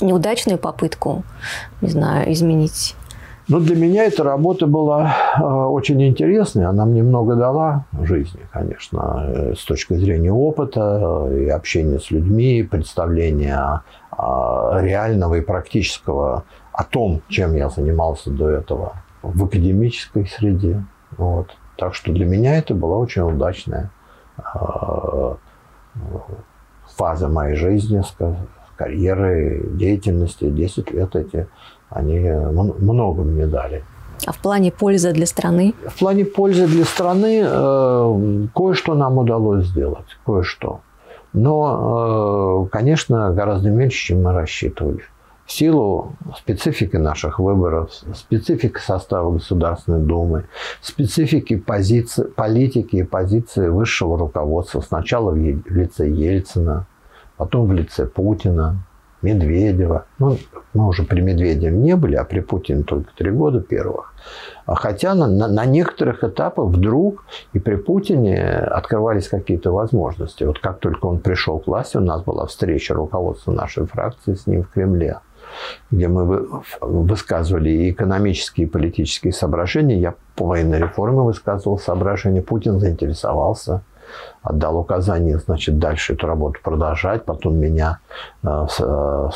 неудачную 0.00 0.58
попытку, 0.58 1.24
не 1.80 1.88
знаю, 1.88 2.32
изменить? 2.32 2.94
Ну, 3.50 3.60
для 3.60 3.76
меня 3.76 4.04
эта 4.04 4.24
работа 4.24 4.66
была 4.66 5.16
э, 5.38 5.42
очень 5.42 6.06
интересной. 6.06 6.66
Она 6.66 6.84
мне 6.84 7.02
много 7.02 7.34
дала 7.34 7.86
жизни, 8.02 8.40
конечно, 8.52 9.24
э, 9.26 9.54
с 9.54 9.64
точки 9.64 9.94
зрения 9.94 10.30
опыта 10.30 11.28
э, 11.30 11.44
и 11.44 11.48
общения 11.48 11.98
с 11.98 12.10
людьми, 12.10 12.62
представления 12.62 13.82
реального 14.18 15.36
и 15.36 15.40
практического 15.40 16.42
о 16.72 16.82
том, 16.82 17.22
чем 17.28 17.54
я 17.54 17.68
занимался 17.70 18.30
до 18.30 18.50
этого 18.50 18.94
в 19.22 19.44
академической 19.44 20.26
среде. 20.26 20.84
Вот. 21.16 21.56
Так 21.76 21.94
что 21.94 22.12
для 22.12 22.26
меня 22.26 22.56
это 22.56 22.74
была 22.74 22.96
очень 22.96 23.22
удачная 23.22 23.92
фаза 26.96 27.28
моей 27.28 27.54
жизни, 27.54 28.02
карьеры, 28.74 29.68
деятельности, 29.74 30.50
10 30.50 30.90
лет 30.90 31.14
эти, 31.14 31.46
они 31.90 32.18
много 32.80 33.22
мне 33.22 33.46
дали. 33.46 33.84
А 34.26 34.32
в 34.32 34.38
плане 34.38 34.72
пользы 34.72 35.12
для 35.12 35.26
страны? 35.26 35.74
В 35.86 35.98
плане 35.98 36.24
пользы 36.24 36.66
для 36.66 36.84
страны 36.84 37.40
э, 37.44 38.46
кое-что 38.54 38.94
нам 38.94 39.18
удалось 39.18 39.66
сделать, 39.66 40.06
кое-что. 40.26 40.80
Но, 41.32 42.66
э, 42.66 42.68
конечно, 42.70 43.32
гораздо 43.32 43.70
меньше, 43.70 43.98
чем 43.98 44.22
мы 44.22 44.32
рассчитывали. 44.32 45.02
В 45.46 45.52
силу 45.52 46.12
специфики 46.36 46.96
наших 46.96 47.38
выборов, 47.38 47.90
специфики 48.14 48.78
состава 48.78 49.30
Государственной 49.30 50.00
Думы, 50.00 50.44
специфики 50.82 51.56
позиции, 51.56 52.24
политики 52.24 52.96
и 52.96 53.02
позиции 53.02 53.68
высшего 53.68 54.18
руководства. 54.18 54.82
Сначала 54.82 55.30
в 55.30 55.36
лице 55.36 56.10
Ельцина, 56.10 56.86
потом 57.38 57.66
в 57.68 57.72
лице 57.72 58.04
Путина, 58.04 58.76
Медведева. 59.22 60.06
Ну, 60.18 60.38
мы 60.74 60.88
уже 60.88 61.02
при 61.02 61.20
Медведеве 61.20 61.76
не 61.76 61.96
были, 61.96 62.16
а 62.16 62.24
при 62.24 62.40
Путине 62.40 62.84
только 62.84 63.10
три 63.16 63.30
года 63.30 63.60
первых. 63.60 64.14
А 64.66 64.74
хотя 64.74 65.14
на, 65.14 65.26
на, 65.26 65.48
на 65.48 65.64
некоторых 65.64 66.22
этапах 66.24 66.66
вдруг 66.66 67.24
и 67.52 67.58
при 67.58 67.76
Путине 67.76 68.38
открывались 68.40 69.28
какие-то 69.28 69.72
возможности. 69.72 70.44
Вот 70.44 70.58
как 70.58 70.78
только 70.78 71.06
он 71.06 71.18
пришел 71.18 71.58
к 71.58 71.66
власти, 71.66 71.96
у 71.96 72.00
нас 72.00 72.22
была 72.22 72.46
встреча 72.46 72.94
руководства 72.94 73.52
нашей 73.52 73.86
фракции 73.86 74.34
с 74.34 74.46
ним 74.46 74.62
в 74.62 74.70
Кремле 74.70 75.20
где 75.90 76.08
мы 76.08 76.46
высказывали 76.80 77.70
и 77.70 77.90
экономические, 77.90 78.66
и 78.66 78.70
политические 78.70 79.32
соображения. 79.32 79.98
Я 79.98 80.14
по 80.36 80.46
военной 80.46 80.78
реформе 80.78 81.20
высказывал 81.20 81.78
соображения. 81.78 82.42
Путин 82.42 82.78
заинтересовался 82.78 83.82
отдал 84.42 84.78
указание, 84.78 85.38
значит, 85.38 85.78
дальше 85.78 86.14
эту 86.14 86.26
работу 86.26 86.60
продолжать. 86.62 87.24
Потом 87.24 87.56
меня 87.56 87.98
э, 88.42 88.66
э, 88.78 89.28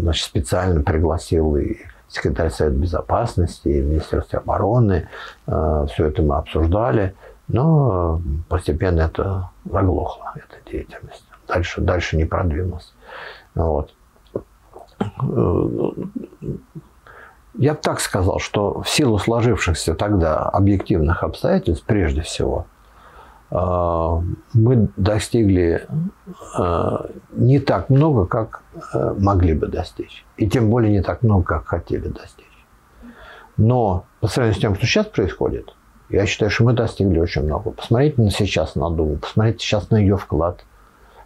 значит, 0.00 0.24
специально 0.24 0.82
пригласил 0.82 1.56
и 1.56 1.76
секретарь 2.08 2.50
Совета 2.50 2.76
Безопасности, 2.76 3.68
и 3.68 3.80
Министерство 3.80 4.40
обороны. 4.40 5.08
Э, 5.46 5.86
Все 5.92 6.06
это 6.06 6.22
мы 6.22 6.36
обсуждали. 6.36 7.14
Но 7.48 8.20
постепенно 8.48 9.00
это 9.00 9.50
заглохло, 9.64 10.34
эта 10.34 10.70
деятельность. 10.70 11.24
Дальше, 11.46 11.80
дальше 11.80 12.18
не 12.18 12.26
продвинулось. 12.26 12.92
Вот. 13.54 13.94
Я 17.54 17.72
бы 17.72 17.80
так 17.80 18.00
сказал, 18.00 18.38
что 18.38 18.82
в 18.82 18.88
силу 18.90 19.18
сложившихся 19.18 19.94
тогда 19.94 20.42
объективных 20.42 21.22
обстоятельств, 21.22 21.84
прежде 21.86 22.20
всего– 22.20 22.66
мы 23.50 24.88
достигли 24.96 25.86
а, 26.54 27.06
не 27.32 27.60
так 27.60 27.88
много, 27.88 28.26
как 28.26 28.62
а, 28.92 29.14
могли 29.18 29.54
бы 29.54 29.68
достичь. 29.68 30.24
И 30.36 30.48
тем 30.48 30.68
более 30.68 30.92
не 30.92 31.02
так 31.02 31.22
много, 31.22 31.44
как 31.44 31.66
хотели 31.66 32.08
достичь. 32.08 32.44
Но 33.56 34.04
по 34.20 34.28
сравнению 34.28 34.58
с 34.58 34.60
тем, 34.60 34.74
что 34.74 34.86
сейчас 34.86 35.06
происходит, 35.06 35.74
я 36.10 36.26
считаю, 36.26 36.50
что 36.50 36.64
мы 36.64 36.74
достигли 36.74 37.18
очень 37.18 37.42
много. 37.42 37.70
Посмотрите 37.70 38.20
на 38.20 38.30
сейчас 38.30 38.74
на 38.74 38.90
Думу, 38.90 39.16
посмотрите 39.16 39.58
сейчас 39.60 39.90
на 39.90 39.96
ее 39.96 40.16
вклад, 40.16 40.64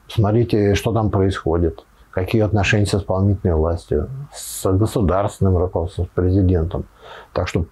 посмотрите, 0.07 0.75
что 0.75 0.93
там 0.93 1.11
происходит, 1.11 1.85
какие 2.11 2.43
отношения 2.43 2.87
с 2.87 2.95
исполнительной 2.95 3.55
властью, 3.55 4.09
с 4.33 4.65
государственным 4.73 5.57
руководством, 5.57 6.07
с 6.07 6.09
президентом. 6.09 6.85
Так 7.33 7.49
что, 7.49 7.67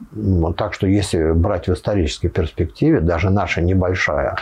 так 0.57 0.75
что 0.75 0.87
если 0.87 1.33
брать 1.33 1.69
в 1.69 1.73
исторической 1.73 2.29
перспективе, 2.29 3.01
даже 3.01 3.31
наша 3.31 3.61
небольшая 3.61 4.37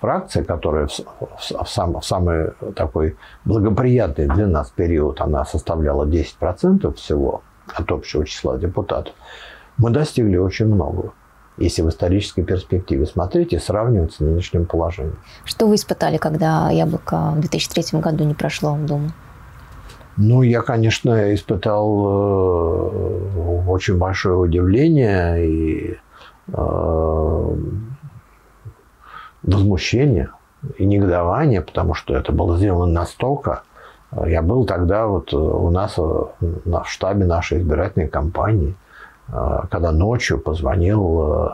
фракция, 0.00 0.44
которая 0.44 0.88
в, 0.88 0.98
в, 0.98 1.64
в, 1.64 1.68
сам, 1.68 2.00
в 2.00 2.04
самый 2.04 2.50
такой 2.74 3.16
благоприятный 3.44 4.26
для 4.26 4.46
нас 4.46 4.70
период, 4.70 5.20
она 5.20 5.44
составляла 5.44 6.04
10% 6.04 6.92
всего 6.94 7.42
от 7.72 7.90
общего 7.90 8.26
числа 8.26 8.58
депутатов, 8.58 9.14
мы 9.78 9.90
достигли 9.90 10.36
очень 10.36 10.66
много. 10.66 11.12
Если 11.58 11.82
в 11.82 11.88
исторической 11.88 12.42
перспективе 12.42 13.06
смотреть 13.06 13.52
и 13.52 13.58
сравнивать 13.58 14.14
с 14.14 14.20
нынешним 14.20 14.66
положением. 14.66 15.18
Что 15.44 15.66
вы 15.66 15.74
испытали, 15.74 16.16
когда 16.16 16.70
яблоко 16.70 17.32
в 17.36 17.40
2003 17.40 18.00
году 18.00 18.24
не 18.24 18.34
прошло 18.34 18.74
в 18.74 18.86
Думу? 18.86 19.10
Ну, 20.16 20.42
я, 20.42 20.60
конечно, 20.60 21.34
испытал 21.34 21.88
э, 22.06 23.62
очень 23.66 23.96
большое 23.96 24.36
удивление 24.36 25.46
и 25.46 25.98
э, 26.48 27.56
возмущение 29.42 30.30
и 30.76 30.84
негодование, 30.84 31.60
потому 31.62 31.94
что 31.94 32.14
это 32.14 32.32
было 32.32 32.56
сделано 32.58 32.92
настолько. 32.92 33.62
Я 34.26 34.42
был 34.42 34.66
тогда 34.66 35.06
вот 35.06 35.32
у 35.32 35.70
нас 35.70 35.94
э, 35.96 36.00
в 36.00 36.84
штабе 36.84 37.24
нашей 37.24 37.58
избирательной 37.58 38.08
кампании, 38.08 38.74
э, 39.28 39.60
когда 39.70 39.92
ночью 39.92 40.38
позвонил 40.38 41.22
э, 41.22 41.50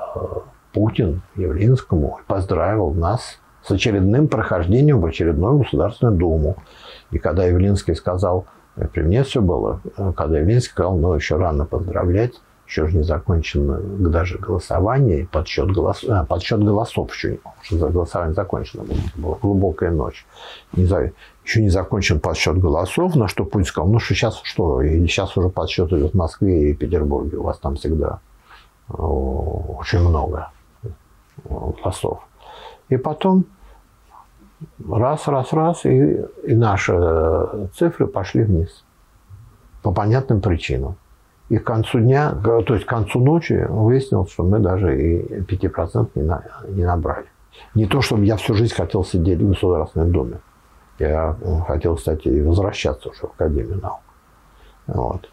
Путин 0.72 1.22
Явлинскому 1.36 2.18
и 2.20 2.26
поздравил 2.26 2.90
нас 2.92 3.38
с 3.62 3.70
очередным 3.70 4.28
прохождением 4.28 5.00
в 5.00 5.06
очередную 5.06 5.58
Государственную 5.58 6.16
Думу. 6.16 6.56
И 7.10 7.18
когда 7.18 7.44
Явлинский 7.44 7.94
сказал, 7.94 8.46
при 8.92 9.02
мне 9.02 9.24
все 9.24 9.40
было, 9.40 9.80
когда 10.16 10.38
Явлинский 10.38 10.70
сказал, 10.70 10.96
ну, 10.96 11.14
еще 11.14 11.36
рано 11.36 11.64
поздравлять, 11.64 12.34
еще 12.66 12.86
же 12.86 12.98
не 12.98 13.02
закончено 13.02 13.80
даже 13.80 14.38
голосование, 14.38 15.26
подсчет, 15.32 15.72
голос... 15.72 16.04
а, 16.06 16.26
подсчет 16.26 16.62
голосов 16.62 17.10
еще, 17.14 17.38
уже 17.70 17.88
голосование 17.88 18.34
закончено 18.34 18.84
было, 18.84 18.98
была 19.16 19.38
глубокая 19.40 19.90
ночь. 19.90 20.26
Не 20.74 20.84
за... 20.84 21.12
Еще 21.44 21.62
не 21.62 21.70
закончен 21.70 22.20
подсчет 22.20 22.58
голосов, 22.58 23.16
на 23.16 23.26
что 23.26 23.46
Путин 23.46 23.64
сказал, 23.64 23.88
ну 23.90 23.98
что 23.98 24.14
сейчас 24.14 24.38
что, 24.44 24.82
или 24.82 25.06
сейчас 25.06 25.34
уже 25.38 25.48
подсчет 25.48 25.90
идет 25.94 26.12
в 26.12 26.16
Москве 26.16 26.70
и 26.70 26.74
Петербурге, 26.74 27.38
у 27.38 27.44
вас 27.44 27.58
там 27.58 27.76
всегда 27.76 28.20
очень 28.88 30.00
много 30.00 30.50
лосов. 31.48 32.20
И 32.90 32.98
потом 32.98 33.46
раз, 34.88 35.28
раз, 35.28 35.52
раз, 35.52 35.84
и, 35.84 36.24
и 36.44 36.54
наши 36.54 37.68
цифры 37.74 38.06
пошли 38.06 38.44
вниз. 38.44 38.84
По 39.82 39.92
понятным 39.92 40.40
причинам. 40.40 40.96
И 41.48 41.56
к 41.56 41.64
концу 41.64 42.00
дня, 42.00 42.32
то 42.32 42.74
есть 42.74 42.84
к 42.84 42.88
концу 42.88 43.20
ночи 43.20 43.66
выяснилось, 43.68 44.30
что 44.30 44.42
мы 44.42 44.58
даже 44.58 45.00
и 45.00 45.40
5% 45.40 46.10
не, 46.14 46.22
на, 46.22 46.44
не 46.68 46.84
набрали. 46.84 47.26
Не 47.74 47.86
то, 47.86 48.02
чтобы 48.02 48.24
я 48.24 48.36
всю 48.36 48.54
жизнь 48.54 48.74
хотел 48.74 49.04
сидеть 49.04 49.40
в 49.40 49.48
Государственной 49.48 50.10
Думе. 50.10 50.40
Я 50.98 51.36
хотел, 51.66 51.96
кстати, 51.96 52.28
и 52.28 52.42
возвращаться 52.42 53.08
уже 53.08 53.20
в 53.20 53.24
Академию 53.24 53.78
наук. 53.80 54.00
Вот. 54.88 55.28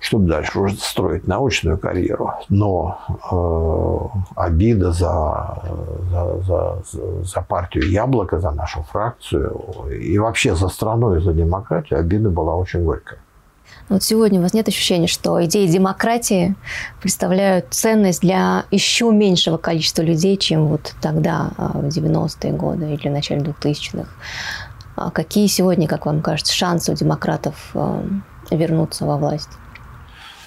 Чтобы 0.00 0.28
дальше 0.28 0.60
уже 0.60 0.76
строить 0.76 1.26
научную 1.26 1.76
карьеру. 1.76 2.32
Но 2.48 2.98
э, 3.30 4.18
обида 4.36 4.92
за, 4.92 5.62
за, 6.10 6.42
за, 6.42 7.24
за 7.24 7.42
партию 7.42 7.90
Яблоко, 7.90 8.38
за 8.38 8.52
нашу 8.52 8.82
фракцию 8.84 9.60
и 9.90 10.18
вообще 10.18 10.54
за 10.54 10.68
страну 10.68 11.16
и 11.16 11.20
за 11.20 11.32
демократию 11.32 11.98
обида 11.98 12.30
была 12.30 12.54
очень 12.54 12.84
горькая. 12.84 13.18
Вот 13.88 14.02
сегодня 14.02 14.38
у 14.38 14.42
вас 14.42 14.52
нет 14.52 14.68
ощущения, 14.68 15.06
что 15.06 15.42
идеи 15.46 15.66
демократии 15.66 16.54
представляют 17.00 17.66
ценность 17.70 18.20
для 18.20 18.64
еще 18.70 19.10
меньшего 19.10 19.56
количества 19.56 20.02
людей, 20.02 20.36
чем 20.36 20.66
вот 20.66 20.94
тогда, 21.00 21.52
а, 21.56 21.78
в 21.78 21.86
90-е 21.86 22.52
годы 22.52 22.92
или 22.92 23.08
в 23.08 23.12
начале 23.12 23.40
2000-х? 23.40 24.08
А 24.96 25.10
какие 25.10 25.46
сегодня, 25.46 25.88
как 25.88 26.04
вам 26.04 26.20
кажется, 26.20 26.52
шансы 26.52 26.92
у 26.92 26.94
демократов 26.94 27.70
а, 27.74 28.04
вернуться 28.50 29.06
во 29.06 29.16
власть? 29.16 29.50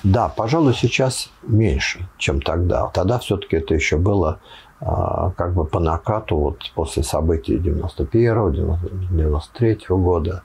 Да, 0.03 0.29
пожалуй, 0.29 0.73
сейчас 0.73 1.29
меньше, 1.43 2.07
чем 2.17 2.41
тогда. 2.41 2.87
Тогда 2.87 3.19
все-таки 3.19 3.57
это 3.57 3.73
еще 3.75 3.97
было 3.97 4.39
как 4.79 5.53
бы 5.53 5.65
по 5.65 5.79
накату 5.79 6.37
вот 6.37 6.71
после 6.73 7.03
событий 7.03 7.57
91-го, 7.57 8.49
93-го 9.15 9.97
года. 9.97 10.41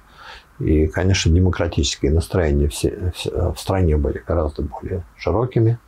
И, 0.59 0.87
конечно, 0.87 1.33
демократические 1.33 2.13
настроения 2.13 2.69
в 2.69 3.57
стране 3.59 3.97
были 3.97 4.23
гораздо 4.27 4.63
более 4.63 5.05
широкими. 5.17 5.79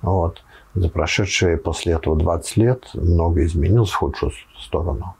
Вот. 0.00 0.42
За 0.74 0.88
прошедшие 0.88 1.56
после 1.56 1.94
этого 1.94 2.16
20 2.16 2.56
лет 2.56 2.88
много 2.94 3.44
изменилось 3.44 3.90
в 3.90 3.96
худшую 3.96 4.32
сторону. 4.58 5.14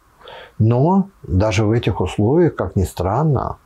Но 0.59 1.09
даже 1.23 1.65
в 1.65 1.71
этих 1.71 2.01
условиях, 2.01 2.55
как 2.55 2.77
ни 2.77 2.85
странно, 2.85 3.59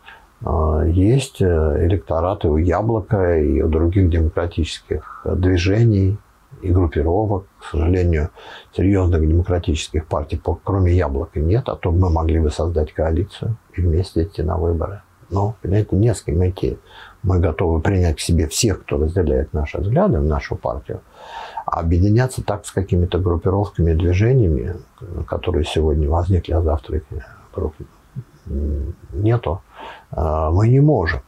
есть 0.87 1.41
э, 1.41 1.87
электораты 1.87 2.49
у 2.49 2.57
Яблока 2.57 3.39
и 3.39 3.63
у 3.63 3.69
других 3.69 4.11
демократических 4.11 5.25
движений 5.25 6.19
и 6.63 6.71
группировок. 6.71 7.47
К 7.61 7.65
сожалению, 7.65 8.31
серьезных 8.77 9.27
демократических 9.27 10.07
партий, 10.07 10.41
кроме 10.65 10.93
Яблока, 10.93 11.41
нет, 11.41 11.69
а 11.69 11.77
то 11.77 11.93
мы 11.93 12.11
могли 12.11 12.41
бы 12.41 12.51
создать 12.51 12.93
коалицию 12.93 13.57
и 13.77 13.81
вместе 13.81 14.25
идти 14.25 14.43
на 14.43 14.57
выборы. 14.57 15.03
Но, 15.31 15.57
понимаете, 15.63 15.97
не 15.97 16.15
с 16.15 16.23
кем 16.23 16.47
идти. 16.47 16.79
Мы 17.23 17.39
готовы 17.39 17.81
принять 17.81 18.17
к 18.17 18.21
себе 18.21 18.47
всех, 18.49 18.83
кто 18.83 18.99
разделяет 18.99 19.53
наши 19.53 19.79
взгляды 19.79 20.19
в 20.19 20.25
нашу 20.25 20.57
партию, 20.57 21.01
а 21.65 21.81
объединяться 21.81 22.43
так 22.45 22.67
с 22.67 22.73
какими-то 22.73 23.19
группировками, 23.19 23.95
движениями, 23.95 24.75
которые 25.27 25.65
сегодня 25.65 26.11
возникли, 26.11 26.53
а 26.53 26.61
завтра 26.61 26.99
их 26.99 27.05
нету, 29.13 29.63
мы 30.11 30.69
не 30.69 30.81
можем. 30.81 31.21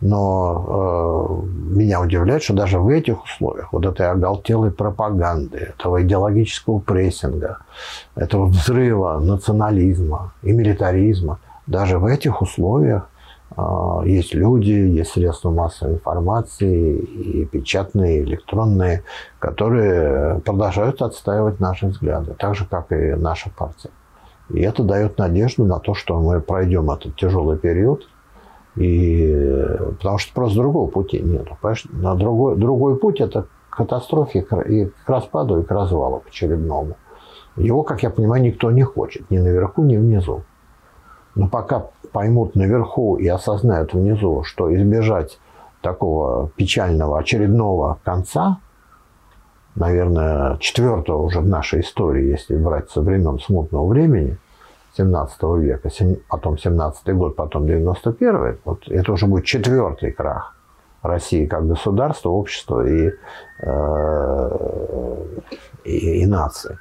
Но 0.00 1.46
э, 1.48 1.74
меня 1.74 2.02
удивляет, 2.02 2.42
что 2.42 2.52
даже 2.52 2.78
в 2.78 2.88
этих 2.88 3.24
условиях 3.24 3.72
вот 3.72 3.86
этой 3.86 4.10
оголтелой 4.10 4.70
пропаганды, 4.70 5.56
этого 5.56 6.02
идеологического 6.02 6.80
прессинга, 6.80 7.58
этого 8.14 8.46
взрыва 8.46 9.18
национализма 9.20 10.32
и 10.42 10.52
милитаризма, 10.52 11.38
даже 11.66 11.98
в 11.98 12.04
этих 12.04 12.42
условиях 12.42 13.08
э, 13.56 13.62
есть 14.04 14.34
люди, 14.34 14.70
есть 14.70 15.12
средства 15.12 15.50
массовой 15.50 15.94
информации, 15.94 16.98
и 16.98 17.46
печатные, 17.46 18.18
и 18.18 18.22
электронные, 18.24 19.02
которые 19.38 20.40
продолжают 20.40 21.00
отстаивать 21.00 21.58
наши 21.58 21.86
взгляды, 21.86 22.34
так 22.34 22.54
же, 22.54 22.66
как 22.66 22.92
и 22.92 23.14
наша 23.14 23.48
партия. 23.48 23.90
И 24.50 24.60
это 24.60 24.82
дает 24.82 25.18
надежду 25.18 25.64
на 25.64 25.78
то, 25.78 25.94
что 25.94 26.20
мы 26.20 26.40
пройдем 26.40 26.90
этот 26.90 27.16
тяжелый 27.16 27.58
период– 27.58 28.08
и, 28.76 29.34
потому 29.98 30.18
что 30.18 30.34
просто 30.34 30.58
другого 30.58 30.88
пути 30.88 31.20
нет. 31.20 31.48
На 31.92 32.14
другой, 32.14 32.56
другой 32.56 32.96
путь– 32.96 33.20
это 33.20 33.46
к 33.70 33.76
катастрофе 33.76 34.46
и 34.68 34.84
к 34.86 35.08
распаду, 35.08 35.60
и 35.60 35.64
к 35.64 35.70
развалу 35.70 36.20
к 36.20 36.28
очередному. 36.28 36.96
Его, 37.56 37.82
как 37.82 38.02
я 38.02 38.10
понимаю, 38.10 38.42
никто 38.42 38.70
не 38.70 38.82
хочет. 38.82 39.30
Ни 39.30 39.38
наверху, 39.38 39.82
ни 39.82 39.96
внизу. 39.96 40.42
Но 41.34 41.48
пока 41.48 41.86
поймут 42.12 42.54
наверху 42.54 43.16
и 43.16 43.26
осознают 43.26 43.94
внизу, 43.94 44.42
что 44.44 44.74
избежать 44.74 45.38
такого 45.80 46.50
печального 46.56 47.18
очередного 47.18 47.98
конца, 48.04 48.58
наверное, 49.76 50.56
четвертого 50.58 51.22
уже 51.22 51.40
в 51.40 51.48
нашей 51.48 51.80
истории, 51.80 52.26
если 52.26 52.56
брать 52.56 52.90
со 52.90 53.00
времен 53.00 53.38
смутного 53.38 53.86
времени– 53.86 54.36
17 54.96 55.42
века, 55.58 55.90
потом 56.28 56.58
17 56.58 57.14
год, 57.14 57.36
потом 57.36 57.66
91 57.66 58.58
вот 58.64 58.88
это 58.88 59.12
уже 59.12 59.26
будет 59.26 59.44
четвертый 59.44 60.12
крах 60.12 60.54
России 61.02 61.46
как 61.46 61.66
государства, 61.66 62.30
общества 62.30 62.86
и, 62.86 63.12
э, 63.60 64.50
и, 65.84 66.22
и 66.22 66.26
нации. 66.26 66.78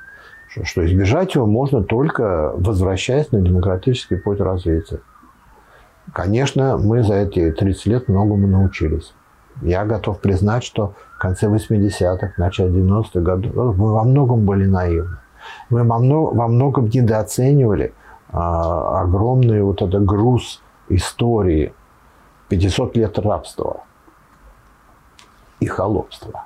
Что, 0.47 0.63
что 0.63 0.85
избежать 0.85 1.35
его 1.35 1.45
можно 1.45 1.83
только 1.83 2.53
возвращаясь 2.55 3.31
на 3.31 3.41
демократический 3.41 4.15
путь 4.15 4.39
развития. 4.39 4.99
Конечно, 6.13 6.77
мы 6.77 7.03
за 7.03 7.15
эти 7.15 7.51
30 7.51 7.85
лет 7.87 8.07
многому 8.07 8.47
научились. 8.47 9.13
Я 9.61 9.85
готов 9.85 10.19
признать, 10.19 10.63
что 10.63 10.93
конце 11.25 11.47
80-х, 11.47 12.33
начале 12.37 12.69
90-х 12.69 13.19
годов 13.19 13.77
мы 13.77 13.93
во 13.93 14.03
многом 14.03 14.45
были 14.45 14.65
наивны. 14.65 15.17
Мы 15.69 15.83
во, 15.83 15.97
во 15.97 16.47
многом 16.47 16.85
недооценивали 16.85 17.93
а, 18.29 19.01
огромный 19.01 19.63
вот 19.63 19.81
этот 19.81 20.05
груз 20.05 20.61
истории 20.89 21.73
500 22.49 22.97
лет 22.97 23.17
рабства 23.19 23.81
и 25.59 25.65
холопства, 25.65 26.43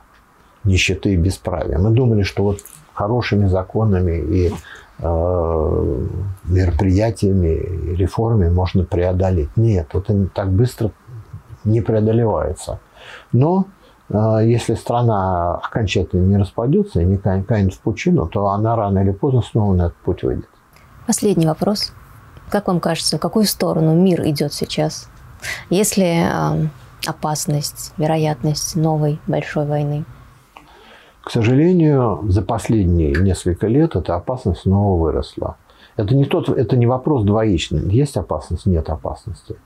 нищеты 0.64 1.14
и 1.14 1.18
бесправия. 1.18 1.78
Мы 1.78 1.90
думали, 1.90 2.24
что 2.24 2.44
вот 2.44 2.60
хорошими 2.94 3.48
законами 3.48 4.18
и 4.18 4.54
э, 5.00 6.08
мероприятиями 6.46 7.56
и 7.56 7.96
реформами 7.96 8.50
можно 8.50 8.84
преодолеть. 8.86 9.50
Нет, 9.58 9.88
это 9.94 10.28
так 10.28 10.50
быстро 10.52 10.92
не 11.66 11.82
преодолевается. 11.82 12.80
Но 13.34 13.66
если 14.10 14.74
страна 14.74 15.56
окончательно 15.56 16.26
не 16.26 16.38
распадется 16.38 17.02
и 17.02 17.06
не 17.06 17.18
канет 17.18 17.74
в 17.74 17.80
пучину, 17.80 18.28
то 18.28 18.48
она 18.48 18.76
рано 18.76 19.00
или 19.00 19.12
поздно 19.12 19.42
снова 19.42 19.74
на 19.74 19.82
этот 19.84 19.98
путь 19.98 20.24
выйдет. 20.24 20.50
Последний 21.06 21.46
вопрос. 21.46 21.94
Как 22.50 22.68
вам 22.68 22.80
кажется, 22.80 23.18
в 23.18 23.20
какую 23.20 23.46
сторону 23.46 23.94
мир 23.94 24.28
идет 24.28 24.54
сейчас? 24.54 25.10
Есть 25.70 25.98
ли 25.98 26.24
э, 26.24 26.68
опасность, 27.06 27.94
вероятность 27.98 28.76
новой 28.76 29.20
большой 29.28 29.66
войны? 29.66 30.06
К 31.24 31.32
сожалению, 31.32 32.22
за 32.28 32.42
последние 32.42 33.14
несколько 33.14 33.68
лет 33.68 33.96
эта 33.96 34.16
опасность 34.16 34.62
снова 34.62 35.00
выросла. 35.00 35.58
Это 35.96 36.16
не, 36.16 36.26
тот, 36.26 36.50
это 36.50 36.76
не 36.78 36.88
вопрос 36.88 37.24
двоичный. 37.24 37.82
Есть 37.92 38.18
опасность, 38.18 38.66
нет 38.66 38.90
опасности. 38.90 39.58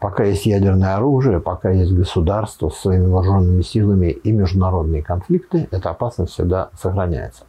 Пока 0.00 0.24
есть 0.24 0.46
ядерное 0.46 0.96
оружие, 0.96 1.40
пока 1.40 1.70
есть 1.70 1.92
государство 1.92 2.70
с 2.70 2.78
своими 2.78 3.06
вооруженными 3.06 3.60
силами 3.60 4.06
и 4.06 4.32
международные 4.32 5.02
конфликты, 5.02 5.68
эта 5.70 5.90
опасность 5.90 6.32
всегда 6.32 6.70
сохраняется. 6.74 7.44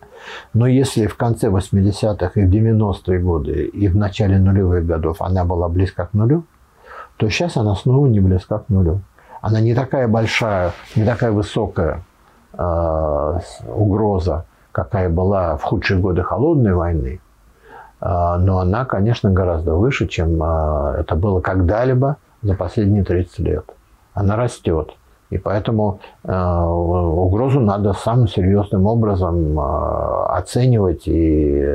Но 0.54 0.68
если 0.68 1.08
в 1.08 1.16
конце 1.16 1.48
80-х 1.48 2.32
и 2.36 2.46
в 2.46 2.50
90-е 2.50 3.20
годы, 3.20 3.64
и 3.64 3.88
в 3.88 3.96
начале 3.96 4.38
нулевых 4.38 4.86
годов 4.86 5.22
она 5.22 5.46
была 5.46 5.70
близка 5.70 6.08
к 6.08 6.14
нулю, 6.14 6.44
то 7.16 7.30
сейчас 7.30 7.56
она 7.56 7.74
снова 7.74 8.08
не 8.08 8.20
близка 8.20 8.60
к 8.60 8.68
нулю. 8.68 9.00
Она 9.42 9.62
не 9.62 9.74
такая 9.74 10.10
большая, 10.10 10.74
не 10.98 11.06
такая 11.06 11.32
высокая 11.32 12.04
э, 12.52 13.40
угроза, 13.74 14.46
какая 14.74 15.10
была 15.10 15.56
в 15.56 15.64
худшие 15.64 16.02
годы 16.02 16.22
холодной 16.22 16.74
войны, 16.74 17.22
э, 18.02 18.36
но 18.40 18.60
она, 18.60 18.84
конечно, 18.84 19.32
гораздо 19.32 19.76
выше, 19.76 20.08
чем 20.08 20.44
э, 20.44 20.96
это 21.00 21.16
было 21.16 21.40
когда-либо 21.40 22.18
за 22.42 22.56
последние 22.56 23.04
30 23.04 23.40
лет. 23.40 23.66
Она 24.14 24.36
растет. 24.36 24.92
И 25.30 25.38
поэтому 25.38 26.02
э, 26.24 26.30
угрозу 26.34 27.62
надо 27.62 27.94
самым 27.94 28.28
серьезным 28.28 28.86
образом 28.86 29.58
э, 29.58 30.26
оценивать 30.30 31.08
и 31.08 31.66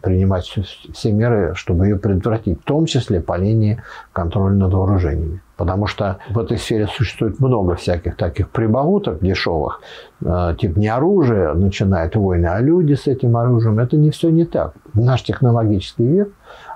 принимать 0.00 0.44
все 0.46 1.12
меры, 1.12 1.52
чтобы 1.54 1.86
ее 1.86 1.96
предотвратить, 1.96 2.60
в 2.62 2.64
том 2.64 2.86
числе 2.86 3.20
по 3.20 3.36
линии 3.36 3.82
контроля 4.14 4.54
над 4.54 4.72
вооружениями. 4.72 5.42
Потому 5.62 5.86
что 5.86 6.18
в 6.28 6.40
этой 6.40 6.58
сфере 6.58 6.88
существует 6.88 7.38
много 7.38 7.76
всяких 7.76 8.16
таких 8.16 8.50
прибауток 8.50 9.20
дешевых. 9.20 9.80
Э, 10.20 10.56
типа 10.58 10.76
не 10.76 10.88
оружие 10.88 11.52
начинает 11.52 12.16
войны, 12.16 12.46
а 12.46 12.60
люди 12.60 12.94
с 12.94 13.06
этим 13.06 13.36
оружием. 13.36 13.78
Это 13.78 13.96
не 13.96 14.10
все 14.10 14.30
не 14.30 14.44
так. 14.44 14.74
Наш 14.92 15.22
технологический 15.22 16.04
век 16.04 16.30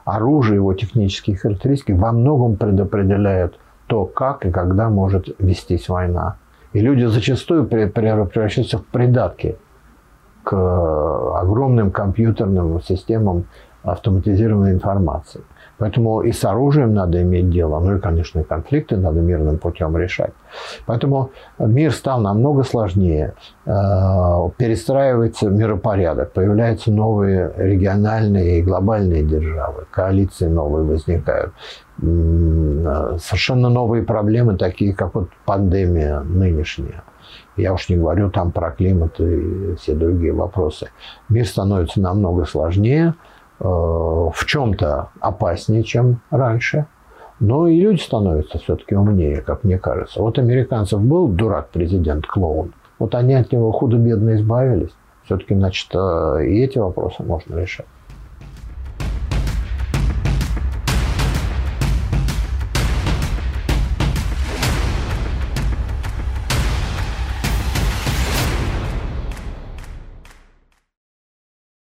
оружие, 0.04 0.58
его 0.58 0.72
технические 0.72 1.36
характеристики 1.36 1.90
во 1.90 2.12
многом 2.12 2.54
предопределяют 2.54 3.58
то, 3.88 4.04
как 4.04 4.46
и 4.46 4.52
когда 4.52 4.88
может 4.88 5.34
вестись 5.40 5.88
война. 5.88 6.36
И 6.72 6.78
люди 6.78 7.06
зачастую 7.06 7.66
превращаются 7.66 8.78
в 8.78 8.86
придатки 8.86 9.56
к 10.44 10.54
огромным 11.40 11.90
компьютерным 11.90 12.80
системам 12.82 13.46
автоматизированной 13.82 14.74
информации. 14.74 15.40
Поэтому 15.78 16.22
и 16.22 16.32
с 16.32 16.44
оружием 16.44 16.94
надо 16.94 17.22
иметь 17.22 17.50
дело, 17.50 17.78
ну 17.80 17.96
и, 17.96 18.00
конечно, 18.00 18.40
и 18.40 18.44
конфликты 18.44 18.96
надо 18.96 19.20
мирным 19.20 19.58
путем 19.58 19.96
решать. 19.96 20.32
Поэтому 20.86 21.30
мир 21.58 21.92
стал 21.92 22.20
намного 22.20 22.62
сложнее, 22.62 23.34
э, 23.66 23.70
перестраивается 24.56 25.50
миропорядок, 25.50 26.32
появляются 26.32 26.90
новые 26.90 27.52
региональные 27.56 28.60
и 28.60 28.62
глобальные 28.62 29.22
державы, 29.22 29.86
коалиции 29.90 30.46
новые 30.46 30.84
возникают, 30.84 31.52
совершенно 31.98 33.68
новые 33.68 34.02
проблемы, 34.02 34.56
такие 34.56 34.94
как 34.94 35.14
вот 35.14 35.28
пандемия 35.44 36.20
нынешняя. 36.20 37.02
Я 37.56 37.72
уж 37.72 37.88
не 37.88 37.96
говорю 37.96 38.30
там 38.30 38.52
про 38.52 38.70
климат 38.70 39.18
и 39.18 39.74
все 39.76 39.94
другие 39.94 40.32
вопросы. 40.32 40.88
Мир 41.28 41.46
становится 41.46 42.00
намного 42.00 42.44
сложнее, 42.44 43.14
Э, 43.14 43.35
в 43.58 44.44
чем-то 44.46 45.08
опаснее, 45.20 45.82
чем 45.82 46.20
раньше. 46.30 46.86
Но 47.38 47.68
и 47.68 47.78
люди 47.78 48.00
становятся 48.00 48.58
все-таки 48.58 48.94
умнее, 48.94 49.42
как 49.42 49.64
мне 49.64 49.78
кажется. 49.78 50.22
Вот 50.22 50.38
американцев 50.38 51.00
был 51.00 51.28
дурак-президент 51.28 52.26
клоун. 52.26 52.72
Вот 52.98 53.14
они 53.14 53.34
от 53.34 53.52
него 53.52 53.72
худо-бедно 53.72 54.36
избавились. 54.36 54.94
Все-таки, 55.24 55.54
значит, 55.54 55.88
э, 55.94 56.46
и 56.46 56.62
эти 56.62 56.78
вопросы 56.78 57.22
можно 57.22 57.58
решать. 57.58 57.86